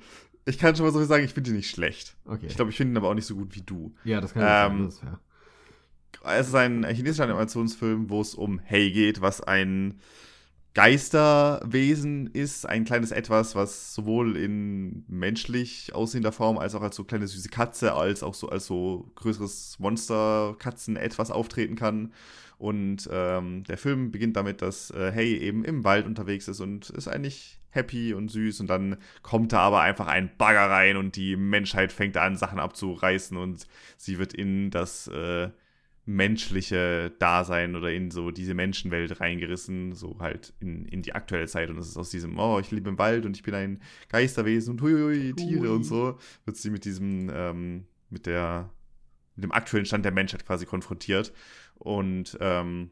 Ich 0.46 0.58
kann 0.58 0.76
schon 0.76 0.86
mal 0.86 0.92
so 0.92 1.00
viel 1.00 1.08
sagen, 1.08 1.24
ich 1.26 1.34
finde 1.34 1.52
ihn 1.52 1.58
nicht 1.58 1.70
schlecht. 1.70 2.16
Okay. 2.26 2.48
Ich 2.48 2.56
glaube, 2.56 2.72
ich 2.72 2.78
finde 2.78 2.94
ihn 2.94 2.98
aber 2.98 3.10
auch 3.10 3.14
nicht 3.14 3.26
so 3.28 3.36
gut 3.36 3.56
wie 3.56 3.62
du. 3.62 3.94
ja, 4.04 4.20
das 4.22 4.34
kann 4.34 4.42
ich 4.44 4.48
sagen, 4.48 4.76
ähm, 4.78 4.86
das 4.86 4.94
ist 4.96 5.00
fair. 5.02 5.20
Es 6.23 6.47
ist 6.47 6.55
ein 6.55 6.86
chinesischer 6.86 7.23
Animationsfilm, 7.23 8.10
wo 8.10 8.21
es 8.21 8.36
um 8.36 8.60
Hey 8.60 8.91
geht, 8.91 9.21
was 9.21 9.41
ein 9.41 9.99
Geisterwesen 10.75 12.27
ist, 12.27 12.65
ein 12.67 12.86
kleines 12.86 13.12
Etwas, 13.12 13.55
was 13.55 13.95
sowohl 13.95 14.38
in 14.38 15.03
menschlich 15.08 15.95
aussehender 15.95 16.32
Form 16.32 16.58
als 16.58 16.75
auch 16.75 16.82
als 16.82 16.95
so 16.95 17.03
kleine 17.03 17.27
süße 17.27 17.49
Katze, 17.49 17.93
als 17.93 18.21
auch 18.21 18.34
so 18.34 18.49
als 18.49 18.67
so 18.67 19.12
größeres 19.15 19.77
Monster-Katzen 19.79 20.95
etwas 20.95 21.32
auftreten 21.32 21.75
kann. 21.75 22.13
Und 22.58 23.10
ähm, 23.12 23.63
der 23.63 23.77
Film 23.77 24.12
beginnt 24.12 24.36
damit, 24.36 24.62
dass 24.62 24.91
äh, 24.91 25.12
Hey 25.12 25.38
eben 25.38 25.63
im 25.63 25.84
Wald 25.84 26.05
unterwegs 26.05 26.47
ist 26.47 26.60
und 26.60 26.89
es 26.91 27.08
eigentlich 27.08 27.60
happy 27.71 28.13
und 28.13 28.29
süß 28.29 28.60
und 28.62 28.67
dann 28.67 28.97
kommt 29.21 29.53
da 29.53 29.60
aber 29.60 29.82
einfach 29.82 30.08
ein 30.08 30.32
Bagger 30.38 30.69
rein 30.69 30.97
und 30.97 31.15
die 31.15 31.36
Menschheit 31.36 31.91
fängt 31.91 32.17
an, 32.17 32.36
Sachen 32.36 32.60
abzureißen 32.60 33.38
und 33.38 33.67
sie 33.97 34.19
wird 34.19 34.34
in 34.34 34.71
das 34.71 35.08
äh, 35.08 35.49
menschliche 36.10 37.12
Dasein 37.19 37.76
oder 37.76 37.91
in 37.91 38.10
so 38.10 38.32
diese 38.32 38.56
Menschenwelt 38.56 39.22
reingerissen, 39.22 39.93
so 39.93 40.17
halt 40.19 40.54
in, 40.60 40.86
in 40.86 41.04
die 41.04 41.13
aktuelle 41.13 41.45
Zeit. 41.45 41.69
Und 41.69 41.78
es 41.78 41.88
ist 41.88 41.98
aus 41.98 42.10
diesem, 42.10 42.39
oh, 42.39 42.60
ich 42.60 42.72
lebe 42.72 42.89
im 42.89 42.98
Wald 42.98 43.28
und 43.28 43.38
ich 43.38 43.43
bin 43.43 43.54
ein 43.54 43.82
Geisterwesen 44.10 44.72
und 44.72 44.82
huiui, 44.82 45.34
Tiere 45.36 45.69
Ui. 45.69 45.76
und 45.76 45.84
so, 45.84 46.17
wird 46.45 46.58
sie 46.58 46.72
mit 46.72 46.86
diesem, 46.86 47.30
ähm, 47.32 47.86
mit 48.10 48.26
der, 48.26 48.72
mit 49.36 49.43
dem 49.43 49.52
aktuellen 49.52 49.86
Stand 49.86 50.04
der 50.04 50.12
Menschheit 50.12 50.48
quasi 50.48 50.65
konfrontiert. 50.65 51.32
Und 51.76 52.36
ähm, 52.41 52.89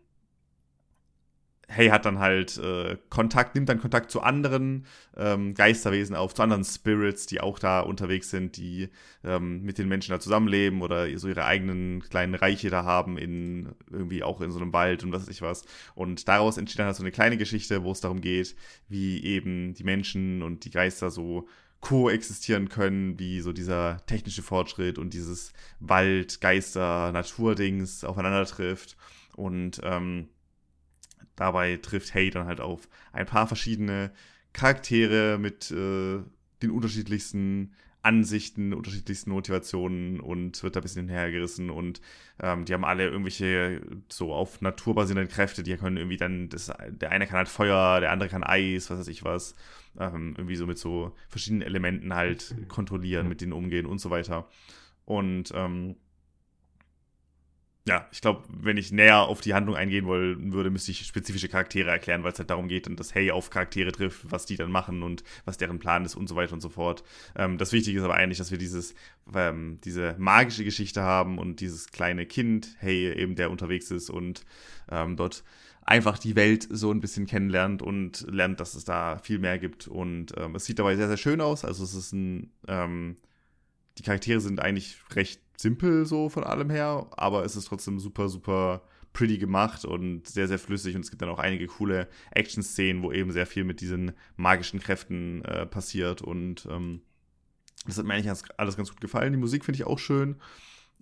Hey 1.70 1.90
hat 1.90 2.06
dann 2.06 2.20
halt 2.20 2.58
äh, 2.58 2.98
Kontakt, 3.10 3.56
nimmt 3.56 3.68
dann 3.68 3.82
Kontakt 3.82 4.10
zu 4.10 4.22
anderen 4.22 4.86
ähm, 5.18 5.54
Geisterwesen 5.54 6.16
auf, 6.16 6.34
zu 6.34 6.42
anderen 6.42 6.64
Spirits, 6.64 7.26
die 7.26 7.42
auch 7.42 7.60
da 7.60 7.82
unterwegs 7.82 8.30
sind, 8.30 8.56
die 8.56 8.88
ähm, 9.26 9.64
mit 9.64 9.78
den 9.78 9.90
Menschen 9.90 10.12
da 10.12 10.20
zusammenleben 10.22 10.82
oder 10.82 11.08
so 11.18 11.28
ihre 11.28 11.44
eigenen 11.44 12.02
kleinen 12.02 12.36
Reiche 12.36 12.70
da 12.70 12.86
haben, 12.86 13.18
in 13.18 13.76
irgendwie 13.92 14.24
auch 14.24 14.40
in 14.40 14.52
so 14.52 14.60
einem 14.60 14.72
Wald 14.72 15.04
und 15.04 15.12
was 15.12 15.24
weiß 15.24 15.30
ich 15.30 15.42
was. 15.42 15.66
Und 15.94 16.30
daraus 16.30 16.58
entsteht 16.58 16.80
dann 16.80 16.86
halt 16.86 16.96
so 16.96 17.04
eine 17.04 17.12
kleine 17.12 17.36
Geschichte, 17.36 17.84
wo 17.84 17.92
es 17.92 18.00
darum 18.00 18.22
geht, 18.22 18.56
wie 18.88 19.22
eben 19.26 19.74
die 19.74 19.84
Menschen 19.84 20.44
und 20.44 20.64
die 20.64 20.72
Geister 20.72 21.12
so 21.12 21.50
koexistieren 21.82 22.70
können, 22.70 23.20
wie 23.20 23.42
so 23.42 23.54
dieser 23.54 24.06
technische 24.06 24.42
Fortschritt 24.42 24.98
und 24.98 25.14
dieses 25.14 25.54
Wald, 25.80 26.42
Geister, 26.42 27.12
Naturdings 27.12 28.04
aufeinander 28.04 28.46
trifft. 28.46 28.98
Und 29.36 29.80
ähm, 29.84 30.30
dabei 31.38 31.78
trifft 31.78 32.14
Hay 32.14 32.30
dann 32.30 32.46
halt 32.46 32.60
auf 32.60 32.90
ein 33.14 33.26
paar 33.26 33.48
verschiedene 33.48 34.12
Charaktere 34.52 35.38
mit 35.38 35.72
äh, 35.72 36.20
den 36.62 36.72
unterschiedlichsten 36.72 37.74
Ansichten, 38.02 38.74
unterschiedlichsten 38.74 39.32
Motivationen 39.32 40.20
und 40.20 40.62
wird 40.64 40.76
da 40.76 40.80
ein 40.80 40.84
bisschen 40.84 41.08
hinhergerissen 41.08 41.70
und 41.70 42.00
ähm, 42.40 42.64
die 42.64 42.74
haben 42.74 42.86
alle 42.86 43.06
irgendwelche 43.06 43.82
so 44.08 44.34
auf 44.34 44.62
Natur 44.62 44.96
basierenden 44.96 45.28
Kräfte, 45.28 45.62
die 45.62 45.76
können 45.76 45.98
irgendwie 45.98 46.18
dann, 46.18 46.48
das, 46.48 46.72
der 46.90 47.12
eine 47.12 47.28
kann 47.28 47.38
halt 47.38 47.50
Feuer, 47.50 48.00
der 48.00 48.12
andere 48.12 48.30
kann 48.30 48.44
Eis, 48.44 48.90
was 48.90 49.00
weiß 49.00 49.08
ich 49.10 49.24
was, 49.26 49.56
ähm, 50.00 50.36
irgendwie 50.38 50.56
so 50.56 50.66
mit 50.66 50.78
so 50.78 51.16
verschiedenen 51.28 51.64
Elementen 51.64 52.14
halt 52.14 52.56
kontrollieren, 52.70 53.28
mit 53.28 53.42
denen 53.42 53.54
umgehen 53.54 53.86
und 53.86 54.00
so 54.00 54.10
weiter. 54.10 54.48
Und 55.04 55.52
ähm, 55.54 55.98
ja, 57.88 58.06
ich 58.12 58.20
glaube, 58.20 58.44
wenn 58.50 58.76
ich 58.76 58.92
näher 58.92 59.22
auf 59.22 59.40
die 59.40 59.54
Handlung 59.54 59.78
eingehen 59.78 60.06
wollen 60.06 60.52
würde, 60.52 60.70
müsste 60.70 60.92
ich 60.92 61.06
spezifische 61.06 61.48
Charaktere 61.48 61.90
erklären, 61.90 62.24
weil 62.24 62.34
es 62.34 62.40
halt 62.40 62.50
darum 62.50 62.68
geht 62.68 62.86
und 62.88 63.00
das 63.00 63.16
Hey 63.16 63.32
auf 63.32 63.50
Charaktere 63.50 63.94
trifft, 63.94 64.30
was 64.30 64.46
die 64.46 64.58
dann 64.58 64.72
machen 64.72 65.04
und 65.04 65.24
was 65.46 65.58
deren 65.58 65.80
Plan 65.80 66.04
ist 66.04 66.16
und 66.16 66.28
so 66.28 66.36
weiter 66.36 66.54
und 66.54 66.60
so 66.60 66.68
fort. 66.68 67.04
Ähm, 67.36 67.58
das 67.58 67.72
Wichtige 67.72 67.98
ist 67.98 68.04
aber 68.04 68.16
eigentlich, 68.16 68.40
dass 68.40 68.52
wir 68.52 68.58
dieses, 68.58 68.94
ähm, 69.34 69.80
diese 69.86 70.16
magische 70.18 70.66
Geschichte 70.66 71.02
haben 71.02 71.38
und 71.38 71.62
dieses 71.62 71.88
kleine 71.88 72.26
Kind, 72.26 72.76
Hey, 72.80 73.14
eben 73.14 73.36
der 73.36 73.50
unterwegs 73.52 73.90
ist 73.90 74.10
und 74.10 74.44
ähm, 74.92 75.16
dort 75.16 75.44
einfach 75.86 76.18
die 76.18 76.36
Welt 76.36 76.68
so 76.70 76.92
ein 76.92 77.00
bisschen 77.00 77.26
kennenlernt 77.26 77.82
und 77.82 78.28
lernt, 78.30 78.60
dass 78.60 78.76
es 78.76 78.84
da 78.84 79.20
viel 79.20 79.40
mehr 79.40 79.58
gibt. 79.58 79.88
Und 79.88 80.34
ähm, 80.38 80.56
es 80.56 80.66
sieht 80.66 80.80
dabei 80.80 80.98
sehr, 80.98 81.08
sehr 81.08 81.16
schön 81.16 81.40
aus. 81.40 81.64
Also 81.64 81.86
es 81.86 81.94
ist 81.94 82.12
ein, 82.12 82.52
ähm, 82.68 83.16
die 83.98 84.04
Charaktere 84.04 84.40
sind 84.40 84.60
eigentlich 84.60 84.98
recht 85.14 85.42
simpel 85.58 86.06
so 86.06 86.30
von 86.30 86.44
allem 86.44 86.70
her, 86.70 87.08
aber 87.12 87.44
es 87.44 87.56
ist 87.56 87.66
trotzdem 87.66 88.00
super, 88.00 88.30
super 88.30 88.82
pretty 89.14 89.40
gemacht 89.40 89.84
und 89.86 90.28
sehr, 90.28 90.48
sehr 90.48 90.60
flüssig 90.60 90.96
und 90.96 91.02
es 91.02 91.10
gibt 91.10 91.22
dann 91.22 91.30
auch 91.30 91.40
einige 91.40 91.66
coole 91.66 92.08
Action-Szenen, 92.32 93.02
wo 93.02 93.12
eben 93.12 93.32
sehr 93.32 93.48
viel 93.48 93.64
mit 93.64 93.82
diesen 93.82 94.12
magischen 94.36 94.80
Kräften 94.80 95.44
äh, 95.46 95.66
passiert 95.66 96.22
und 96.22 96.68
ähm, 96.70 97.02
das 97.86 97.98
hat 97.98 98.06
mir 98.06 98.14
eigentlich 98.14 98.32
alles 98.58 98.78
ganz 98.78 98.90
gut 98.90 99.02
gefallen. 99.02 99.34
Die 99.34 99.40
Musik 99.40 99.64
finde 99.66 99.78
ich 99.78 99.88
auch 99.88 99.98
schön. 99.98 100.36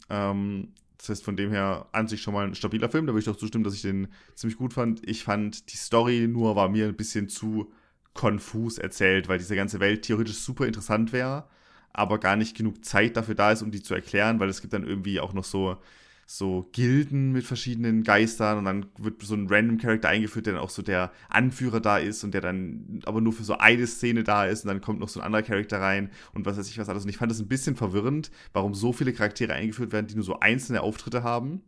Ähm, 0.10 0.74
das 0.98 1.10
heißt, 1.10 1.24
von 1.24 1.36
dem 1.36 1.50
her 1.50 1.88
an 1.92 2.08
sich 2.08 2.22
schon 2.22 2.34
mal 2.34 2.46
ein 2.46 2.56
stabiler 2.56 2.90
Film. 2.90 3.08
Da 3.08 3.14
würde 3.14 3.20
ich 3.20 3.26
doch 3.26 3.36
zustimmen, 3.36 3.64
dass 3.64 3.74
ich 3.74 3.82
den 3.82 4.08
ziemlich 4.36 4.58
gut 4.58 4.74
fand. 4.74 5.08
Ich 5.08 5.24
fand, 5.24 5.72
die 5.74 5.78
Story 5.78 6.28
nur 6.28 6.56
war 6.56 6.70
mir 6.70 6.88
ein 6.88 6.96
bisschen 6.96 7.28
zu 7.28 7.72
konfus 8.14 8.78
erzählt, 8.78 9.28
weil 9.28 9.40
diese 9.40 9.56
ganze 9.56 9.80
Welt 9.80 10.04
theoretisch 10.04 10.38
super 10.38 10.68
interessant 10.68 11.12
wäre 11.12 11.48
aber 11.96 12.20
gar 12.20 12.36
nicht 12.36 12.56
genug 12.56 12.84
Zeit 12.84 13.18
dafür 13.18 13.36
da 13.36 13.52
ist, 13.52 13.62
um 13.62 13.72
die 13.72 13.82
zu 13.82 13.94
erklären, 13.94 14.40
weil 14.40 14.50
es 14.50 14.62
gibt 14.62 14.74
dann 14.74 14.86
irgendwie 14.86 15.20
auch 15.20 15.34
noch 15.34 15.46
so, 15.46 15.78
so 16.26 16.70
Gilden 16.74 17.32
mit 17.32 17.46
verschiedenen 17.46 18.04
Geistern 18.04 18.58
und 18.58 18.66
dann 18.66 18.86
wird 18.98 19.22
so 19.22 19.36
ein 19.36 19.48
random 19.48 19.78
Charakter 19.78 20.10
eingeführt, 20.10 20.48
der 20.48 20.54
dann 20.54 20.62
auch 20.62 20.70
so 20.70 20.82
der 20.82 21.12
Anführer 21.30 21.80
da 21.80 21.98
ist 21.98 22.24
und 22.24 22.34
der 22.34 22.42
dann 22.42 23.02
aber 23.06 23.22
nur 23.22 23.34
für 23.34 23.44
so 23.44 23.58
eine 23.58 23.88
Szene 23.88 24.24
da 24.24 24.46
ist 24.46 24.66
und 24.66 24.70
dann 24.70 24.82
kommt 24.82 25.00
noch 25.00 25.10
so 25.10 25.20
ein 25.20 25.26
anderer 25.26 25.44
Charakter 25.44 25.80
rein 25.80 26.12
und 26.34 26.46
was 26.46 26.58
weiß 26.58 26.70
ich 26.70 26.78
was 26.78 26.90
alles. 26.90 27.04
Und 27.04 27.10
ich 27.10 27.18
fand 27.18 27.32
das 27.32 27.40
ein 27.40 27.48
bisschen 27.48 27.76
verwirrend, 27.76 28.32
warum 28.54 28.74
so 28.74 28.92
viele 28.92 29.14
Charaktere 29.14 29.54
eingeführt 29.54 29.92
werden, 29.94 30.08
die 30.08 30.16
nur 30.16 30.24
so 30.24 30.40
einzelne 30.40 30.82
Auftritte 30.82 31.24
haben. 31.24 31.62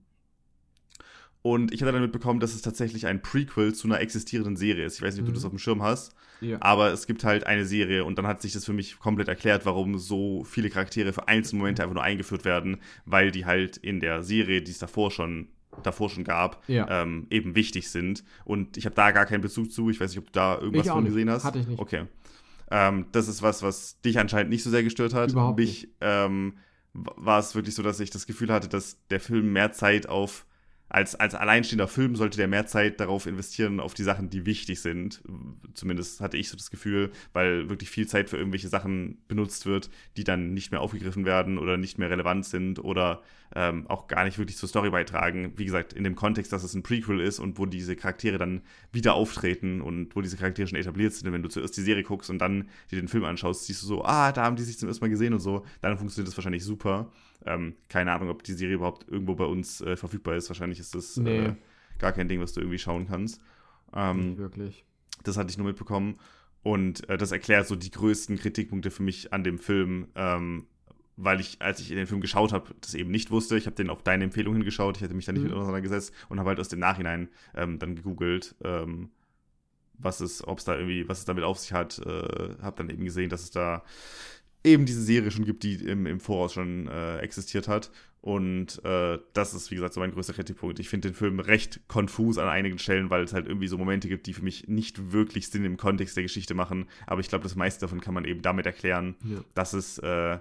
Und 1.41 1.73
ich 1.73 1.81
hatte 1.81 1.91
dann 1.91 2.01
mitbekommen, 2.01 2.39
dass 2.39 2.53
es 2.53 2.61
tatsächlich 2.61 3.07
ein 3.07 3.21
Prequel 3.21 3.73
zu 3.73 3.87
einer 3.87 4.01
existierenden 4.01 4.57
Serie 4.57 4.85
ist. 4.85 4.95
Ich 4.95 5.01
weiß 5.01 5.13
nicht, 5.13 5.21
ob 5.21 5.27
mhm. 5.27 5.33
du 5.33 5.35
das 5.35 5.45
auf 5.45 5.51
dem 5.51 5.59
Schirm 5.59 5.81
hast. 5.81 6.13
Ja. 6.41 6.57
Aber 6.61 6.91
es 6.91 7.07
gibt 7.07 7.23
halt 7.23 7.45
eine 7.45 7.65
Serie 7.65 8.03
und 8.03 8.17
dann 8.17 8.27
hat 8.27 8.41
sich 8.41 8.53
das 8.53 8.65
für 8.65 8.73
mich 8.73 8.99
komplett 8.99 9.27
erklärt, 9.27 9.65
warum 9.65 9.97
so 9.97 10.43
viele 10.43 10.69
Charaktere 10.69 11.13
für 11.13 11.27
einzelne 11.27 11.59
Momente 11.59 11.83
einfach 11.83 11.95
nur 11.95 12.03
eingeführt 12.03 12.45
werden, 12.45 12.77
weil 13.05 13.31
die 13.31 13.45
halt 13.45 13.77
in 13.77 13.99
der 13.99 14.23
Serie, 14.23 14.61
die 14.61 14.71
es 14.71 14.79
davor 14.79 15.11
schon 15.11 15.47
davor 15.83 16.09
schon 16.09 16.23
gab, 16.23 16.63
ja. 16.67 17.03
ähm, 17.03 17.27
eben 17.29 17.55
wichtig 17.55 17.89
sind. 17.89 18.23
Und 18.45 18.77
ich 18.77 18.85
habe 18.85 18.95
da 18.95 19.11
gar 19.11 19.25
keinen 19.25 19.41
Bezug 19.41 19.71
zu. 19.71 19.89
Ich 19.89 19.99
weiß 19.99 20.09
nicht, 20.11 20.19
ob 20.19 20.25
du 20.25 20.31
da 20.31 20.57
irgendwas 20.57 20.87
von 20.87 21.05
gesehen 21.05 21.29
hast. 21.29 21.43
Hatte 21.43 21.59
ich 21.59 21.67
nicht. 21.67 21.79
Okay. 21.79 22.05
Ähm, 22.71 23.05
das 23.11 23.27
ist 23.27 23.41
was, 23.41 23.63
was 23.63 24.01
dich 24.01 24.19
anscheinend 24.19 24.49
nicht 24.49 24.63
so 24.63 24.69
sehr 24.69 24.83
gestört 24.83 25.13
hat. 25.13 25.31
Überhaupt 25.31 25.59
Mich. 25.59 25.89
Ähm, 26.01 26.57
war 26.93 27.39
es 27.39 27.53
wirklich 27.53 27.75
so, 27.75 27.83
dass 27.83 27.99
ich 27.99 28.09
das 28.09 28.25
Gefühl 28.25 28.51
hatte, 28.51 28.67
dass 28.67 28.97
der 29.09 29.19
Film 29.19 29.53
mehr 29.53 29.71
Zeit 29.71 30.09
auf 30.09 30.45
als, 30.89 31.15
als 31.15 31.35
alleinstehender 31.35 31.87
Film 31.87 32.15
sollte 32.15 32.37
der 32.37 32.47
mehr 32.47 32.65
Zeit 32.65 32.99
darauf 32.99 33.25
investieren, 33.25 33.79
auf 33.79 33.93
die 33.93 34.03
Sachen, 34.03 34.29
die 34.29 34.45
wichtig 34.45 34.81
sind. 34.81 35.21
Zumindest 35.73 36.21
hatte 36.21 36.37
ich 36.37 36.49
so 36.49 36.55
das 36.55 36.71
Gefühl, 36.71 37.11
weil 37.33 37.69
wirklich 37.69 37.89
viel 37.89 38.07
Zeit 38.07 38.29
für 38.29 38.37
irgendwelche 38.37 38.69
Sachen 38.69 39.17
benutzt 39.27 39.65
wird, 39.65 39.89
die 40.15 40.23
dann 40.23 40.53
nicht 40.53 40.71
mehr 40.71 40.81
aufgegriffen 40.81 41.25
werden 41.25 41.57
oder 41.57 41.77
nicht 41.77 41.97
mehr 41.97 42.09
relevant 42.09 42.45
sind 42.45 42.79
oder 42.79 43.21
ähm, 43.55 43.85
auch 43.87 44.07
gar 44.07 44.23
nicht 44.23 44.37
wirklich 44.37 44.57
zur 44.57 44.69
Story 44.69 44.89
beitragen. 44.89 45.53
Wie 45.57 45.65
gesagt, 45.65 45.93
in 45.93 46.03
dem 46.03 46.15
Kontext, 46.15 46.53
dass 46.53 46.63
es 46.63 46.73
ein 46.73 46.83
Prequel 46.83 47.19
ist 47.19 47.39
und 47.39 47.57
wo 47.57 47.65
diese 47.65 47.95
Charaktere 47.95 48.37
dann 48.37 48.61
wieder 48.91 49.13
auftreten 49.13 49.81
und 49.81 50.15
wo 50.15 50.21
diese 50.21 50.37
Charaktere 50.37 50.67
schon 50.67 50.77
etabliert 50.77 51.13
sind. 51.13 51.27
Und 51.27 51.33
wenn 51.33 51.43
du 51.43 51.49
zuerst 51.49 51.75
die 51.75 51.81
Serie 51.81 52.03
guckst 52.03 52.29
und 52.29 52.39
dann 52.39 52.69
dir 52.91 52.99
den 52.99 53.07
Film 53.07 53.25
anschaust, 53.25 53.65
siehst 53.65 53.83
du 53.83 53.87
so, 53.87 54.05
ah, 54.05 54.31
da 54.31 54.43
haben 54.43 54.55
die 54.55 54.63
sich 54.63 54.77
zum 54.77 54.87
ersten 54.87 55.03
Mal 55.03 55.09
gesehen 55.09 55.33
und 55.33 55.39
so, 55.39 55.65
dann 55.81 55.97
funktioniert 55.97 56.27
das 56.29 56.37
wahrscheinlich 56.37 56.63
super. 56.63 57.11
Ähm, 57.45 57.75
keine 57.89 58.11
Ahnung, 58.11 58.29
ob 58.29 58.43
die 58.43 58.53
Serie 58.53 58.75
überhaupt 58.75 59.07
irgendwo 59.07 59.35
bei 59.35 59.45
uns 59.45 59.81
äh, 59.81 59.95
verfügbar 59.95 60.35
ist. 60.35 60.49
Wahrscheinlich 60.49 60.79
ist 60.79 60.95
das 60.95 61.17
nee. 61.17 61.45
äh, 61.45 61.55
gar 61.99 62.11
kein 62.11 62.27
Ding, 62.27 62.41
was 62.41 62.53
du 62.53 62.61
irgendwie 62.61 62.79
schauen 62.79 63.07
kannst. 63.07 63.41
Ähm, 63.93 64.29
Nicht 64.29 64.37
wirklich. 64.37 64.85
Das 65.23 65.37
hatte 65.37 65.49
ich 65.49 65.57
nur 65.57 65.67
mitbekommen. 65.67 66.19
Und 66.63 67.07
äh, 67.09 67.17
das 67.17 67.31
erklärt 67.31 67.67
so 67.67 67.75
die 67.75 67.91
größten 67.91 68.37
Kritikpunkte 68.37 68.91
für 68.91 69.03
mich 69.03 69.31
an 69.33 69.43
dem 69.43 69.57
Film, 69.57 70.07
ähm, 70.15 70.67
weil 71.15 71.39
ich, 71.39 71.61
als 71.61 71.79
ich 71.79 71.91
in 71.91 71.97
den 71.97 72.07
Film 72.07 72.21
geschaut 72.21 72.53
habe, 72.53 72.75
das 72.81 72.93
eben 72.93 73.09
nicht 73.09 73.31
wusste. 73.31 73.57
Ich 73.57 73.65
habe 73.65 73.75
den 73.75 73.89
auf 73.89 74.03
deine 74.03 74.25
Empfehlung 74.25 74.53
hingeschaut. 74.55 74.97
Ich 74.97 75.03
hätte 75.03 75.13
mich 75.13 75.25
da 75.25 75.31
nicht 75.31 75.43
mhm. 75.43 75.49
mit 75.49 75.57
auseinandergesetzt 75.57 76.13
und 76.29 76.39
habe 76.39 76.49
halt 76.49 76.59
aus 76.59 76.69
dem 76.69 76.79
Nachhinein 76.79 77.29
ähm, 77.55 77.79
dann 77.79 77.95
gegoogelt, 77.95 78.55
ähm, 78.63 79.09
was 79.93 80.21
es, 80.21 80.47
ob 80.47 80.59
es 80.59 80.65
da 80.65 80.75
irgendwie, 80.75 81.07
was 81.09 81.19
es 81.19 81.25
damit 81.25 81.43
auf 81.43 81.57
sich 81.57 81.73
hat. 81.73 81.99
Äh, 81.99 82.55
habe 82.61 82.77
dann 82.77 82.89
eben 82.89 83.05
gesehen, 83.05 83.29
dass 83.29 83.43
es 83.43 83.51
da 83.51 83.83
eben 84.63 84.85
diese 84.85 85.01
Serie 85.01 85.31
schon 85.31 85.45
gibt, 85.45 85.63
die 85.63 85.75
im, 85.75 86.05
im 86.05 86.19
Voraus 86.19 86.53
schon 86.53 86.87
äh, 86.87 87.19
existiert 87.19 87.67
hat. 87.67 87.91
Und 88.21 88.83
äh, 88.83 89.19
das 89.33 89.53
ist, 89.53 89.71
wie 89.71 89.75
gesagt, 89.75 89.93
so 89.93 90.01
mein 90.01 90.11
größter 90.11 90.33
Kritikpunkt. 90.33 90.79
Ich 90.79 90.89
finde 90.89 91.09
den 91.09 91.15
Film 91.15 91.39
recht 91.39 91.87
konfus 91.87 92.37
an 92.37 92.49
einigen 92.49 92.77
Stellen, 92.77 93.09
weil 93.09 93.23
es 93.23 93.31
halt 93.31 93.47
irgendwie 93.47 93.67
so 93.67 93.77
Momente 93.77 94.09
gibt, 94.09 94.27
die 94.27 94.33
für 94.33 94.43
mich 94.43 94.67
nicht 94.67 95.13
wirklich 95.13 95.49
Sinn 95.49 95.63
im 95.63 95.77
Kontext 95.77 96.17
der 96.17 96.23
Geschichte 96.23 96.53
machen. 96.53 96.87
Aber 97.05 97.21
ich 97.21 97.29
glaube, 97.29 97.43
das 97.43 97.55
meiste 97.55 97.81
davon 97.81 98.01
kann 98.01 98.13
man 98.13 98.25
eben 98.25 98.41
damit 98.41 98.65
erklären, 98.65 99.15
ja. 99.23 99.37
dass 99.53 99.73
es 99.73 99.99
äh, 99.99 100.39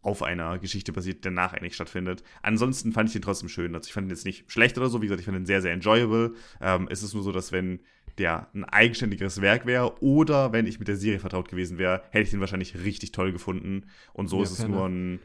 auf 0.00 0.22
einer 0.22 0.58
Geschichte 0.58 0.92
basiert, 0.92 1.24
der 1.24 1.32
nach 1.32 1.52
eigentlich 1.52 1.74
stattfindet. 1.74 2.22
Ansonsten 2.40 2.92
fand 2.92 3.08
ich 3.08 3.12
den 3.12 3.22
trotzdem 3.22 3.48
schön. 3.48 3.74
Also 3.74 3.88
ich 3.88 3.92
fand 3.92 4.06
ihn 4.06 4.10
jetzt 4.10 4.24
nicht 4.24 4.50
schlecht 4.50 4.78
oder 4.78 4.88
so. 4.88 5.02
Wie 5.02 5.06
gesagt, 5.06 5.20
ich 5.20 5.26
fand 5.26 5.36
ihn 5.36 5.46
sehr, 5.46 5.60
sehr 5.60 5.72
enjoyable. 5.72 6.34
Ähm, 6.60 6.88
es 6.90 7.02
ist 7.02 7.14
nur 7.14 7.22
so, 7.22 7.32
dass 7.32 7.52
wenn 7.52 7.80
der 8.18 8.48
ein 8.54 8.64
eigenständiges 8.64 9.40
Werk 9.40 9.66
wäre 9.66 10.02
oder 10.02 10.52
wenn 10.52 10.66
ich 10.66 10.78
mit 10.78 10.88
der 10.88 10.96
Serie 10.96 11.18
vertraut 11.18 11.48
gewesen 11.48 11.78
wäre, 11.78 12.02
hätte 12.10 12.24
ich 12.24 12.30
den 12.30 12.40
wahrscheinlich 12.40 12.82
richtig 12.82 13.12
toll 13.12 13.32
gefunden. 13.32 13.86
Und 14.12 14.28
so 14.28 14.38
ja, 14.38 14.42
ist 14.44 14.58
es 14.58 14.66
nur 14.66 14.86
ein 14.86 15.20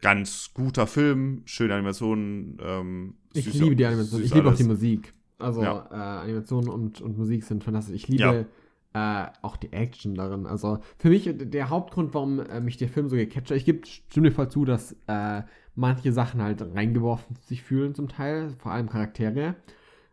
ganz 0.00 0.50
guter 0.54 0.86
Film, 0.86 1.42
schöne 1.44 1.74
Animationen. 1.74 2.58
Ähm, 2.60 3.14
ich 3.32 3.52
liebe 3.52 3.76
die 3.76 3.86
Animation, 3.86 4.22
ich 4.22 4.34
liebe 4.34 4.48
auch 4.48 4.56
die 4.56 4.64
Musik. 4.64 5.14
Also 5.38 5.62
ja. 5.62 5.88
äh, 5.90 6.24
Animationen 6.24 6.68
und, 6.68 7.00
und 7.00 7.16
Musik 7.16 7.44
sind 7.44 7.64
fantastisch. 7.64 7.94
Ich 7.94 8.08
liebe 8.08 8.46
ja. 8.94 9.26
äh, 9.26 9.30
auch 9.42 9.56
die 9.56 9.72
Action 9.72 10.14
darin. 10.14 10.46
Also 10.46 10.78
für 10.98 11.08
mich 11.08 11.30
der 11.32 11.70
Hauptgrund, 11.70 12.14
warum 12.14 12.40
äh, 12.40 12.60
mich 12.60 12.76
der 12.76 12.88
Film 12.88 13.08
so 13.08 13.16
gecatcht 13.16 13.50
hat, 13.50 13.56
ich 13.56 13.64
gebe 13.64 13.86
stimme 13.86 14.30
voll 14.30 14.48
zu, 14.48 14.64
dass 14.64 14.96
äh, 15.06 15.42
manche 15.74 16.12
Sachen 16.12 16.42
halt 16.42 16.60
reingeworfen 16.62 17.36
sich 17.46 17.62
fühlen 17.62 17.94
zum 17.94 18.08
Teil, 18.08 18.50
vor 18.58 18.72
allem 18.72 18.88
Charaktere. 18.88 19.54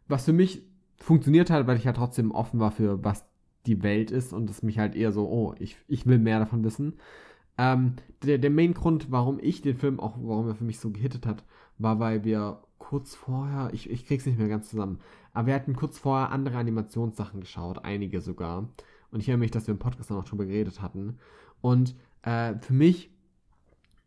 Was 0.08 0.26
für 0.26 0.34
mich 0.34 0.62
funktioniert 1.06 1.52
hat, 1.52 1.68
weil 1.68 1.78
ich 1.78 1.84
ja 1.84 1.94
trotzdem 1.94 2.32
offen 2.32 2.60
war 2.60 2.72
für 2.72 3.04
was 3.04 3.26
die 3.68 3.84
Welt 3.84 4.10
ist 4.10 4.34
und 4.34 4.50
es 4.50 4.64
mich 4.64 4.80
halt 4.80 4.96
eher 4.96 5.12
so, 5.12 5.30
oh, 5.30 5.54
ich, 5.60 5.78
ich 5.88 6.08
will 6.08 6.18
mehr 6.18 6.40
davon 6.40 6.64
wissen. 6.64 6.94
Ähm, 7.60 7.94
der, 8.24 8.40
der 8.40 8.50
Main-Grund, 8.50 9.12
warum 9.12 9.40
ich 9.40 9.62
den 9.62 9.78
Film 9.78 10.00
auch, 10.00 10.18
warum 10.20 10.48
er 10.48 10.56
für 10.56 10.64
mich 10.64 10.80
so 10.80 10.90
gehittet 10.90 11.28
hat, 11.28 11.44
war, 11.78 12.00
weil 12.00 12.24
wir 12.24 12.64
kurz 12.80 13.14
vorher, 13.14 13.70
ich, 13.72 13.90
ich 13.90 14.08
krieg's 14.08 14.26
nicht 14.26 14.40
mehr 14.40 14.48
ganz 14.48 14.70
zusammen, 14.70 15.00
aber 15.32 15.48
wir 15.48 15.54
hatten 15.54 15.76
kurz 15.76 16.00
vorher 16.00 16.32
andere 16.32 16.58
Animationssachen 16.58 17.40
geschaut, 17.40 17.86
einige 17.86 18.20
sogar. 18.22 18.68
Und 19.12 19.20
ich 19.20 19.30
erinnere 19.30 19.46
mich, 19.46 19.52
dass 19.52 19.68
wir 19.68 19.74
im 19.74 19.80
Podcast 19.80 20.10
noch 20.10 20.26
drüber 20.26 20.46
geredet 20.46 20.82
hatten. 20.82 21.20
Und 21.62 21.96
äh, 22.24 22.56
für 22.56 22.74
mich 22.74 23.12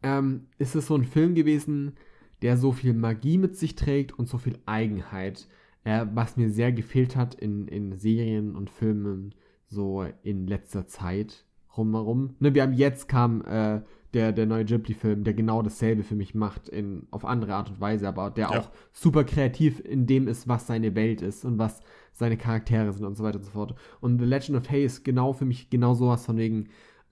ähm, 0.03 0.47
ist 0.59 0.75
es 0.75 0.89
so 0.89 0.97
ein 0.97 1.05
Film 1.05 1.37
gewesen, 1.37 1.93
der 2.43 2.57
so 2.57 2.73
viel 2.73 2.93
Magie 2.93 3.39
mit 3.39 3.57
sich 3.57 3.77
trägt 3.77 4.19
und 4.19 4.29
so 4.29 4.39
viel 4.39 4.59
Eigenheit, 4.67 5.47
äh, 5.85 6.07
was 6.15 6.37
mir 6.37 6.51
sehr 6.51 6.73
gefehlt 6.73 7.17
hat 7.17 7.35
in, 7.35 7.69
in 7.69 7.97
Serien 7.97 8.55
und 8.55 8.71
Filmen 8.71 9.35
so 9.67 10.05
in 10.23 10.47
letzter 10.47 10.87
Zeit 10.87 11.45
rumherum. 11.77 12.35
Ne, 12.41 12.55
wir 12.55 12.63
haben 12.63 12.73
jetzt 12.73 13.09
kam 13.09 13.43
äh, 13.43 13.81
der, 14.15 14.33
der 14.33 14.47
neue 14.47 14.65
Ghibli-Film, 14.65 15.25
der 15.25 15.35
genau 15.35 15.63
dasselbe 15.63 16.03
für 16.03 16.15
mich 16.15 16.35
macht, 16.35 16.69
in, 16.69 17.07
auf 17.11 17.25
andere 17.25 17.55
Art 17.55 17.69
und 17.69 17.81
Weise, 17.81 18.09
aber 18.09 18.31
der 18.31 18.51
ja. 18.51 18.61
auch 18.61 18.71
super 18.93 19.25
kreativ 19.25 19.81
in 19.81 20.07
dem 20.07 20.29
ist, 20.29 20.49
was 20.49 20.67
seine 20.67 20.95
Welt 20.95 21.21
ist 21.21 21.45
und 21.45 21.59
was 21.59 21.81
seine 22.13 22.37
Charaktere 22.37 22.93
sind 22.93 23.05
und 23.05 23.17
so 23.17 23.23
weiter 23.23 23.39
und 23.39 23.45
so 23.45 23.51
fort. 23.51 23.75
Und 24.01 24.19
The 24.19 24.25
Legend 24.25 24.59
of 24.59 24.71
Hay 24.71 24.85
ist 24.85 25.05
genau 25.05 25.33
für 25.33 25.45
mich 25.45 25.71
genau 25.71 25.95
sowas 25.95 26.25
von 26.25 26.37
wegen, 26.39 26.69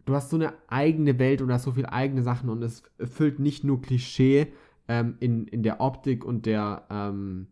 du 0.07 0.15
hast 0.15 0.31
so 0.31 0.37
eine 0.37 0.55
eigene 0.69 1.19
Welt 1.19 1.43
und 1.43 1.53
hast 1.53 1.65
so 1.65 1.73
viele 1.73 1.93
eigene 1.93 2.23
Sachen 2.23 2.49
und 2.49 2.63
es 2.63 2.83
erfüllt 2.99 3.39
nicht 3.39 3.63
nur 3.63 3.83
Klischee 3.83 4.49
ähm, 4.89 5.17
in, 5.21 5.47
in 5.49 5.63
der 5.63 5.81
Optik 5.81 6.25
und 6.25 6.47
der, 6.47 6.87
ähm, 6.91 7.49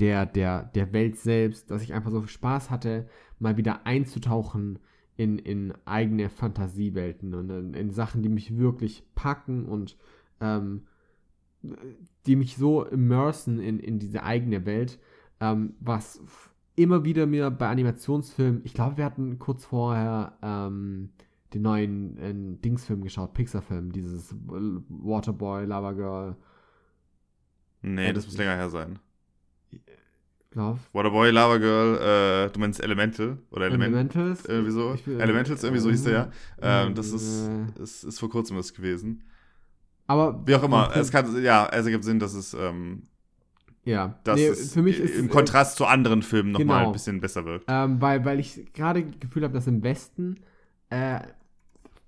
der, 0.00 0.26
der, 0.26 0.64
der 0.64 0.92
Welt 0.92 1.16
selbst, 1.16 1.70
dass 1.70 1.82
ich 1.82 1.94
einfach 1.94 2.10
so 2.10 2.20
viel 2.20 2.30
Spaß 2.30 2.70
hatte, 2.70 3.08
mal 3.38 3.56
wieder 3.56 3.86
einzutauchen 3.86 4.78
in, 5.16 5.38
in 5.38 5.72
eigene 5.84 6.28
Fantasiewelten 6.28 7.34
und 7.34 7.50
in, 7.50 7.74
in 7.74 7.90
Sachen, 7.90 8.22
die 8.22 8.28
mich 8.28 8.58
wirklich 8.58 9.04
packen 9.14 9.64
und 9.64 9.96
ähm, 10.40 10.86
die 12.26 12.36
mich 12.36 12.56
so 12.56 12.84
immersen 12.84 13.58
in, 13.58 13.78
in 13.80 13.98
diese 13.98 14.22
eigene 14.22 14.66
Welt, 14.66 14.98
ähm, 15.40 15.74
was 15.80 16.20
immer 16.76 17.04
wieder 17.04 17.26
mir 17.26 17.50
bei 17.50 17.68
Animationsfilmen, 17.68 18.60
ich 18.64 18.74
glaube, 18.74 18.98
wir 18.98 19.04
hatten 19.04 19.38
kurz 19.38 19.64
vorher 19.64 20.36
ähm, 20.42 21.10
den 21.54 21.62
neuen 21.62 22.18
äh, 22.18 22.60
Dingsfilm 22.60 23.02
geschaut, 23.02 23.32
Pixar-Film, 23.32 23.92
dieses 23.92 24.34
Waterboy, 24.46 25.64
Lava 25.64 25.92
Girl. 25.92 26.36
Nee, 27.82 28.12
das 28.12 28.26
muss 28.26 28.36
länger 28.36 28.56
her 28.56 28.68
sein. 28.68 28.98
Glaub. 30.56 30.78
Waterboy, 30.94 31.30
Lava 31.32 31.58
Girl, 31.58 32.46
äh, 32.46 32.50
du 32.50 32.58
meinst 32.58 32.82
Elemental 32.82 33.36
oder 33.50 33.66
Element, 33.66 33.92
Elementals? 33.92 34.46
Irgendwie 34.46 34.70
so. 34.70 34.96
Will, 35.04 35.20
Elementals, 35.20 35.62
irgendwie 35.62 35.82
so 35.82 35.90
hieß 35.90 36.04
der 36.04 36.12
ja. 36.12 36.30
Ähm, 36.62 36.94
das 36.94 37.12
ist, 37.12 37.46
äh. 37.46 37.82
ist, 37.82 38.04
ist 38.04 38.18
vor 38.18 38.30
kurzem 38.30 38.56
was 38.56 38.72
gewesen. 38.72 39.22
Aber. 40.06 40.40
Wie 40.46 40.54
auch 40.54 40.62
immer, 40.62 40.96
es 40.96 41.10
kann, 41.10 41.42
ja, 41.42 41.68
es 41.70 41.84
ergibt 41.84 42.04
Sinn, 42.04 42.18
dass 42.18 42.32
es, 42.32 42.54
ähm, 42.54 43.02
ja, 43.84 44.18
dass 44.24 44.36
nee, 44.36 44.46
es 44.46 44.72
für 44.72 44.80
mich 44.80 44.98
ist, 44.98 45.18
im 45.18 45.28
Kontrast 45.28 45.74
äh, 45.74 45.76
zu 45.76 45.84
anderen 45.84 46.22
Filmen 46.22 46.52
nochmal 46.52 46.78
genau. 46.78 46.86
ein 46.88 46.92
bisschen 46.94 47.20
besser 47.20 47.44
wirkt. 47.44 47.66
Ähm, 47.68 48.00
weil, 48.00 48.24
weil 48.24 48.40
ich 48.40 48.72
gerade 48.72 49.04
Gefühl 49.04 49.44
habe, 49.44 49.52
dass 49.52 49.66
im 49.66 49.82
Westen, 49.82 50.40
äh, 50.88 51.20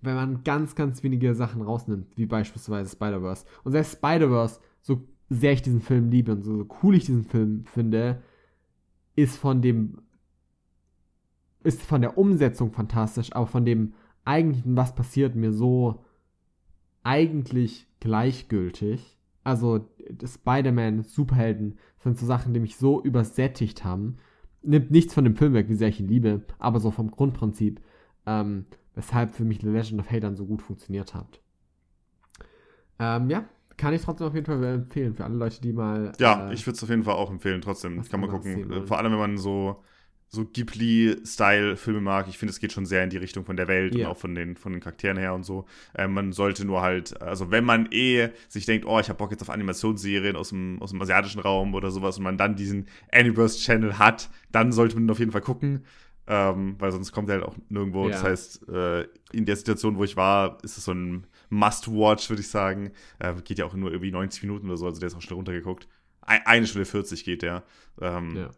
wenn 0.01 0.15
man 0.15 0.43
ganz, 0.43 0.75
ganz 0.75 1.03
wenige 1.03 1.35
Sachen 1.35 1.61
rausnimmt, 1.61 2.17
wie 2.17 2.25
beispielsweise 2.25 2.91
Spider-Verse, 2.91 3.45
und 3.65 3.73
selbst 3.73 3.99
Spider-Verse, 3.99 4.59
so 4.81 5.07
sehr 5.29 5.53
ich 5.53 5.63
diesen 5.63 5.81
Film 5.81 6.11
liebe 6.11 6.33
und 6.33 6.43
so, 6.43 6.67
cool 6.83 6.95
ich 6.95 7.07
diesen 7.07 7.25
Film 7.25 7.65
finde, 7.67 8.23
ist 9.15 9.37
von 9.37 9.63
dem 9.63 9.99
ist 11.65 11.83
von 11.83 12.01
der 12.01 12.17
Umsetzung 12.17 12.73
fantastisch, 12.73 13.33
aber 13.35 13.47
von 13.47 13.65
dem 13.65 13.95
eigentlichen, 14.25 14.77
was 14.77 14.95
passiert, 14.95 15.35
mir 15.35 15.53
so 15.53 16.05
eigentlich 17.03 17.87
gleichgültig. 18.01 19.19
Also 19.45 19.89
Spider-Man, 20.25 21.03
Superhelden 21.03 21.79
sind 21.99 22.19
so 22.19 22.27
Sachen, 22.27 22.55
die 22.55 22.61
mich 22.61 22.77
so 22.77 23.03
übersättigt 23.03 23.85
haben. 23.85 24.19
Nimmt 24.63 24.91
nichts 24.91 25.15
von 25.15 25.25
dem 25.25 25.37
Film 25.37 25.55
weg, 25.55 25.69
wie 25.69 25.75
sehr 25.75 25.89
ich 25.89 26.01
ihn 26.01 26.09
liebe, 26.09 26.43
aber 26.59 26.81
so 26.81 26.91
vom 26.91 27.11
Grundprinzip, 27.11 27.81
ähm, 28.27 28.67
weshalb 28.95 29.35
für 29.35 29.45
mich 29.45 29.61
The 29.61 29.69
Legend 29.69 30.01
of 30.01 30.11
Hate 30.11 30.21
dann 30.21 30.37
so 30.37 30.45
gut 30.45 30.63
funktioniert 30.63 31.15
hat. 31.15 31.41
Ähm, 32.99 33.31
ja, 33.31 33.45
kann 33.79 33.95
ich 33.95 34.03
trotzdem 34.03 34.27
auf 34.27 34.35
jeden 34.35 34.47
Fall 34.47 34.63
empfehlen 34.65 35.15
für 35.15 35.25
alle 35.25 35.37
Leute, 35.37 35.61
die 35.63 35.73
mal. 35.73 36.13
Ja, 36.19 36.51
äh, 36.51 36.55
ich 36.55 36.67
würde 36.67 36.77
es 36.77 36.83
auf 36.83 36.91
jeden 36.91 37.05
Fall 37.05 37.15
auch 37.15 37.31
empfehlen, 37.31 37.63
trotzdem. 37.63 38.03
Kann 38.09 38.21
man 38.21 38.29
gucken. 38.29 38.87
Vor 38.87 38.99
allem, 38.99 39.13
wenn 39.13 39.19
man 39.19 39.39
so, 39.39 39.83
so 40.29 40.45
Ghibli-Style-Filme 40.45 42.01
mag. 42.01 42.27
Ich 42.29 42.37
finde, 42.37 42.51
es 42.51 42.59
geht 42.59 42.73
schon 42.73 42.85
sehr 42.85 43.05
in 43.05 43.11
die 43.11 43.17
Richtung 43.17 43.45
von 43.45 43.57
der 43.57 43.69
Welt 43.69 43.95
ja. 43.95 44.07
und 44.07 44.13
auch 44.13 44.19
von 44.19 44.35
den, 44.35 44.57
von 44.57 44.73
den 44.73 44.81
Charakteren 44.81 45.17
her 45.17 45.33
und 45.33 45.45
so. 45.45 45.65
Äh, 45.95 46.09
man 46.09 46.33
sollte 46.33 46.67
nur 46.67 46.83
halt, 46.83 47.23
also 47.23 47.51
wenn 47.53 47.65
man 47.65 47.89
eh 47.93 48.31
sich 48.49 48.67
denkt, 48.67 48.85
oh, 48.85 48.99
ich 48.99 49.09
habe 49.09 49.17
Bock 49.17 49.31
jetzt 49.31 49.43
auf 49.43 49.51
Animationsserien 49.51 50.37
aus 50.37 50.51
dem, 50.51 50.83
aus 50.83 50.91
dem 50.91 51.01
asiatischen 51.01 51.41
Raum 51.41 51.75
oder 51.75 51.91
sowas 51.91 52.19
und 52.19 52.25
man 52.25 52.37
dann 52.37 52.57
diesen 52.57 52.89
Anyverse-Channel 53.13 53.99
hat, 53.99 54.29
dann 54.51 54.73
sollte 54.73 54.97
man 54.97 55.09
auf 55.09 55.21
jeden 55.21 55.33
Fall 55.33 55.41
gucken. 55.41 55.85
Ähm, 56.31 56.75
weil 56.79 56.93
sonst 56.93 57.13
kommt 57.13 57.31
er 57.31 57.37
halt 57.37 57.45
auch 57.45 57.57
nirgendwo. 57.71 58.05
Ja. 58.05 58.11
Das 58.11 58.23
heißt, 58.23 58.69
äh, 58.69 59.05
in 59.33 59.47
der 59.47 59.57
Situation, 59.57 59.97
wo 59.97 60.05
ich 60.05 60.17
war, 60.17 60.59
ist 60.63 60.77
es 60.77 60.85
so 60.85 60.93
ein 60.93 61.27
Must-Watch, 61.51 62.29
würde 62.29 62.43
ich 62.43 62.49
sagen. 62.49 62.93
Äh, 63.19 63.35
geht 63.43 63.59
ja 63.59 63.65
auch 63.65 63.75
nur 63.75 63.91
irgendwie 63.91 64.11
90 64.11 64.43
Minuten 64.43 64.67
oder 64.67 64.77
so, 64.77 64.87
also 64.87 65.01
der 65.01 65.09
ist 65.09 65.15
auch 65.15 65.23
schnell 65.23 65.37
runtergeguckt. 65.37 65.89
eine 66.21 66.67
Stunde 66.67 66.85
40 66.87 67.25
geht 67.25 67.43
der. 67.43 67.65
Ähm, 68.01 68.37
ja. 68.37 68.51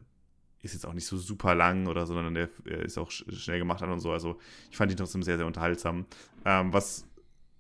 Ist 0.63 0.75
jetzt 0.75 0.85
auch 0.85 0.93
nicht 0.93 1.07
so 1.07 1.17
super 1.17 1.55
lang 1.55 1.87
oder 1.87 2.05
so, 2.05 2.13
sondern 2.13 2.35
der, 2.35 2.51
der 2.67 2.81
ist 2.81 2.99
auch 2.99 3.11
schnell 3.11 3.59
gemacht 3.59 3.83
an 3.83 3.91
und 3.91 4.01
so. 4.01 4.13
Also 4.13 4.39
ich 4.71 4.77
fand 4.77 4.93
ihn 4.93 4.99
trotzdem 4.99 5.23
sehr, 5.23 5.39
sehr 5.39 5.47
unterhaltsam. 5.47 6.05
Ähm, 6.45 6.73
was 6.73 7.07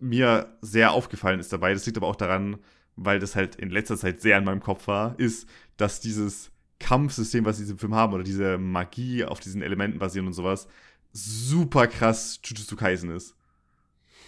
mir 0.00 0.54
sehr 0.60 0.92
aufgefallen 0.92 1.40
ist 1.40 1.52
dabei, 1.52 1.72
das 1.72 1.86
liegt 1.86 1.96
aber 1.96 2.08
auch 2.08 2.16
daran, 2.16 2.58
weil 2.96 3.18
das 3.18 3.36
halt 3.36 3.56
in 3.56 3.70
letzter 3.70 3.96
Zeit 3.96 4.20
sehr 4.20 4.36
in 4.36 4.44
meinem 4.44 4.60
Kopf 4.60 4.86
war, 4.86 5.18
ist, 5.18 5.48
dass 5.76 6.00
dieses 6.00 6.50
Kampfsystem, 6.78 7.44
was 7.44 7.56
sie 7.56 7.62
in 7.62 7.66
diesem 7.66 7.78
Film 7.78 7.94
haben, 7.94 8.12
oder 8.12 8.24
diese 8.24 8.58
Magie 8.58 9.24
auf 9.24 9.40
diesen 9.40 9.62
Elementen 9.62 9.98
basieren 9.98 10.26
und 10.26 10.32
sowas, 10.32 10.66
super 11.12 11.86
krass 11.86 12.40
Jujutsu 12.42 12.76
Kaisen 12.76 13.10
ist. 13.10 13.36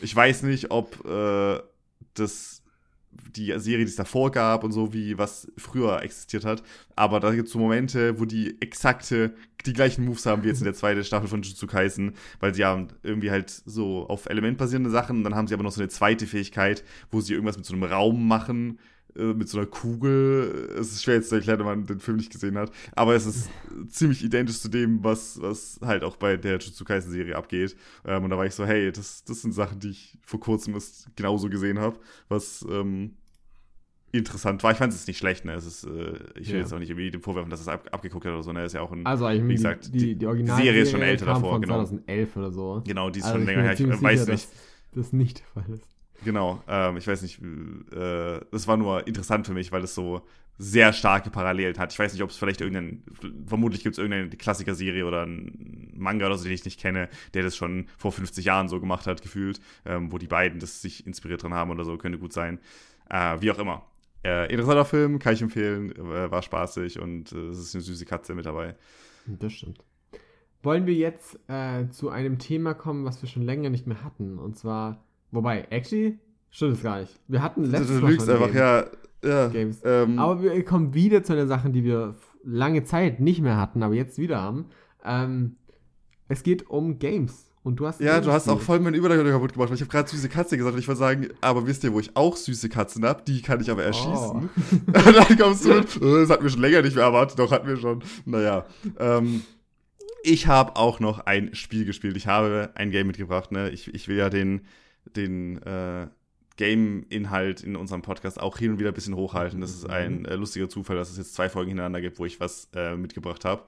Ich 0.03 0.15
weiß 0.15 0.43
nicht, 0.43 0.71
ob 0.71 1.05
äh, 1.07 1.61
das 2.15 2.63
die 3.37 3.53
Serie, 3.59 3.85
die 3.85 3.91
es 3.91 3.97
davor 3.97 4.31
gab 4.31 4.65
und 4.65 4.73
so, 4.73 4.93
wie 4.93 5.19
was 5.19 5.51
früher 5.57 6.03
existiert 6.03 6.45
hat. 6.45 6.63
Aber 6.97 7.21
da 7.21 7.35
gibt 7.35 7.47
es 7.47 7.53
so 7.53 7.59
Momente, 7.59 8.19
wo 8.19 8.25
die 8.25 8.61
exakte, 8.61 9.35
die 9.67 9.73
gleichen 9.73 10.05
Moves 10.05 10.27
haben 10.27 10.43
wie 10.43 10.49
jetzt 10.49 10.61
in 10.61 10.65
der 10.65 10.75
zweiten 10.75 11.05
Staffel 11.05 11.29
von 11.29 11.43
Jujutsu 11.43 11.67
Kaisen, 11.67 12.15
weil 12.41 12.55
sie 12.55 12.65
haben 12.65 12.89
irgendwie 13.03 13.31
halt 13.31 13.51
so 13.51 14.07
auf 14.09 14.27
elementbasierende 14.29 14.91
Sachen 14.91 15.19
und 15.19 15.25
dann 15.25 15.35
haben 15.35 15.47
sie 15.47 15.55
aber 15.55 15.63
noch 15.63 15.73
so 15.73 15.81
eine 15.81 15.89
zweite 15.89 16.27
Fähigkeit, 16.27 16.85
wo 17.11 17.21
sie 17.21 17.35
irgendwas 17.35 17.57
mit 17.57 17.67
so 17.67 17.75
einem 17.75 17.85
Raum 17.85 18.27
machen, 18.27 18.79
mit 19.15 19.49
so 19.49 19.59
einer 19.59 19.67
Kugel. 19.67 20.75
Es 20.79 20.93
ist 20.93 21.03
schwer 21.03 21.17
jetzt 21.17 21.29
zu 21.29 21.37
erklären, 21.37 21.59
wenn 21.61 21.67
man 21.67 21.87
den 21.87 22.01
Film 22.01 22.17
nicht 22.17 22.33
gesehen 22.33 22.57
hat. 22.57 22.71
Aber 22.95 23.15
es 23.15 23.27
ist 23.27 23.49
ziemlich 23.89 24.25
identisch 24.25 24.61
zu 24.61 24.69
dem, 24.69 25.03
was, 25.05 25.41
was 25.41 25.79
halt 25.83 26.05
auch 26.05 26.17
bei 26.17 26.37
der 26.37 26.59
Jutsu 26.59 26.85
Kaisen-Serie 26.85 27.37
abgeht. 27.37 27.77
Ähm, 28.05 28.25
und 28.25 28.31
da 28.31 28.39
war 28.39 28.47
ich 28.47 28.55
so, 28.55 28.65
hey, 28.65 28.93
das, 28.93 29.25
das 29.25 29.43
sind 29.43 29.53
Sachen, 29.53 29.81
die 29.81 29.91
ich 29.91 30.19
vor 30.23 30.41
kurzem 30.41 30.77
genauso 31.17 31.49
gesehen 31.49 31.79
habe. 31.79 31.99
Was 32.29 32.65
ähm, 32.71 33.17
interessant 34.13 34.63
war. 34.63 34.73
Ich 34.73 34.79
fand 34.79 34.93
es 34.93 35.07
nicht 35.07 35.19
schlecht, 35.19 35.45
ne? 35.45 35.55
Es 35.55 35.67
ist, 35.67 35.85
äh, 35.85 36.15
ich 36.39 36.49
will 36.49 36.57
ja. 36.57 36.61
jetzt 36.61 36.73
auch 36.73 36.79
nicht 36.79 36.91
irgendwie 36.91 37.11
dem 37.11 37.23
vorwerfen, 37.23 37.51
dass 37.51 37.61
es 37.61 37.69
ab, 37.69 37.89
abgeguckt 37.93 38.27
hat 38.27 38.33
oder 38.33 38.43
so, 38.43 38.53
ne? 38.53 38.65
Ist 38.65 38.75
ja 38.75 38.83
auch 38.83 38.93
ein, 38.93 39.05
also, 39.07 39.29
ich 39.29 39.47
wie 39.47 39.55
gesagt, 39.55 39.93
die, 39.93 39.99
die, 39.99 40.17
die 40.17 40.27
Original 40.27 40.63
Serie 40.63 40.83
ist 40.83 40.91
schon 40.91 41.03
älter 41.03 41.27
davor, 41.27 41.53
von 41.53 41.63
genau. 41.63 41.77
2011 41.77 42.37
oder 42.37 42.53
so. 42.53 42.83
Genau, 42.87 43.11
die 43.11 43.21
ist 43.21 43.25
also 43.25 43.39
schon 43.39 43.47
länger 43.47 43.63
her. 43.63 43.73
Ich 43.73 43.81
weiß 43.81 44.21
sicher, 44.21 44.33
nicht. 44.33 44.49
Dass 44.49 45.05
das 45.07 45.13
nicht 45.13 45.41
der 45.41 45.47
Fall 45.63 45.75
ist. 45.75 45.87
Genau, 46.25 46.63
ähm, 46.69 46.97
ich 46.97 47.07
weiß 47.07 47.23
nicht, 47.23 47.41
äh, 47.41 48.41
das 48.51 48.69
war 48.69 48.77
nur 48.77 49.07
interessant 49.07 49.47
für 49.47 49.55
mich, 49.55 49.73
weil 49.73 49.83
es 49.83 49.95
so 49.95 50.23
sehr 50.59 50.93
starke 50.93 51.31
Parallelen 51.31 51.77
hat. 51.79 51.93
Ich 51.93 51.99
weiß 51.99 52.13
nicht, 52.13 52.23
ob 52.23 52.31
es 52.31 52.37
vielleicht 52.37 52.61
irgendeinen, 52.61 53.03
vermutlich 53.47 53.83
gibt 53.83 53.95
es 53.95 53.99
irgendeine 53.99 54.29
Klassiker-Serie 54.29 55.07
oder 55.07 55.23
einen 55.23 55.93
Manga 55.97 56.27
oder 56.27 56.37
so, 56.37 56.45
den 56.45 56.53
ich 56.53 56.65
nicht 56.65 56.79
kenne, 56.79 57.09
der 57.35 57.43
das 57.43 57.57
schon 57.57 57.87
vor 57.97 58.13
50 58.13 58.45
Jahren 58.45 58.69
so 58.69 58.79
gemacht 58.79 59.07
hat, 59.07 59.23
gefühlt, 59.23 59.61
ähm, 59.85 60.13
wo 60.13 60.19
die 60.19 60.27
beiden 60.27 60.61
das 60.61 60.83
sich 60.83 61.07
inspiriert 61.07 61.43
dran 61.43 61.55
haben 61.55 61.71
oder 61.71 61.85
so, 61.85 61.97
könnte 61.97 62.19
gut 62.19 62.33
sein. 62.33 62.61
Äh, 63.11 63.41
wie 63.41 63.51
auch 63.51 63.59
immer. 63.59 63.87
Äh, 64.25 64.53
interessanter 64.53 64.85
Film, 64.85 65.19
kann 65.19 65.35
ich 65.35 65.43
empfehlen, 65.43 65.93
äh, 65.97 66.31
war 66.31 66.43
spaßig 66.43 67.01
und 67.01 67.33
äh, 67.33 67.49
es 67.49 67.59
ist 67.59 67.75
eine 67.75 67.83
süße 67.83 68.05
Katze 68.05 68.35
mit 68.35 68.47
dabei. 68.47 68.77
Das 69.27 69.53
stimmt. 69.53 69.83
Wollen 70.63 70.87
wir 70.87 70.95
jetzt 70.95 71.41
äh, 71.49 71.89
zu 71.89 72.11
einem 72.11 72.39
Thema 72.39 72.75
kommen, 72.75 73.05
was 73.05 73.21
wir 73.21 73.29
schon 73.29 73.43
länger 73.43 73.69
nicht 73.69 73.89
mehr 73.89 74.05
hatten, 74.05 74.39
und 74.39 74.57
zwar 74.57 75.03
Wobei, 75.33 75.67
actually, 75.71 76.19
stimmt 76.51 76.77
es 76.77 76.83
gar 76.83 77.01
nicht. 77.01 77.19
Wir 77.27 77.43
hatten 77.43 77.65
letztes 77.65 77.89
du, 77.89 78.01
du 78.01 78.03
Mal 78.03 78.21
schon 78.21 78.31
einfach, 78.31 78.55
ja, 78.55 78.85
ja, 79.25 79.49
Games. 79.49 79.81
Ähm, 79.85 80.19
aber 80.19 80.43
wir 80.43 80.65
kommen 80.65 80.95
wieder 80.95 81.25
zu 81.25 81.35
den 81.35 81.49
Sachen, 81.49 81.73
die 81.73 81.85
wir 81.85 82.15
lange 82.45 82.85
Zeit 82.85 83.21
nicht 83.21 83.41
mehr 83.41 83.57
hatten, 83.57 83.83
aber 83.83 83.95
jetzt 83.95 84.19
wieder 84.19 84.41
haben. 84.41 84.67
Ähm, 85.05 85.57
es 86.29 86.43
geht 86.43 86.69
um 86.69 86.99
Games. 86.99 87.49
Und 87.65 87.77
du 87.77 87.87
hast 87.87 88.01
ja, 88.01 88.21
du 88.21 88.33
hast 88.33 88.49
auch 88.49 88.61
voll 88.61 88.81
meine 88.81 88.97
Überleitung 88.97 89.25
kaputt 89.27 89.53
gemacht, 89.53 89.69
weil 89.69 89.77
ich 89.77 89.83
habe 89.83 89.91
gerade 89.91 90.09
süße 90.09 90.29
Katze 90.29 90.57
gesagt 90.57 90.75
und 90.75 90.81
ich 90.81 90.89
wollte 90.89 90.99
sagen, 90.99 91.29
aber 91.41 91.65
wisst 91.65 91.85
ihr, 91.85 91.93
wo 91.93 92.01
ich 92.01 92.17
auch 92.17 92.37
süße 92.37 92.69
Katzen 92.69 93.05
habe? 93.05 93.23
Die 93.25 93.41
kann 93.41 93.61
ich 93.61 93.71
aber 93.71 93.85
erschießen. 93.85 94.11
Oh. 94.13 94.91
dann 94.93 95.39
kommst 95.39 95.65
du 95.65 95.75
mit, 95.75 96.03
oh, 96.03 96.17
das 96.17 96.29
hatten 96.29 96.43
wir 96.43 96.51
schon 96.51 96.61
länger 96.61 96.83
nicht 96.83 96.97
mehr 96.97 97.05
erwartet, 97.05 97.39
doch 97.39 97.53
hatten 97.53 97.69
wir 97.69 97.77
schon. 97.77 98.03
Naja. 98.25 98.67
Ähm, 98.99 99.43
ich 100.25 100.49
habe 100.49 100.75
auch 100.75 100.99
noch 100.99 101.21
ein 101.21 101.55
Spiel 101.55 101.85
gespielt. 101.85 102.17
Ich 102.17 102.27
habe 102.27 102.71
ein 102.75 102.91
Game 102.91 103.07
mitgebracht. 103.07 103.53
Ne? 103.53 103.71
Ich, 103.71 103.95
ich 103.95 104.09
will 104.09 104.17
ja 104.17 104.29
den, 104.29 104.63
den 105.05 105.61
äh, 105.63 106.09
Game-Inhalt 106.57 107.63
in 107.63 107.77
unserem 107.77 108.03
Podcast 108.03 108.41
auch 108.41 108.59
hin 108.59 108.73
und 108.73 108.79
wieder 108.79 108.91
ein 108.91 108.95
bisschen 108.95 109.17
hochhalten. 109.17 109.61
Das 109.61 109.71
ist 109.71 109.89
ein 109.89 110.21
mhm. 110.21 110.25
äh, 110.27 110.35
lustiger 110.35 110.69
Zufall, 110.69 110.97
dass 110.97 111.11
es 111.11 111.17
jetzt 111.17 111.35
zwei 111.35 111.49
Folgen 111.49 111.69
hintereinander 111.69 112.01
gibt, 112.01 112.19
wo 112.19 112.27
ich 112.27 112.41
was 112.41 112.69
äh, 112.75 112.97
mitgebracht 112.97 113.45
habe. 113.45 113.65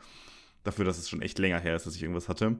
Dafür, 0.62 0.84
dass 0.84 0.98
es 0.98 1.08
schon 1.08 1.22
echt 1.22 1.38
länger 1.38 1.60
her 1.60 1.76
ist, 1.76 1.86
dass 1.86 1.96
ich 1.96 2.02
irgendwas 2.02 2.28
hatte. 2.28 2.56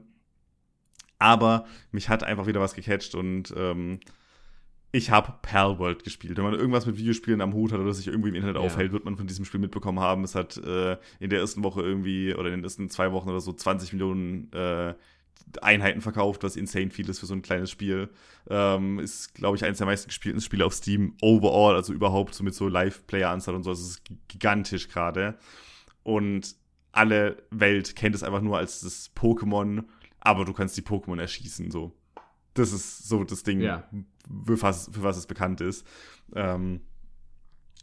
Aber 1.17 1.65
mich 1.91 2.09
hat 2.09 2.23
einfach 2.23 2.47
wieder 2.47 2.59
was 2.59 2.73
gecatcht 2.73 3.15
und 3.15 3.53
ähm, 3.55 3.99
ich 4.91 5.11
habe 5.11 5.33
Palworld 5.41 6.03
gespielt. 6.03 6.37
Wenn 6.37 6.43
man 6.43 6.53
irgendwas 6.53 6.85
mit 6.85 6.97
Videospielen 6.97 7.41
am 7.41 7.53
Hut 7.53 7.71
hat 7.71 7.79
oder 7.79 7.93
sich 7.93 8.07
irgendwie 8.07 8.29
im 8.29 8.35
Internet 8.35 8.55
ja. 8.55 8.61
aufhält, 8.61 8.91
wird 8.91 9.05
man 9.05 9.17
von 9.17 9.27
diesem 9.27 9.43
Spiel 9.43 9.59
mitbekommen 9.59 9.99
haben. 9.99 10.23
Es 10.23 10.35
hat 10.35 10.57
äh, 10.57 10.97
in 11.19 11.29
der 11.29 11.39
ersten 11.39 11.63
Woche 11.63 11.81
irgendwie 11.81 12.33
oder 12.33 12.47
in 12.47 12.55
den 12.55 12.63
ersten 12.63 12.89
zwei 12.89 13.11
Wochen 13.11 13.29
oder 13.29 13.41
so 13.41 13.51
20 13.51 13.93
Millionen 13.93 14.51
äh, 14.53 14.93
Einheiten 15.61 16.01
verkauft, 16.01 16.43
was 16.43 16.55
insane 16.55 16.89
viel 16.89 17.09
ist 17.09 17.19
für 17.19 17.25
so 17.25 17.33
ein 17.33 17.41
kleines 17.41 17.71
Spiel. 17.71 18.09
Ähm, 18.49 18.99
ist, 18.99 19.33
glaube 19.35 19.57
ich, 19.57 19.63
eines 19.63 19.77
der 19.77 19.87
meisten 19.87 20.07
gespielten 20.07 20.41
Spiele 20.41 20.65
auf 20.65 20.73
Steam 20.73 21.15
overall, 21.21 21.75
also 21.75 21.93
überhaupt 21.93 22.35
so 22.35 22.43
mit 22.43 22.53
so 22.53 22.67
Live-Player-Anzahl 22.67 23.55
und 23.55 23.63
so. 23.63 23.69
Also 23.69 23.83
es 23.83 23.89
ist 23.91 24.01
gigantisch 24.27 24.89
gerade. 24.89 25.37
Und 26.03 26.55
alle 26.91 27.43
Welt 27.51 27.95
kennt 27.95 28.15
es 28.15 28.23
einfach 28.23 28.41
nur 28.41 28.57
als 28.57 28.81
das 28.81 29.11
Pokémon, 29.15 29.83
aber 30.19 30.45
du 30.45 30.53
kannst 30.53 30.77
die 30.77 30.81
Pokémon 30.81 31.19
erschießen, 31.19 31.71
so. 31.71 31.93
Das 32.53 32.71
ist 32.71 33.09
so 33.09 33.23
das 33.25 33.43
Ding, 33.43 33.59
ja 33.59 33.87
für 34.45 34.61
was, 34.61 34.89
für 34.91 35.03
was 35.03 35.17
es 35.17 35.25
bekannt 35.25 35.61
ist. 35.61 35.85
Ähm, 36.35 36.81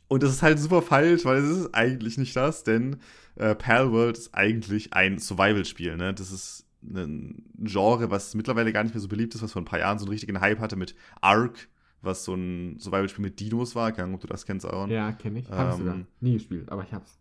und 0.08 0.22
das 0.22 0.30
ist 0.32 0.42
halt 0.42 0.58
super 0.58 0.82
falsch, 0.82 1.24
weil 1.24 1.38
es 1.38 1.58
ist 1.58 1.74
eigentlich 1.74 2.18
nicht 2.18 2.36
das, 2.36 2.64
denn 2.64 2.96
äh, 3.36 3.54
Palworld 3.54 4.18
ist 4.18 4.34
eigentlich 4.34 4.92
ein 4.92 5.18
Survival-Spiel. 5.18 5.96
Ne? 5.96 6.12
Das 6.12 6.30
ist 6.30 6.66
ein 6.82 7.44
Genre, 7.62 8.10
was 8.10 8.34
mittlerweile 8.34 8.72
gar 8.72 8.82
nicht 8.82 8.94
mehr 8.94 9.00
so 9.00 9.08
beliebt 9.08 9.34
ist, 9.34 9.42
was 9.42 9.52
vor 9.52 9.62
ein 9.62 9.66
paar 9.66 9.78
Jahren 9.78 9.98
so 9.98 10.04
einen 10.04 10.12
richtigen 10.12 10.40
Hype 10.40 10.60
hatte 10.60 10.76
mit 10.76 10.94
Ark, 11.20 11.68
was 12.00 12.24
so 12.24 12.34
ein 12.34 12.78
Survival-Spiel 12.78 13.24
mit 13.24 13.40
Dinos 13.40 13.74
war. 13.74 13.92
Keine 13.92 14.04
Ahnung, 14.04 14.16
ob 14.16 14.20
du 14.20 14.26
das 14.26 14.44
kennst, 14.46 14.66
Aaron. 14.66 14.90
Ja, 14.90 15.12
kenne 15.12 15.40
ich. 15.40 15.50
Hab's 15.50 15.76
ähm, 15.76 15.80
sogar. 15.80 16.00
Nie 16.20 16.34
gespielt, 16.34 16.70
aber 16.70 16.82
ich 16.82 16.92
hab's. 16.92 17.18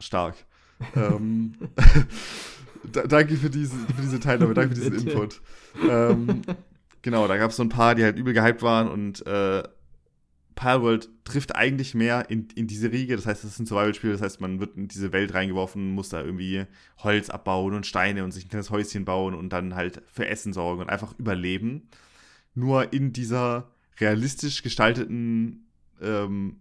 Stark. 0.00 0.36
ähm, 0.94 1.54
danke 3.08 3.36
für 3.36 3.50
diese, 3.50 3.76
für 3.76 4.02
diese 4.02 4.20
Teilnahme, 4.20 4.54
danke 4.54 4.74
für 4.74 4.90
diesen 4.90 5.08
Input. 5.08 5.40
Ähm, 5.88 6.42
Genau, 7.06 7.28
da 7.28 7.36
gab 7.36 7.50
es 7.50 7.56
so 7.56 7.62
ein 7.62 7.68
paar, 7.68 7.94
die 7.94 8.02
halt 8.02 8.18
übel 8.18 8.32
gehypt 8.32 8.64
waren 8.64 8.88
und 8.88 9.24
äh, 9.28 9.62
Palworld 10.56 11.10
trifft 11.24 11.54
eigentlich 11.54 11.94
mehr 11.94 12.28
in, 12.30 12.48
in 12.56 12.66
diese 12.66 12.90
Riege. 12.90 13.14
Das 13.14 13.26
heißt, 13.26 13.44
es 13.44 13.52
ist 13.52 13.58
ein 13.60 13.66
Survival-Spiel, 13.66 14.12
das 14.12 14.22
heißt, 14.22 14.40
man 14.40 14.58
wird 14.58 14.76
in 14.76 14.88
diese 14.88 15.12
Welt 15.12 15.34
reingeworfen, 15.34 15.92
muss 15.92 16.08
da 16.08 16.22
irgendwie 16.22 16.64
Holz 16.98 17.30
abbauen 17.30 17.74
und 17.74 17.86
Steine 17.86 18.24
und 18.24 18.32
sich 18.32 18.46
ein 18.46 18.48
kleines 18.48 18.70
Häuschen 18.70 19.04
bauen 19.04 19.34
und 19.34 19.52
dann 19.52 19.76
halt 19.76 20.02
für 20.08 20.26
Essen 20.26 20.52
sorgen 20.52 20.80
und 20.80 20.88
einfach 20.88 21.16
überleben. 21.18 21.88
Nur 22.54 22.92
in 22.92 23.12
dieser 23.12 23.70
realistisch 24.00 24.62
gestalteten 24.62 25.66
ähm, 26.00 26.56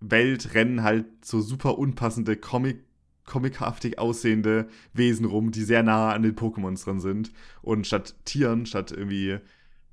Welt 0.00 0.54
rennen 0.54 0.82
halt 0.82 1.06
so 1.24 1.40
super 1.40 1.78
unpassende 1.78 2.36
Comic 2.36 2.84
comichaftig 3.24 4.00
aussehende 4.00 4.66
Wesen 4.92 5.26
rum, 5.26 5.52
die 5.52 5.62
sehr 5.62 5.84
nah 5.84 6.12
an 6.12 6.22
den 6.22 6.34
Pokémons 6.34 6.84
dran 6.84 6.98
sind. 6.98 7.32
Und 7.62 7.86
statt 7.86 8.16
Tieren, 8.24 8.66
statt 8.66 8.90
irgendwie 8.90 9.38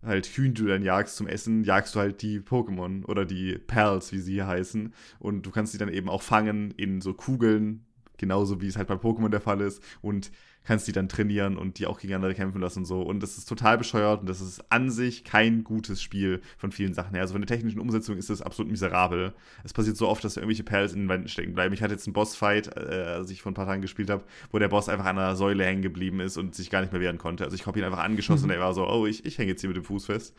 halt 0.04 0.28
Hühn 0.28 0.54
du 0.54 0.66
dann 0.66 0.84
jagst 0.84 1.16
zum 1.16 1.28
Essen, 1.28 1.64
jagst 1.64 1.96
du 1.96 2.00
halt 2.00 2.22
die 2.22 2.40
Pokémon 2.40 3.06
oder 3.06 3.26
die 3.26 3.58
Perls, 3.58 4.12
wie 4.12 4.20
sie 4.20 4.34
hier 4.34 4.48
heißen. 4.48 4.94
Und 5.20 5.46
du 5.46 5.52
kannst 5.52 5.72
sie 5.72 5.78
dann 5.78 5.90
eben 5.90 6.10
auch 6.10 6.22
fangen 6.22 6.72
in 6.72 7.02
so 7.02 7.14
Kugeln, 7.14 7.86
genauso 8.20 8.62
wie 8.62 8.68
es 8.68 8.78
halt 8.78 8.88
bei 8.88 8.96
Pokémon 8.96 9.30
der 9.30 9.42
Fall 9.42 9.62
ist. 9.62 9.82
Und 10.02 10.32
kannst 10.64 10.88
die 10.88 10.92
dann 10.92 11.10
trainieren 11.10 11.58
und 11.58 11.80
die 11.80 11.88
auch 11.88 12.00
gegen 12.00 12.14
andere 12.14 12.36
kämpfen 12.36 12.62
lassen 12.62 12.80
und 12.80 12.86
so. 12.86 13.02
Und 13.02 13.22
das 13.24 13.38
ist 13.38 13.46
total 13.46 13.78
bescheuert 13.78 14.22
und 14.22 14.30
das 14.30 14.42
ist 14.42 14.72
an 14.72 14.92
sich 14.92 15.24
kein 15.24 15.64
gutes 15.64 16.02
Spiel 16.02 16.42
von 16.58 16.72
vielen 16.72 16.94
Sachen 16.94 17.14
her. 17.14 17.22
Also 17.22 17.34
von 17.34 17.42
der 17.42 17.48
technischen 17.48 17.80
Umsetzung 17.80 18.18
ist 18.18 18.30
es 18.30 18.42
absolut 18.42 18.70
miserabel. 18.70 19.34
Es 19.64 19.74
passiert 19.74 19.98
so 19.98 20.08
oft, 20.08 20.24
dass 20.24 20.38
irgendwelche 20.38 20.64
Perls 20.64 20.94
in 20.94 21.00
den 21.00 21.10
Wänden 21.10 21.28
stecken 21.28 21.54
bleiben. 21.54 21.74
Ich 21.74 21.82
hatte 21.82 21.94
jetzt 21.94 22.06
einen 22.06 22.14
Bossfight, 22.14 22.76
äh, 22.78 23.16
als 23.18 23.32
ich 23.32 23.42
vor 23.42 23.52
ein 23.52 23.56
paar 23.56 23.66
Tagen 23.66 23.82
gespielt 23.82 24.10
habe, 24.10 24.24
wo 24.52 24.60
der 24.60 24.68
Boss 24.68 24.90
einfach 24.90 25.06
an 25.06 25.18
einer 25.18 25.36
Säule 25.36 25.66
hängen 25.66 25.82
geblieben 25.82 26.20
ist 26.20 26.38
und 26.38 26.54
sich 26.54 26.70
gar 26.70 26.82
nicht 26.82 26.92
mehr 26.92 27.02
wehren 27.02 27.18
konnte. 27.18 27.46
Also 27.46 27.56
ich 27.56 27.66
habe 27.66 27.80
ihn 27.80 27.86
einfach 27.86 28.04
angeschossen 28.04 28.46
mhm. 28.46 28.52
und 28.52 28.58
er 28.58 28.62
war 28.62 28.74
so, 28.74 28.88
oh, 28.88 29.08
ich, 29.08 29.26
ich 29.26 29.38
hänge 29.38 29.52
jetzt 29.52 29.62
hier 29.62 29.70
mit 29.70 29.78
dem 29.78 29.86
Fuß 29.86 30.06
fest. 30.06 30.36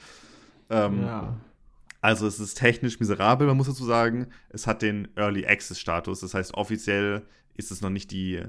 Ähm, 0.68 1.02
ja. 1.02 1.36
Also 2.02 2.26
es 2.26 2.40
ist 2.40 2.54
technisch 2.54 2.98
miserabel, 2.98 3.46
man 3.46 3.56
muss 3.56 3.66
dazu 3.66 3.84
sagen. 3.84 4.28
Es 4.48 4.66
hat 4.66 4.80
den 4.82 5.08
Early 5.16 5.46
Access 5.46 5.78
Status. 5.78 6.20
Das 6.20 6.34
heißt, 6.34 6.54
offiziell 6.54 7.22
ist 7.60 7.70
es 7.70 7.80
noch 7.80 7.90
nicht 7.90 8.10
die 8.10 8.42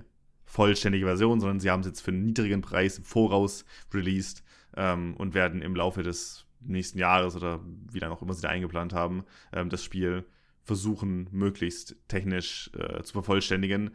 vollständige 0.45 1.05
Version, 1.05 1.39
sondern 1.39 1.59
sie 1.59 1.69
haben 1.69 1.81
es 1.81 1.87
jetzt 1.87 2.01
für 2.01 2.11
einen 2.11 2.25
niedrigen 2.25 2.61
Preis 2.61 2.97
im 2.97 3.03
Voraus 3.03 3.63
released 3.93 4.43
ähm, 4.75 5.15
und 5.17 5.33
werden 5.33 5.61
im 5.61 5.75
Laufe 5.75 6.03
des 6.03 6.45
nächsten 6.59 6.99
Jahres 6.99 7.35
oder 7.35 7.59
wie 7.91 7.99
lange 7.99 8.13
auch 8.13 8.21
immer 8.21 8.33
sie 8.33 8.41
da 8.41 8.49
eingeplant 8.49 8.93
haben, 8.93 9.23
ähm, 9.53 9.69
das 9.69 9.83
Spiel 9.83 10.25
versuchen, 10.63 11.27
möglichst 11.31 11.95
technisch 12.07 12.69
äh, 12.77 13.01
zu 13.03 13.13
vervollständigen. 13.13 13.91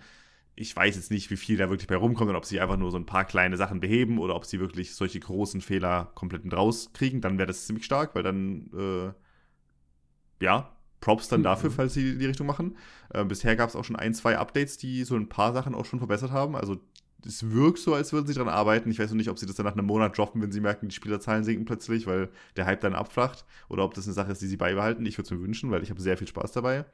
Ich 0.54 0.74
weiß 0.74 0.96
jetzt 0.96 1.10
nicht, 1.10 1.30
wie 1.30 1.36
viel 1.36 1.58
da 1.58 1.68
wirklich 1.68 1.86
bei 1.86 1.96
rumkommt 1.96 2.30
und 2.30 2.36
ob 2.36 2.46
sie 2.46 2.60
einfach 2.60 2.78
nur 2.78 2.90
so 2.90 2.96
ein 2.96 3.06
paar 3.06 3.26
kleine 3.26 3.56
Sachen 3.56 3.78
beheben 3.78 4.18
oder 4.18 4.34
ob 4.34 4.46
sie 4.46 4.58
wirklich 4.58 4.94
solche 4.94 5.20
großen 5.20 5.60
Fehler 5.60 6.10
komplett 6.14 6.44
mit 6.44 6.54
rauskriegen. 6.54 7.20
Dann 7.20 7.38
wäre 7.38 7.46
das 7.46 7.66
ziemlich 7.66 7.84
stark, 7.84 8.14
weil 8.14 8.22
dann, 8.22 8.70
äh, 8.74 10.44
ja, 10.44 10.75
Props 11.06 11.28
dann 11.28 11.44
dafür, 11.44 11.70
mhm. 11.70 11.74
falls 11.74 11.94
sie 11.94 12.18
die 12.18 12.26
Richtung 12.26 12.48
machen. 12.48 12.76
Äh, 13.10 13.24
bisher 13.24 13.54
gab 13.54 13.68
es 13.68 13.76
auch 13.76 13.84
schon 13.84 13.94
ein, 13.94 14.12
zwei 14.12 14.38
Updates, 14.38 14.76
die 14.76 15.04
so 15.04 15.14
ein 15.14 15.28
paar 15.28 15.52
Sachen 15.52 15.72
auch 15.72 15.84
schon 15.84 16.00
verbessert 16.00 16.32
haben. 16.32 16.56
Also 16.56 16.78
es 17.24 17.52
wirkt 17.52 17.78
so, 17.78 17.94
als 17.94 18.12
würden 18.12 18.26
sie 18.26 18.34
daran 18.34 18.52
arbeiten. 18.52 18.90
Ich 18.90 18.98
weiß 18.98 19.10
noch 19.10 19.16
nicht, 19.16 19.30
ob 19.30 19.38
sie 19.38 19.46
das 19.46 19.54
dann 19.54 19.66
nach 19.66 19.74
einem 19.74 19.86
Monat 19.86 20.18
droppen, 20.18 20.42
wenn 20.42 20.50
sie 20.50 20.60
merken, 20.60 20.88
die 20.88 20.94
Spielerzahlen 20.96 21.44
sinken 21.44 21.64
plötzlich, 21.64 22.08
weil 22.08 22.28
der 22.56 22.66
Hype 22.66 22.80
dann 22.80 22.96
abflacht. 22.96 23.44
Oder 23.68 23.84
ob 23.84 23.94
das 23.94 24.06
eine 24.06 24.14
Sache 24.14 24.32
ist, 24.32 24.42
die 24.42 24.48
sie 24.48 24.56
beibehalten. 24.56 25.06
Ich 25.06 25.16
würde 25.16 25.26
es 25.26 25.30
mir 25.30 25.40
wünschen, 25.40 25.70
weil 25.70 25.84
ich 25.84 25.90
habe 25.90 26.00
sehr 26.00 26.16
viel 26.16 26.26
Spaß 26.26 26.50
dabei. 26.50 26.84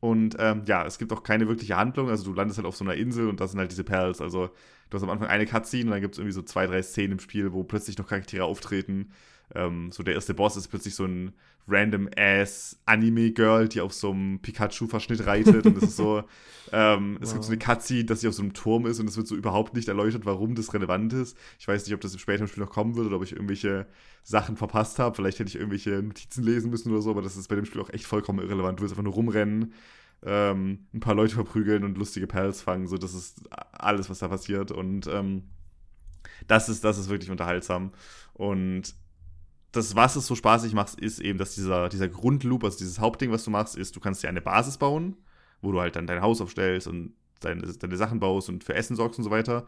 Und 0.00 0.36
ähm, 0.38 0.64
ja, 0.66 0.84
es 0.84 0.98
gibt 0.98 1.10
auch 1.14 1.22
keine 1.22 1.48
wirkliche 1.48 1.78
Handlung. 1.78 2.10
Also 2.10 2.24
du 2.24 2.34
landest 2.34 2.58
halt 2.58 2.66
auf 2.66 2.76
so 2.76 2.84
einer 2.84 2.96
Insel 2.96 3.30
und 3.30 3.40
das 3.40 3.52
sind 3.52 3.60
halt 3.60 3.70
diese 3.70 3.84
Perls. 3.84 4.20
Also 4.20 4.50
du 4.90 4.94
hast 4.94 5.04
am 5.04 5.10
Anfang 5.10 5.28
eine 5.28 5.46
Cutscene 5.46 5.84
und 5.84 5.92
dann 5.92 6.02
gibt 6.02 6.16
es 6.16 6.18
irgendwie 6.18 6.34
so 6.34 6.42
zwei, 6.42 6.66
drei 6.66 6.82
Szenen 6.82 7.12
im 7.12 7.18
Spiel, 7.18 7.54
wo 7.54 7.64
plötzlich 7.64 7.96
noch 7.96 8.08
Charaktere 8.08 8.44
auftreten. 8.44 9.12
Ähm, 9.54 9.90
so 9.92 10.02
der 10.02 10.14
erste 10.14 10.34
Boss 10.34 10.56
ist 10.56 10.68
plötzlich 10.68 10.94
so 10.94 11.04
ein 11.04 11.32
random 11.68 12.08
ass 12.16 12.80
Anime-Girl, 12.86 13.68
die 13.68 13.80
auf 13.80 13.92
so 13.92 14.10
einem 14.10 14.40
Pikachu-Verschnitt 14.40 15.26
reitet. 15.26 15.66
und 15.66 15.76
es 15.76 15.84
ist 15.84 15.96
so, 15.96 16.24
ähm, 16.72 17.14
wow. 17.14 17.22
es 17.22 17.32
gibt 17.32 17.44
so 17.44 17.52
eine 17.52 17.58
Cutscene, 17.58 18.04
dass 18.04 18.20
sie 18.20 18.28
auf 18.28 18.34
so 18.34 18.42
einem 18.42 18.52
Turm 18.52 18.86
ist 18.86 18.98
und 18.98 19.08
es 19.08 19.16
wird 19.16 19.28
so 19.28 19.36
überhaupt 19.36 19.74
nicht 19.74 19.88
erläutert, 19.88 20.26
warum 20.26 20.54
das 20.54 20.74
relevant 20.74 21.12
ist. 21.12 21.36
Ich 21.58 21.68
weiß 21.68 21.84
nicht, 21.84 21.94
ob 21.94 22.00
das 22.00 22.12
im 22.14 22.18
Spiel 22.18 22.38
noch 22.38 22.70
kommen 22.70 22.96
wird 22.96 23.06
oder 23.06 23.16
ob 23.16 23.22
ich 23.22 23.32
irgendwelche 23.32 23.86
Sachen 24.22 24.56
verpasst 24.56 24.98
habe. 24.98 25.14
Vielleicht 25.14 25.38
hätte 25.38 25.48
ich 25.48 25.56
irgendwelche 25.56 26.02
Notizen 26.02 26.42
lesen 26.42 26.70
müssen 26.70 26.90
oder 26.90 27.02
so, 27.02 27.10
aber 27.10 27.22
das 27.22 27.36
ist 27.36 27.48
bei 27.48 27.56
dem 27.56 27.64
Spiel 27.64 27.80
auch 27.80 27.90
echt 27.90 28.06
vollkommen 28.06 28.40
irrelevant. 28.40 28.78
Du 28.78 28.82
willst 28.82 28.94
einfach 28.94 29.04
nur 29.04 29.14
rumrennen, 29.14 29.72
ähm, 30.24 30.86
ein 30.92 31.00
paar 31.00 31.14
Leute 31.14 31.34
verprügeln 31.34 31.84
und 31.84 31.98
lustige 31.98 32.26
Perls 32.26 32.62
fangen. 32.62 32.86
So, 32.86 32.96
das 32.96 33.14
ist 33.14 33.42
alles, 33.72 34.10
was 34.10 34.20
da 34.20 34.28
passiert. 34.28 34.70
Und 34.70 35.06
ähm, 35.06 35.44
das 36.46 36.68
ist, 36.68 36.84
das 36.84 36.98
ist 36.98 37.08
wirklich 37.08 37.30
unterhaltsam. 37.30 37.92
Und 38.34 38.94
das, 39.72 39.96
was 39.96 40.16
es 40.16 40.26
so 40.26 40.34
spaßig 40.34 40.74
macht, 40.74 41.00
ist 41.00 41.18
eben, 41.18 41.38
dass 41.38 41.54
dieser, 41.54 41.88
dieser 41.88 42.08
Grundloop, 42.08 42.62
also 42.62 42.78
dieses 42.78 43.00
Hauptding, 43.00 43.32
was 43.32 43.44
du 43.44 43.50
machst, 43.50 43.76
ist, 43.76 43.96
du 43.96 44.00
kannst 44.00 44.22
dir 44.22 44.28
eine 44.28 44.42
Basis 44.42 44.76
bauen, 44.76 45.16
wo 45.62 45.72
du 45.72 45.80
halt 45.80 45.96
dann 45.96 46.06
dein 46.06 46.20
Haus 46.20 46.40
aufstellst 46.40 46.86
und 46.86 47.14
deine, 47.40 47.62
deine 47.62 47.96
Sachen 47.96 48.20
baust 48.20 48.50
und 48.50 48.64
für 48.64 48.74
Essen 48.74 48.96
sorgst 48.96 49.18
und 49.18 49.24
so 49.24 49.30
weiter. 49.30 49.66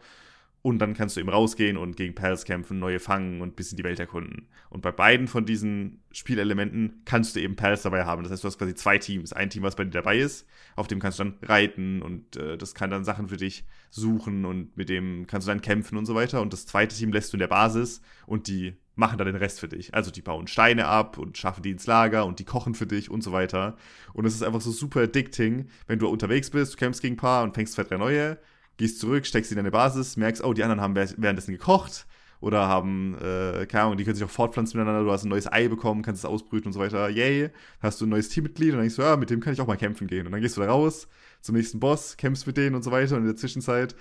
Und 0.61 0.79
dann 0.79 0.95
kannst 0.95 1.15
du 1.15 1.19
eben 1.19 1.29
rausgehen 1.29 1.77
und 1.77 1.95
gegen 1.95 2.15
Pals 2.15 2.43
kämpfen, 2.43 2.79
neue 2.79 2.99
fangen 2.99 3.41
und 3.41 3.49
ein 3.49 3.55
bisschen 3.55 3.77
die 3.77 3.83
Welt 3.83 3.99
erkunden. 3.99 4.47
Und 4.71 4.81
bei 4.81 4.91
beiden 4.91 5.27
von 5.27 5.45
diesen 5.45 6.01
Spielelementen 6.11 7.03
kannst 7.05 7.35
du 7.35 7.39
eben 7.39 7.55
Pals 7.55 7.83
dabei 7.83 8.05
haben. 8.05 8.23
Das 8.23 8.31
heißt, 8.31 8.43
du 8.43 8.47
hast 8.47 8.57
quasi 8.57 8.73
zwei 8.73 8.97
Teams. 8.97 9.31
Ein 9.31 9.51
Team, 9.51 9.61
was 9.61 9.75
bei 9.75 9.83
dir 9.83 9.91
dabei 9.91 10.17
ist, 10.17 10.47
auf 10.75 10.87
dem 10.87 10.99
kannst 10.99 11.19
du 11.19 11.25
dann 11.25 11.37
reiten 11.43 12.01
und 12.01 12.35
äh, 12.37 12.57
das 12.57 12.73
kann 12.73 12.89
dann 12.89 13.03
Sachen 13.03 13.27
für 13.27 13.37
dich 13.37 13.63
suchen 13.91 14.43
und 14.43 14.75
mit 14.75 14.89
dem 14.89 15.27
kannst 15.27 15.47
du 15.47 15.51
dann 15.51 15.61
kämpfen 15.61 15.99
und 15.99 16.07
so 16.07 16.15
weiter. 16.15 16.41
Und 16.41 16.51
das 16.51 16.65
zweite 16.65 16.95
Team 16.95 17.13
lässt 17.13 17.31
du 17.31 17.37
in 17.37 17.41
der 17.41 17.47
Basis 17.47 18.01
und 18.25 18.47
die 18.47 18.75
machen 18.95 19.17
dann 19.17 19.27
den 19.27 19.35
Rest 19.35 19.59
für 19.59 19.67
dich. 19.67 19.93
Also 19.93 20.11
die 20.11 20.21
bauen 20.21 20.47
Steine 20.47 20.87
ab 20.87 21.17
und 21.17 21.37
schaffen 21.37 21.61
die 21.61 21.71
ins 21.71 21.87
Lager 21.87 22.25
und 22.25 22.39
die 22.39 22.45
kochen 22.45 22.75
für 22.75 22.87
dich 22.87 23.11
und 23.11 23.23
so 23.23 23.31
weiter. 23.31 23.75
Und 24.13 24.25
es 24.25 24.33
ist 24.33 24.43
einfach 24.43 24.61
so 24.61 24.71
super 24.71 25.01
addicting, 25.01 25.67
wenn 25.87 25.99
du 25.99 26.07
unterwegs 26.07 26.49
bist, 26.49 26.73
du 26.73 26.77
kämpfst 26.77 27.01
gegen 27.01 27.15
ein 27.15 27.17
paar 27.17 27.43
und 27.43 27.53
fängst 27.53 27.73
zwei, 27.73 27.83
drei 27.83 27.97
neue 27.97 28.37
gehst 28.77 28.99
zurück, 28.99 29.25
steckst 29.25 29.49
sie 29.49 29.53
in 29.53 29.57
deine 29.57 29.71
Basis, 29.71 30.17
merkst, 30.17 30.43
oh, 30.43 30.53
die 30.53 30.63
anderen 30.63 30.81
haben 30.81 30.95
währenddessen 30.95 31.51
gekocht 31.51 32.05
oder 32.41 32.67
haben, 32.67 33.15
äh, 33.15 33.65
keine 33.65 33.85
Ahnung, 33.85 33.97
die 33.97 34.03
können 34.03 34.15
sich 34.15 34.25
auch 34.25 34.29
fortpflanzen 34.29 34.77
miteinander, 34.77 35.05
du 35.05 35.11
hast 35.11 35.23
ein 35.23 35.29
neues 35.29 35.51
Ei 35.51 35.67
bekommen, 35.67 36.01
kannst 36.01 36.23
es 36.23 36.29
ausbrüten 36.29 36.67
und 36.67 36.73
so 36.73 36.79
weiter, 36.79 37.09
yay, 37.09 37.49
hast 37.79 38.01
du 38.01 38.05
ein 38.05 38.09
neues 38.09 38.29
Teammitglied 38.29 38.71
und 38.71 38.75
dann 38.75 38.81
denkst 38.81 38.97
du, 38.97 39.01
ja, 39.01 39.15
mit 39.15 39.29
dem 39.29 39.39
kann 39.39 39.53
ich 39.53 39.61
auch 39.61 39.67
mal 39.67 39.77
kämpfen 39.77 40.07
gehen. 40.07 40.25
Und 40.25 40.33
dann 40.33 40.41
gehst 40.41 40.57
du 40.57 40.61
da 40.61 40.67
raus 40.67 41.07
zum 41.41 41.55
nächsten 41.55 41.79
Boss, 41.79 42.17
kämpfst 42.17 42.45
mit 42.45 42.57
denen 42.57 42.75
und 42.75 42.83
so 42.83 42.91
weiter 42.91 43.15
und 43.15 43.21
in 43.21 43.27
der 43.27 43.35
Zwischenzeit 43.35 43.95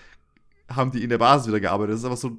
haben 0.68 0.90
die 0.90 1.02
in 1.02 1.10
der 1.10 1.18
Basis 1.18 1.48
wieder 1.48 1.60
gearbeitet. 1.60 1.94
Das 1.94 2.00
ist 2.00 2.04
einfach 2.06 2.18
so, 2.18 2.38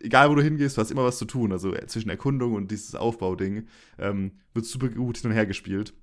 egal 0.00 0.30
wo 0.30 0.34
du 0.34 0.42
hingehst, 0.42 0.76
du 0.76 0.80
hast 0.80 0.90
immer 0.90 1.04
was 1.04 1.18
zu 1.18 1.24
tun. 1.24 1.52
Also 1.52 1.74
äh, 1.74 1.86
zwischen 1.86 2.10
Erkundung 2.10 2.54
und 2.54 2.70
dieses 2.70 2.94
Aufbauding 2.94 3.66
ähm, 3.98 4.32
wird 4.54 4.66
super 4.66 4.88
gut 4.88 5.18
hin 5.18 5.30
und 5.30 5.36
her 5.36 5.46
gespielt. 5.46 5.94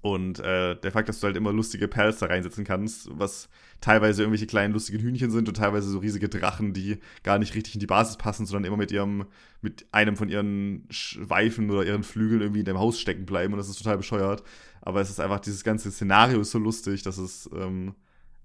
Und 0.00 0.38
äh, 0.38 0.76
der 0.76 0.92
Fakt, 0.92 1.08
dass 1.08 1.18
du 1.18 1.26
halt 1.26 1.36
immer 1.36 1.52
lustige 1.52 1.88
Pals 1.88 2.18
da 2.18 2.26
reinsetzen 2.26 2.64
kannst, 2.64 3.08
was 3.18 3.48
teilweise 3.80 4.22
irgendwelche 4.22 4.46
kleinen 4.46 4.72
lustigen 4.72 5.00
Hühnchen 5.00 5.32
sind 5.32 5.48
und 5.48 5.56
teilweise 5.56 5.88
so 5.88 5.98
riesige 5.98 6.28
Drachen, 6.28 6.72
die 6.72 6.98
gar 7.24 7.40
nicht 7.40 7.56
richtig 7.56 7.74
in 7.74 7.80
die 7.80 7.86
Basis 7.86 8.16
passen, 8.16 8.46
sondern 8.46 8.64
immer 8.64 8.76
mit 8.76 8.92
ihrem, 8.92 9.26
mit 9.60 9.86
einem 9.90 10.16
von 10.16 10.28
ihren 10.28 10.86
Schweifen 10.90 11.68
oder 11.70 11.84
ihren 11.84 12.04
Flügeln 12.04 12.40
irgendwie 12.40 12.60
in 12.60 12.64
deinem 12.64 12.78
Haus 12.78 13.00
stecken 13.00 13.26
bleiben 13.26 13.52
und 13.52 13.58
das 13.58 13.68
ist 13.68 13.78
total 13.78 13.96
bescheuert. 13.96 14.44
Aber 14.82 15.00
es 15.00 15.10
ist 15.10 15.18
einfach, 15.18 15.40
dieses 15.40 15.64
ganze 15.64 15.90
Szenario 15.90 16.40
ist 16.40 16.52
so 16.52 16.58
lustig, 16.58 17.02
dass 17.02 17.18
es 17.18 17.50
ähm, 17.52 17.94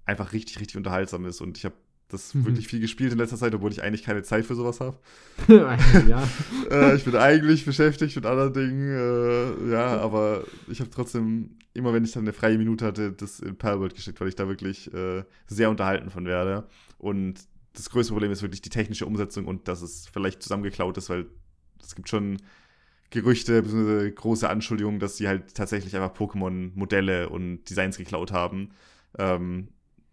einfach 0.06 0.32
richtig, 0.32 0.58
richtig 0.58 0.76
unterhaltsam 0.76 1.24
ist. 1.24 1.40
Und 1.40 1.56
ich 1.56 1.64
habe 1.64 1.76
das 2.14 2.34
mhm. 2.34 2.46
wirklich 2.46 2.66
viel 2.68 2.80
gespielt 2.80 3.12
in 3.12 3.18
letzter 3.18 3.36
Zeit, 3.36 3.54
obwohl 3.54 3.72
ich 3.72 3.82
eigentlich 3.82 4.02
keine 4.02 4.22
Zeit 4.22 4.46
für 4.46 4.54
sowas 4.54 4.80
habe. 4.80 4.98
ja. 5.48 6.28
äh, 6.70 6.96
ich 6.96 7.04
bin 7.04 7.16
eigentlich 7.16 7.64
beschäftigt 7.64 8.16
mit 8.16 8.26
anderen 8.26 8.52
Dingen, 8.52 8.88
äh, 8.88 9.70
ja, 9.72 9.98
aber 9.98 10.44
ich 10.68 10.80
habe 10.80 10.90
trotzdem, 10.90 11.58
immer 11.74 11.92
wenn 11.92 12.04
ich 12.04 12.12
dann 12.12 12.24
eine 12.24 12.32
freie 12.32 12.58
Minute 12.58 12.86
hatte, 12.86 13.12
das 13.12 13.40
in 13.40 13.56
Palworld 13.56 13.94
geschickt, 13.94 14.20
weil 14.20 14.28
ich 14.28 14.36
da 14.36 14.48
wirklich 14.48 14.92
äh, 14.94 15.24
sehr 15.46 15.70
unterhalten 15.70 16.10
von 16.10 16.24
werde. 16.26 16.66
Und 16.98 17.40
das 17.74 17.90
größte 17.90 18.12
Problem 18.12 18.30
ist 18.30 18.42
wirklich 18.42 18.62
die 18.62 18.70
technische 18.70 19.06
Umsetzung 19.06 19.46
und 19.46 19.68
dass 19.68 19.82
es 19.82 20.06
vielleicht 20.12 20.42
zusammengeklaut 20.42 20.96
ist, 20.96 21.10
weil 21.10 21.26
es 21.82 21.94
gibt 21.94 22.08
schon 22.08 22.38
Gerüchte, 23.10 23.62
bzw. 23.62 24.10
große 24.10 24.48
Anschuldigungen, 24.48 24.98
dass 24.98 25.16
sie 25.16 25.28
halt 25.28 25.54
tatsächlich 25.54 25.94
einfach 25.94 26.16
Pokémon-Modelle 26.16 27.28
und 27.28 27.62
Designs 27.70 27.96
geklaut 27.96 28.32
haben. 28.32 28.70
Ähm, 29.18 29.68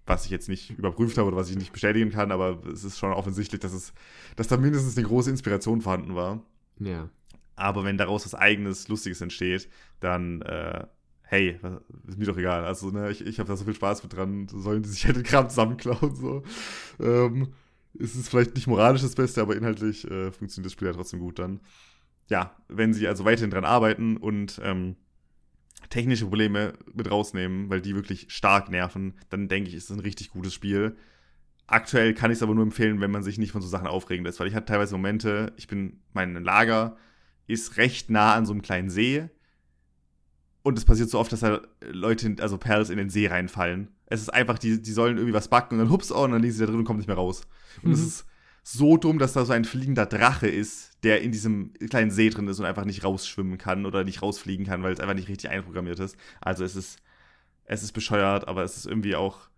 was 0.06 0.26
ich 0.26 0.32
jetzt 0.32 0.50
nicht 0.50 0.72
überprüft 0.72 1.18
habe 1.18 1.28
oder 1.28 1.38
was 1.38 1.50
ich 1.50 1.56
nicht 1.56 1.74
bestätigen 1.74 2.12
kann, 2.12 2.32
aber 2.32 2.66
es 2.72 2.84
ist 2.84 2.98
schon 2.98 3.14
offensichtlich, 3.14 3.62
dass 3.62 3.74
es, 3.74 3.94
dass 4.36 4.48
da 4.48 4.58
mindestens 4.58 4.98
eine 4.98 5.08
große 5.08 5.30
Inspiration 5.30 5.82
vorhanden 5.82 6.16
war. 6.16 6.44
Ja. 6.80 7.10
Aber 7.56 7.84
wenn 7.84 7.98
daraus 7.98 8.26
was 8.26 8.36
eigenes, 8.36 8.88
Lustiges 8.88 9.22
entsteht, 9.22 9.70
dann, 10.00 10.42
äh, 10.42 10.86
hey, 11.22 11.60
ist 12.08 12.18
mir 12.18 12.26
doch 12.26 12.38
egal. 12.38 12.66
Also, 12.66 12.90
ne, 12.90 13.12
ich, 13.12 13.26
ich 13.26 13.40
habe 13.40 13.48
da 13.48 13.56
so 13.56 13.66
viel 13.66 13.76
Spaß 13.76 14.04
mit 14.04 14.14
dran, 14.14 14.48
sollen 14.48 14.82
die 14.82 14.90
sich 14.90 15.06
halt 15.06 15.18
den 15.18 15.24
Kram 15.24 15.50
zusammenklauen, 15.50 16.16
so. 16.16 16.44
Ähm, 17.00 17.54
es 18.00 18.16
ist 18.16 18.30
vielleicht 18.30 18.56
nicht 18.56 18.68
moralisch 18.68 19.02
das 19.02 19.16
Beste, 19.16 19.42
aber 19.42 19.56
inhaltlich 19.56 20.10
äh, 20.10 20.32
funktioniert 20.32 20.68
das 20.68 20.74
Spiel 20.74 20.88
ja 20.88 20.94
trotzdem 20.94 21.20
gut 21.20 21.40
dann. 21.40 21.60
Ja, 22.30 22.56
wenn 22.68 22.94
sie 22.94 23.08
also 23.08 23.26
weiterhin 23.26 23.52
dran 23.52 23.66
arbeiten 23.66 24.18
und 24.18 24.60
ähm, 24.64 24.96
technische 25.92 26.26
Probleme 26.26 26.74
mit 26.94 27.12
rausnehmen, 27.12 27.70
weil 27.70 27.82
die 27.82 27.94
wirklich 27.96 28.28
stark 28.30 28.70
nerven, 28.70 29.14
dann 29.30 29.48
denke 29.48 29.70
ich, 29.70 29.76
ist 29.76 29.92
es 29.92 29.96
ein 29.96 30.00
richtig 30.00 30.32
gutes 30.32 30.54
Spiel. 30.54 30.98
Aktuell 31.68 32.14
kann 32.14 32.32
ich 32.32 32.38
es 32.38 32.44
aber 32.44 32.56
nur 32.56 32.64
empfehlen, 32.64 33.00
wenn 33.00 33.12
man 33.12 33.24
sich 33.24 33.38
nicht 33.38 33.52
von 33.52 33.62
so 33.62 33.68
Sachen 33.68 33.88
aufregen 33.88 34.26
lässt, 34.26 34.40
weil 34.40 34.48
ich 34.48 34.56
hatte 34.56 34.66
teilweise 34.66 34.96
Momente, 34.96 35.54
ich 35.58 35.68
bin, 35.68 36.02
mein 36.14 36.34
Lager 36.44 36.98
ist 37.46 37.78
recht 37.78 38.10
nah 38.10 38.34
an 38.34 38.46
so 38.46 38.54
einem 38.54 38.62
kleinen 38.62 38.90
See 38.90 39.30
und 40.64 40.78
es 40.78 40.86
passiert 40.86 41.10
so 41.10 41.20
oft, 41.20 41.32
dass 41.32 41.42
da 41.42 41.62
Leute, 41.82 42.36
also 42.40 42.58
Perls 42.58 42.90
in 42.90 42.98
den 42.98 43.10
See 43.10 43.28
reinfallen. 43.28 43.90
Es 44.06 44.22
ist 44.22 44.30
einfach, 44.30 44.60
die, 44.60 44.82
die 44.82 44.92
sollen 44.92 45.18
irgendwie 45.18 45.34
was 45.34 45.48
backen 45.48 45.76
und 45.76 45.80
dann 45.80 45.90
hups, 45.90 46.12
oh, 46.12 46.24
und 46.24 46.32
dann 46.32 46.42
liegen 46.42 46.54
sie 46.54 46.60
da 46.60 46.68
drin 46.68 46.80
und 46.80 46.86
kommen 46.86 47.00
nicht 47.00 47.08
mehr 47.08 47.16
raus. 47.16 47.48
Und 47.82 47.92
es 47.94 48.00
mhm. 48.00 48.08
ist 48.08 48.26
so 48.64 48.98
dumm, 48.98 49.18
dass 49.18 49.34
da 49.34 49.46
so 49.46 49.54
ein 49.54 49.66
fliegender 49.66 50.06
Drache 50.06 50.48
ist, 50.48 50.92
der 51.04 51.22
in 51.22 51.32
diesem 51.32 51.74
kleinen 51.90 52.12
See 52.12 52.30
drin 52.30 52.48
ist 52.48 52.60
und 52.60 52.66
einfach 52.66 52.86
nicht 52.86 53.04
rausschwimmen 53.04 53.58
kann 53.58 53.86
oder 53.86 54.04
nicht 54.04 54.22
rausfliegen 54.22 54.66
kann, 54.66 54.84
weil 54.84 54.94
es 54.94 55.00
einfach 55.00 55.16
nicht 55.16 55.30
richtig 55.30 55.50
einprogrammiert 55.50 56.00
ist. 56.00 56.16
Also 56.40 56.64
es 56.64 56.76
ist, 56.76 57.00
es 57.66 57.82
ist 57.82 57.94
bescheuert, 57.94 58.48
aber 58.48 58.64
es 58.64 58.78
ist 58.78 58.86
irgendwie 58.86 59.16
auch, 59.16 59.50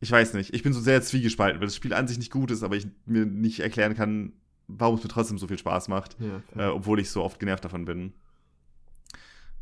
ich 0.00 0.10
weiß 0.10 0.34
nicht, 0.34 0.52
ich 0.52 0.62
bin 0.62 0.72
so 0.72 0.80
sehr 0.80 1.00
zwiegespalten, 1.02 1.60
weil 1.60 1.68
das 1.68 1.76
Spiel 1.76 1.94
an 1.94 2.08
sich 2.08 2.18
nicht 2.18 2.32
gut 2.32 2.50
ist, 2.50 2.62
aber 2.62 2.76
ich 2.76 2.88
mir 3.06 3.24
nicht 3.24 3.60
erklären 3.60 3.94
kann, 3.94 4.32
warum 4.66 4.96
es 4.96 5.02
mir 5.02 5.08
trotzdem 5.08 5.38
so 5.38 5.46
viel 5.46 5.58
Spaß 5.58 5.88
macht, 5.88 6.16
ja, 6.20 6.66
äh, 6.66 6.68
obwohl 6.68 7.00
ich 7.00 7.10
so 7.10 7.22
oft 7.22 7.38
genervt 7.38 7.64
davon 7.64 7.84
bin. 7.84 8.12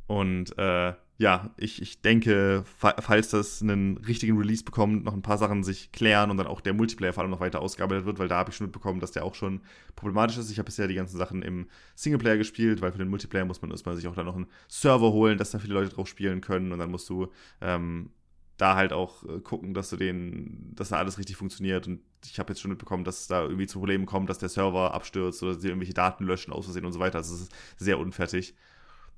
Und 0.07 0.57
äh, 0.59 0.95
ja, 1.19 1.51
ich, 1.57 1.81
ich 1.81 2.03
denke, 2.03 2.64
falls 2.77 3.31
das 3.31 3.62
einen 3.62 3.97
richtigen 3.97 4.37
Release 4.37 4.62
bekommt, 4.62 5.05
noch 5.05 5.14
ein 5.14 5.23
paar 5.23 5.39
Sachen 5.39 5.64
sich 5.64 5.91
klären 5.91 6.31
und 6.31 6.37
dann 6.37 6.47
auch 6.47 6.61
der 6.61 6.75
Multiplayer 6.75 7.14
vor 7.14 7.23
allem 7.23 7.31
noch 7.31 7.41
weiter 7.41 7.61
ausgearbeitet 7.61 8.05
wird, 8.05 8.19
weil 8.19 8.29
da 8.29 8.37
habe 8.37 8.51
ich 8.51 8.57
schon 8.57 8.67
mitbekommen, 8.67 9.01
dass 9.01 9.12
der 9.12 9.25
auch 9.25 9.35
schon 9.35 9.62
problematisch 9.95 10.37
ist. 10.37 10.51
Ich 10.51 10.59
habe 10.59 10.67
bisher 10.67 10.89
die 10.89 10.95
ganzen 10.95 11.17
Sachen 11.17 11.41
im 11.41 11.69
Singleplayer 11.95 12.37
gespielt, 12.37 12.83
weil 12.83 12.93
für 12.93 12.99
den 12.99 13.09
Multiplayer 13.09 13.47
muss 13.47 13.62
man 13.62 13.71
erstmal 13.71 13.97
sich 13.97 14.07
auch 14.09 14.14
dann 14.14 14.27
noch 14.27 14.37
einen 14.37 14.47
Server 14.69 15.11
holen, 15.11 15.39
dass 15.39 15.53
da 15.53 15.59
viele 15.59 15.73
Leute 15.73 15.95
drauf 15.95 16.07
spielen 16.07 16.43
können 16.43 16.71
und 16.71 16.79
dann 16.79 16.91
musst 16.91 17.09
du 17.09 17.29
ähm, 17.62 18.11
da 18.59 18.77
halt 18.77 18.93
auch 18.93 19.25
äh, 19.25 19.41
gucken, 19.41 19.73
dass 19.73 19.89
du 19.89 19.97
den, 19.97 20.73
dass 20.75 20.91
da 20.91 20.97
alles 20.97 21.19
richtig 21.19 21.37
funktioniert. 21.37 21.87
Und 21.87 22.01
ich 22.25 22.39
habe 22.39 22.53
jetzt 22.53 22.61
schon 22.61 22.71
mitbekommen, 22.71 23.05
dass 23.05 23.27
da 23.27 23.43
irgendwie 23.43 23.67
zu 23.67 23.79
Problemen 23.79 24.05
kommt, 24.05 24.29
dass 24.29 24.39
der 24.39 24.49
Server 24.51 24.93
abstürzt 24.93 25.43
oder 25.43 25.55
sie 25.55 25.69
irgendwelche 25.69 25.95
Daten 25.95 26.25
löschen 26.25 26.53
aus 26.53 26.64
Versehen 26.64 26.85
und 26.85 26.93
so 26.93 26.99
weiter. 26.99 27.19
Also 27.19 27.35
es 27.35 27.43
ist 27.43 27.53
sehr 27.79 27.99
unfertig. 27.99 28.55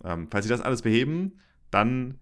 Ähm, 0.05 0.28
falls 0.30 0.44
sie 0.44 0.51
das 0.51 0.61
alles 0.61 0.82
beheben, 0.82 1.40
dann 1.70 2.18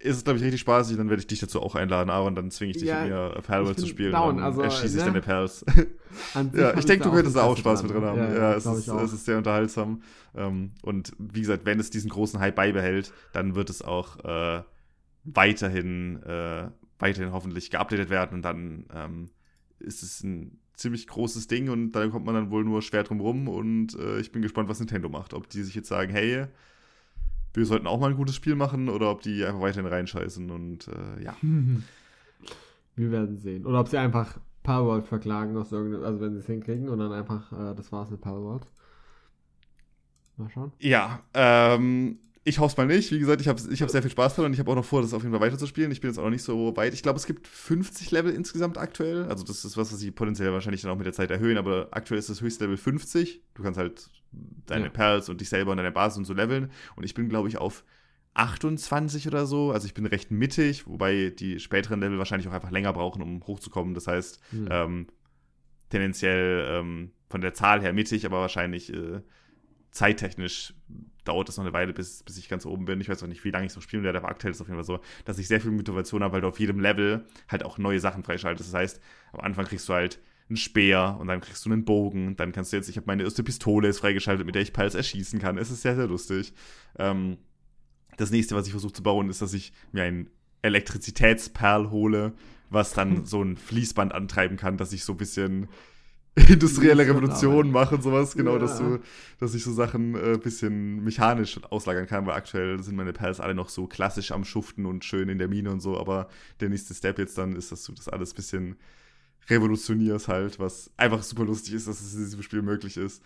ist 0.00 0.16
es, 0.16 0.24
glaube 0.24 0.38
ich, 0.38 0.44
richtig 0.44 0.60
spaßig. 0.60 0.96
Dann 0.96 1.08
werde 1.08 1.20
ich 1.20 1.26
dich 1.26 1.40
dazu 1.40 1.60
auch 1.60 1.74
einladen, 1.74 2.10
Aaron. 2.10 2.34
Dann 2.34 2.50
zwinge 2.50 2.70
ich 2.70 2.78
dich, 2.78 2.88
ja, 2.88 3.04
mir 3.04 3.40
Palworld 3.42 3.78
zu 3.78 3.86
spielen. 3.86 4.12
Down, 4.12 4.40
also, 4.40 4.62
erschieße 4.62 4.98
ich 4.98 5.04
ne? 5.04 5.10
deine 5.10 5.20
Pals. 5.20 5.64
ja, 6.54 6.76
ich 6.76 6.84
denke, 6.84 7.04
du 7.04 7.10
könntest 7.10 7.36
da 7.36 7.42
auch 7.42 7.56
Spaß 7.56 7.82
mit 7.82 7.92
drin 7.92 8.04
haben. 8.04 8.18
Ja, 8.18 8.34
ja 8.34 8.54
es, 8.54 8.64
ist, 8.66 8.88
es, 8.88 9.12
ist, 9.12 9.24
sehr 9.24 9.38
unterhaltsam. 9.38 10.02
Ähm, 10.36 10.72
und 10.82 11.12
wie 11.18 11.40
gesagt, 11.40 11.66
wenn 11.66 11.80
es 11.80 11.90
diesen 11.90 12.10
großen 12.10 12.38
Hype 12.38 12.54
beibehält, 12.54 13.12
dann 13.32 13.56
wird 13.56 13.70
es 13.70 13.82
auch 13.82 14.18
äh, 14.24 14.62
weiterhin, 15.24 16.22
äh, 16.22 16.68
weiterhin 16.98 17.32
hoffentlich 17.32 17.70
geupdatet 17.70 18.08
werden. 18.08 18.34
Und 18.34 18.42
dann 18.42 18.86
ähm, 18.94 19.30
ist 19.80 20.04
es 20.04 20.22
ein 20.22 20.60
ziemlich 20.74 21.08
großes 21.08 21.48
Ding 21.48 21.70
und 21.70 21.90
da 21.90 22.06
kommt 22.06 22.24
man 22.24 22.36
dann 22.36 22.50
wohl 22.52 22.64
nur 22.64 22.82
schwer 22.82 23.02
drum 23.02 23.20
rum. 23.20 23.48
Und 23.48 23.98
äh, 23.98 24.20
ich 24.20 24.30
bin 24.30 24.42
gespannt, 24.42 24.68
was 24.68 24.78
Nintendo 24.78 25.08
macht. 25.08 25.34
Ob 25.34 25.48
die 25.48 25.64
sich 25.64 25.74
jetzt 25.74 25.88
sagen, 25.88 26.12
hey, 26.12 26.46
wir 27.54 27.66
sollten 27.66 27.86
auch 27.86 27.98
mal 27.98 28.10
ein 28.10 28.16
gutes 28.16 28.34
Spiel 28.34 28.54
machen 28.54 28.88
oder 28.88 29.10
ob 29.10 29.22
die 29.22 29.44
einfach 29.44 29.60
weiterhin 29.60 29.90
reinscheißen 29.90 30.50
und 30.50 30.88
äh, 30.88 31.24
ja. 31.24 31.36
Wir 32.96 33.12
werden 33.12 33.38
sehen. 33.38 33.64
Oder 33.64 33.78
ob 33.78 33.88
sie 33.88 33.96
einfach 33.96 34.38
Powerworld 34.64 35.06
verklagen, 35.06 35.56
aus 35.56 35.72
also 35.72 36.20
wenn 36.20 36.32
sie 36.32 36.40
es 36.40 36.46
hinkriegen 36.46 36.88
und 36.88 36.98
dann 36.98 37.12
einfach, 37.12 37.52
äh, 37.52 37.74
das 37.76 37.92
war's 37.92 38.10
mit 38.10 38.20
Powerworld. 38.20 38.66
Mal 40.36 40.50
schauen. 40.50 40.72
Ja, 40.78 41.20
ähm, 41.32 42.18
ich 42.44 42.58
hoffe 42.58 42.72
es 42.72 42.76
mal 42.76 42.86
nicht. 42.86 43.10
Wie 43.12 43.18
gesagt, 43.18 43.40
ich 43.40 43.48
habe 43.48 43.60
ich 43.70 43.82
hab 43.82 43.90
sehr 43.90 44.02
viel 44.02 44.10
Spaß 44.10 44.36
dran 44.36 44.46
und 44.46 44.52
ich 44.52 44.58
habe 44.58 44.70
auch 44.70 44.76
noch 44.76 44.84
vor, 44.84 45.02
das 45.02 45.12
auf 45.12 45.22
jeden 45.22 45.32
Fall 45.32 45.46
weiterzuspielen. 45.46 45.90
Ich 45.90 46.00
bin 46.00 46.10
jetzt 46.10 46.18
auch 46.18 46.24
noch 46.24 46.30
nicht 46.30 46.42
so 46.42 46.76
weit. 46.76 46.94
Ich 46.94 47.02
glaube, 47.02 47.18
es 47.18 47.26
gibt 47.26 47.46
50 47.46 48.10
Level 48.10 48.32
insgesamt 48.32 48.78
aktuell. 48.78 49.24
Also 49.24 49.44
das 49.44 49.64
ist 49.64 49.76
was, 49.76 49.92
was 49.92 49.98
sie 49.98 50.10
potenziell 50.10 50.52
wahrscheinlich 50.52 50.82
dann 50.82 50.90
auch 50.90 50.96
mit 50.96 51.06
der 51.06 51.12
Zeit 51.12 51.30
erhöhen, 51.30 51.58
aber 51.58 51.88
aktuell 51.90 52.18
ist 52.18 52.30
das 52.30 52.40
höchste 52.40 52.64
Level 52.64 52.76
50. 52.76 53.42
Du 53.54 53.62
kannst 53.62 53.78
halt 53.78 54.08
deine 54.66 54.86
ja. 54.86 54.90
Perls 54.90 55.28
und 55.28 55.40
dich 55.40 55.48
selber 55.48 55.72
und 55.72 55.76
deine 55.76 55.92
Basis 55.92 56.18
und 56.18 56.24
so 56.24 56.34
leveln. 56.34 56.70
Und 56.96 57.04
ich 57.04 57.14
bin, 57.14 57.28
glaube 57.28 57.48
ich, 57.48 57.58
auf 57.58 57.84
28 58.34 59.26
oder 59.26 59.46
so. 59.46 59.72
Also 59.72 59.86
ich 59.86 59.94
bin 59.94 60.06
recht 60.06 60.30
mittig, 60.30 60.86
wobei 60.86 61.30
die 61.30 61.58
späteren 61.58 62.00
Level 62.00 62.18
wahrscheinlich 62.18 62.48
auch 62.48 62.52
einfach 62.52 62.70
länger 62.70 62.92
brauchen, 62.92 63.22
um 63.22 63.46
hochzukommen. 63.46 63.94
Das 63.94 64.06
heißt, 64.06 64.40
mhm. 64.52 64.68
ähm, 64.70 65.06
tendenziell 65.90 66.66
ähm, 66.70 67.10
von 67.28 67.40
der 67.40 67.54
Zahl 67.54 67.80
her 67.80 67.92
mittig, 67.92 68.24
aber 68.26 68.40
wahrscheinlich 68.40 68.92
äh, 68.92 69.20
zeittechnisch 69.90 70.74
dauert 71.24 71.48
es 71.48 71.56
noch 71.56 71.64
eine 71.64 71.72
Weile, 71.72 71.92
bis, 71.92 72.22
bis 72.22 72.38
ich 72.38 72.48
ganz 72.48 72.64
oben 72.64 72.86
bin. 72.86 73.00
Ich 73.00 73.08
weiß 73.08 73.22
auch 73.22 73.26
nicht, 73.26 73.44
wie 73.44 73.50
lange 73.50 73.66
ich 73.66 73.72
so 73.72 73.80
spielen 73.80 74.02
werde, 74.02 74.18
aber 74.18 74.28
aktuell 74.28 74.50
ist 74.50 74.56
es 74.56 74.62
auf 74.62 74.68
jeden 74.68 74.78
Fall 74.78 74.84
so, 74.84 75.00
dass 75.24 75.38
ich 75.38 75.46
sehr 75.46 75.60
viel 75.60 75.70
Motivation 75.70 76.22
habe, 76.22 76.34
weil 76.34 76.40
du 76.40 76.48
auf 76.48 76.58
jedem 76.58 76.80
Level 76.80 77.26
halt 77.48 77.64
auch 77.64 77.78
neue 77.78 78.00
Sachen 78.00 78.22
freischaltest. 78.22 78.72
Das 78.72 78.78
heißt, 78.78 79.00
am 79.32 79.40
Anfang 79.40 79.66
kriegst 79.66 79.88
du 79.88 79.92
halt 79.92 80.20
einen 80.48 80.56
Speer 80.56 81.18
und 81.20 81.28
dann 81.28 81.40
kriegst 81.40 81.64
du 81.66 81.70
einen 81.70 81.84
Bogen. 81.84 82.36
Dann 82.36 82.52
kannst 82.52 82.72
du 82.72 82.76
jetzt, 82.76 82.88
ich 82.88 82.96
habe 82.96 83.06
meine 83.06 83.22
erste 83.22 83.42
Pistole 83.42 83.88
ist 83.88 83.98
freigeschaltet, 84.00 84.46
mit 84.46 84.54
der 84.54 84.62
ich 84.62 84.72
Pals 84.72 84.94
erschießen 84.94 85.38
kann. 85.38 85.58
Es 85.58 85.70
ist 85.70 85.82
sehr, 85.82 85.96
sehr 85.96 86.06
lustig. 86.06 86.54
Ähm, 86.98 87.36
das 88.16 88.30
nächste, 88.30 88.56
was 88.56 88.66
ich 88.66 88.72
versuche 88.72 88.94
zu 88.94 89.02
bauen, 89.02 89.28
ist, 89.28 89.42
dass 89.42 89.52
ich 89.52 89.72
mir 89.92 90.04
ein 90.04 90.30
Elektrizitätsperl 90.62 91.90
hole, 91.90 92.32
was 92.70 92.92
dann 92.94 93.24
so 93.26 93.42
ein 93.42 93.56
Fließband 93.56 94.14
antreiben 94.14 94.56
kann, 94.56 94.78
dass 94.78 94.92
ich 94.92 95.04
so 95.04 95.12
ein 95.12 95.18
bisschen 95.18 95.68
industrielle 96.48 97.06
Revolution 97.06 97.70
machen, 97.70 98.00
sowas, 98.02 98.34
genau, 98.34 98.54
ja. 98.54 98.58
dass 98.58 98.78
du, 98.78 99.00
dass 99.38 99.54
ich 99.54 99.64
so 99.64 99.72
Sachen 99.72 100.14
ein 100.14 100.34
äh, 100.34 100.38
bisschen 100.38 101.02
mechanisch 101.02 101.60
auslagern 101.70 102.06
kann, 102.06 102.26
weil 102.26 102.34
aktuell 102.34 102.82
sind 102.82 102.96
meine 102.96 103.12
Pals 103.12 103.40
alle 103.40 103.54
noch 103.54 103.68
so 103.68 103.86
klassisch 103.86 104.32
am 104.32 104.44
Schuften 104.44 104.86
und 104.86 105.04
schön 105.04 105.28
in 105.28 105.38
der 105.38 105.48
Mine 105.48 105.70
und 105.70 105.80
so, 105.80 105.98
aber 105.98 106.28
der 106.60 106.68
nächste 106.68 106.94
Step 106.94 107.18
jetzt 107.18 107.38
dann 107.38 107.56
ist, 107.56 107.72
dass 107.72 107.84
du 107.84 107.92
das 107.92 108.08
alles 108.08 108.32
ein 108.32 108.36
bisschen 108.36 108.76
revolutionierst 109.48 110.28
halt, 110.28 110.58
was 110.58 110.90
einfach 110.96 111.22
super 111.22 111.44
lustig 111.44 111.74
ist, 111.74 111.88
dass 111.88 112.00
es 112.00 112.14
in 112.14 112.20
diesem 112.20 112.42
Spiel 112.42 112.62
möglich 112.62 112.96
ist. 112.96 113.22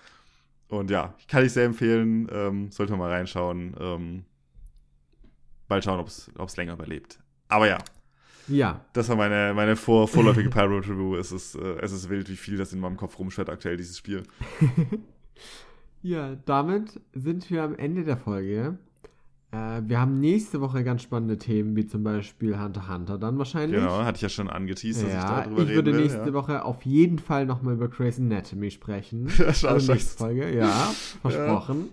Und 0.68 0.90
ja, 0.90 1.14
kann 1.28 1.44
ich 1.44 1.52
sehr 1.52 1.66
empfehlen, 1.66 2.28
ähm, 2.32 2.70
sollte 2.70 2.92
man 2.92 3.00
mal 3.00 3.10
reinschauen. 3.10 3.74
Ähm, 3.78 4.24
mal 5.68 5.82
schauen, 5.82 6.00
ob 6.00 6.06
es 6.48 6.56
länger 6.56 6.74
überlebt. 6.74 7.18
Aber 7.48 7.68
ja, 7.68 7.78
ja. 8.48 8.84
Das 8.92 9.08
war 9.08 9.16
meine, 9.16 9.52
meine 9.54 9.76
vor, 9.76 10.08
vorläufige 10.08 10.50
Parallel 10.50 10.80
Review. 10.80 11.16
Es 11.16 11.32
ist, 11.32 11.54
äh, 11.54 11.78
es 11.80 11.92
ist 11.92 12.08
wild, 12.08 12.28
wie 12.28 12.36
viel 12.36 12.56
das 12.56 12.72
in 12.72 12.80
meinem 12.80 12.96
Kopf 12.96 13.18
rumschwirrt 13.18 13.50
aktuell, 13.50 13.76
dieses 13.76 13.98
Spiel. 13.98 14.22
ja, 16.02 16.36
damit 16.44 17.00
sind 17.12 17.50
wir 17.50 17.62
am 17.62 17.74
Ende 17.74 18.04
der 18.04 18.16
Folge. 18.16 18.78
Äh, 19.52 19.82
wir 19.84 20.00
haben 20.00 20.18
nächste 20.18 20.60
Woche 20.60 20.82
ganz 20.82 21.02
spannende 21.02 21.36
Themen, 21.38 21.76
wie 21.76 21.86
zum 21.86 22.02
Beispiel 22.02 22.58
Hunter 22.58 22.88
Hunter 22.88 23.18
dann 23.18 23.36
wahrscheinlich. 23.38 23.80
Genau, 23.80 24.02
hatte 24.02 24.16
ich 24.16 24.22
ja 24.22 24.30
schon 24.30 24.48
angeteased, 24.48 25.04
dass 25.04 25.12
ja, 25.12 25.18
ich 25.18 25.24
darüber 25.24 25.58
reden 25.58 25.68
Ich 25.68 25.74
würde 25.76 25.92
nächste 25.92 26.26
ja. 26.26 26.32
Woche 26.32 26.64
auf 26.64 26.82
jeden 26.84 27.18
Fall 27.18 27.44
nochmal 27.44 27.74
über 27.74 27.88
Grey's 27.88 28.18
Anatomy 28.18 28.70
sprechen. 28.70 29.28
Schau, 29.52 29.68
also 29.68 29.92
nächste 29.92 30.16
Folge, 30.16 30.56
ja, 30.56 30.90
versprochen. 31.20 31.90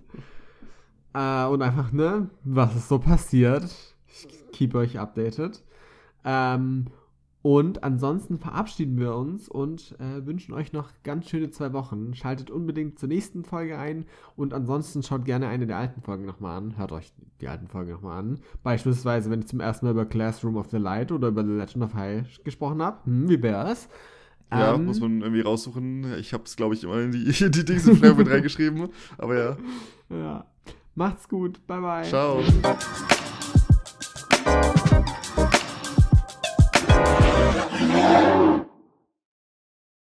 Ja. 1.13 1.47
Äh, 1.47 1.49
und 1.49 1.61
einfach, 1.61 1.91
ne, 1.91 2.29
was 2.45 2.75
ist 2.75 2.87
so 2.87 2.97
passiert. 2.97 3.65
Ich 4.07 4.27
keep 4.53 4.73
euch 4.75 4.97
updated. 4.97 5.61
Ähm, 6.23 6.85
und 7.41 7.83
ansonsten 7.83 8.37
verabschieden 8.37 8.99
wir 8.99 9.15
uns 9.15 9.47
und 9.47 9.95
äh, 9.99 10.25
wünschen 10.25 10.53
euch 10.53 10.73
noch 10.73 10.91
ganz 11.03 11.29
schöne 11.29 11.49
zwei 11.51 11.71
Wochen. 11.71 12.13
Schaltet 12.13 12.51
unbedingt 12.51 12.99
zur 12.99 13.07
nächsten 13.07 13.45
Folge 13.45 13.77
ein 13.77 14.05
und 14.35 14.53
ansonsten 14.53 15.03
schaut 15.03 15.23
gerne 15.23 15.47
eine 15.47 15.65
der 15.65 15.77
alten 15.77 16.01
Folgen 16.01 16.25
nochmal 16.25 16.57
an. 16.57 16.77
Hört 16.77 16.91
euch 16.91 17.13
die 17.39 17.47
alten 17.47 17.67
Folgen 17.67 17.91
nochmal 17.91 18.19
an. 18.19 18.39
Beispielsweise, 18.61 19.29
wenn 19.29 19.39
ich 19.39 19.47
zum 19.47 19.61
ersten 19.61 19.85
Mal 19.85 19.91
über 19.91 20.05
Classroom 20.05 20.57
of 20.57 20.69
the 20.69 20.77
Light 20.77 21.13
oder 21.13 21.29
über 21.29 21.45
The 21.45 21.51
Legend 21.51 21.85
of 21.85 21.93
High 21.93 22.43
gesprochen 22.43 22.81
habe. 22.81 23.05
Hm, 23.05 23.29
wie 23.29 23.41
wär's? 23.41 23.87
Ja, 24.51 24.73
ähm, 24.73 24.85
muss 24.85 24.99
man 24.99 25.21
irgendwie 25.21 25.41
raussuchen. 25.41 26.19
Ich 26.19 26.33
habe 26.33 26.43
es, 26.43 26.57
glaube 26.57 26.73
ich, 26.73 26.83
immer 26.83 26.99
in 26.99 27.11
die, 27.11 27.23
die 27.51 27.65
Dings 27.65 27.85
mit 27.85 28.29
reingeschrieben. 28.29 28.89
Aber 29.17 29.37
ja. 29.37 29.57
Ja. 30.09 30.45
Macht's 30.95 31.29
gut. 31.29 31.65
Bye, 31.67 31.79
bye. 31.79 32.03
Ciao. 32.03 32.41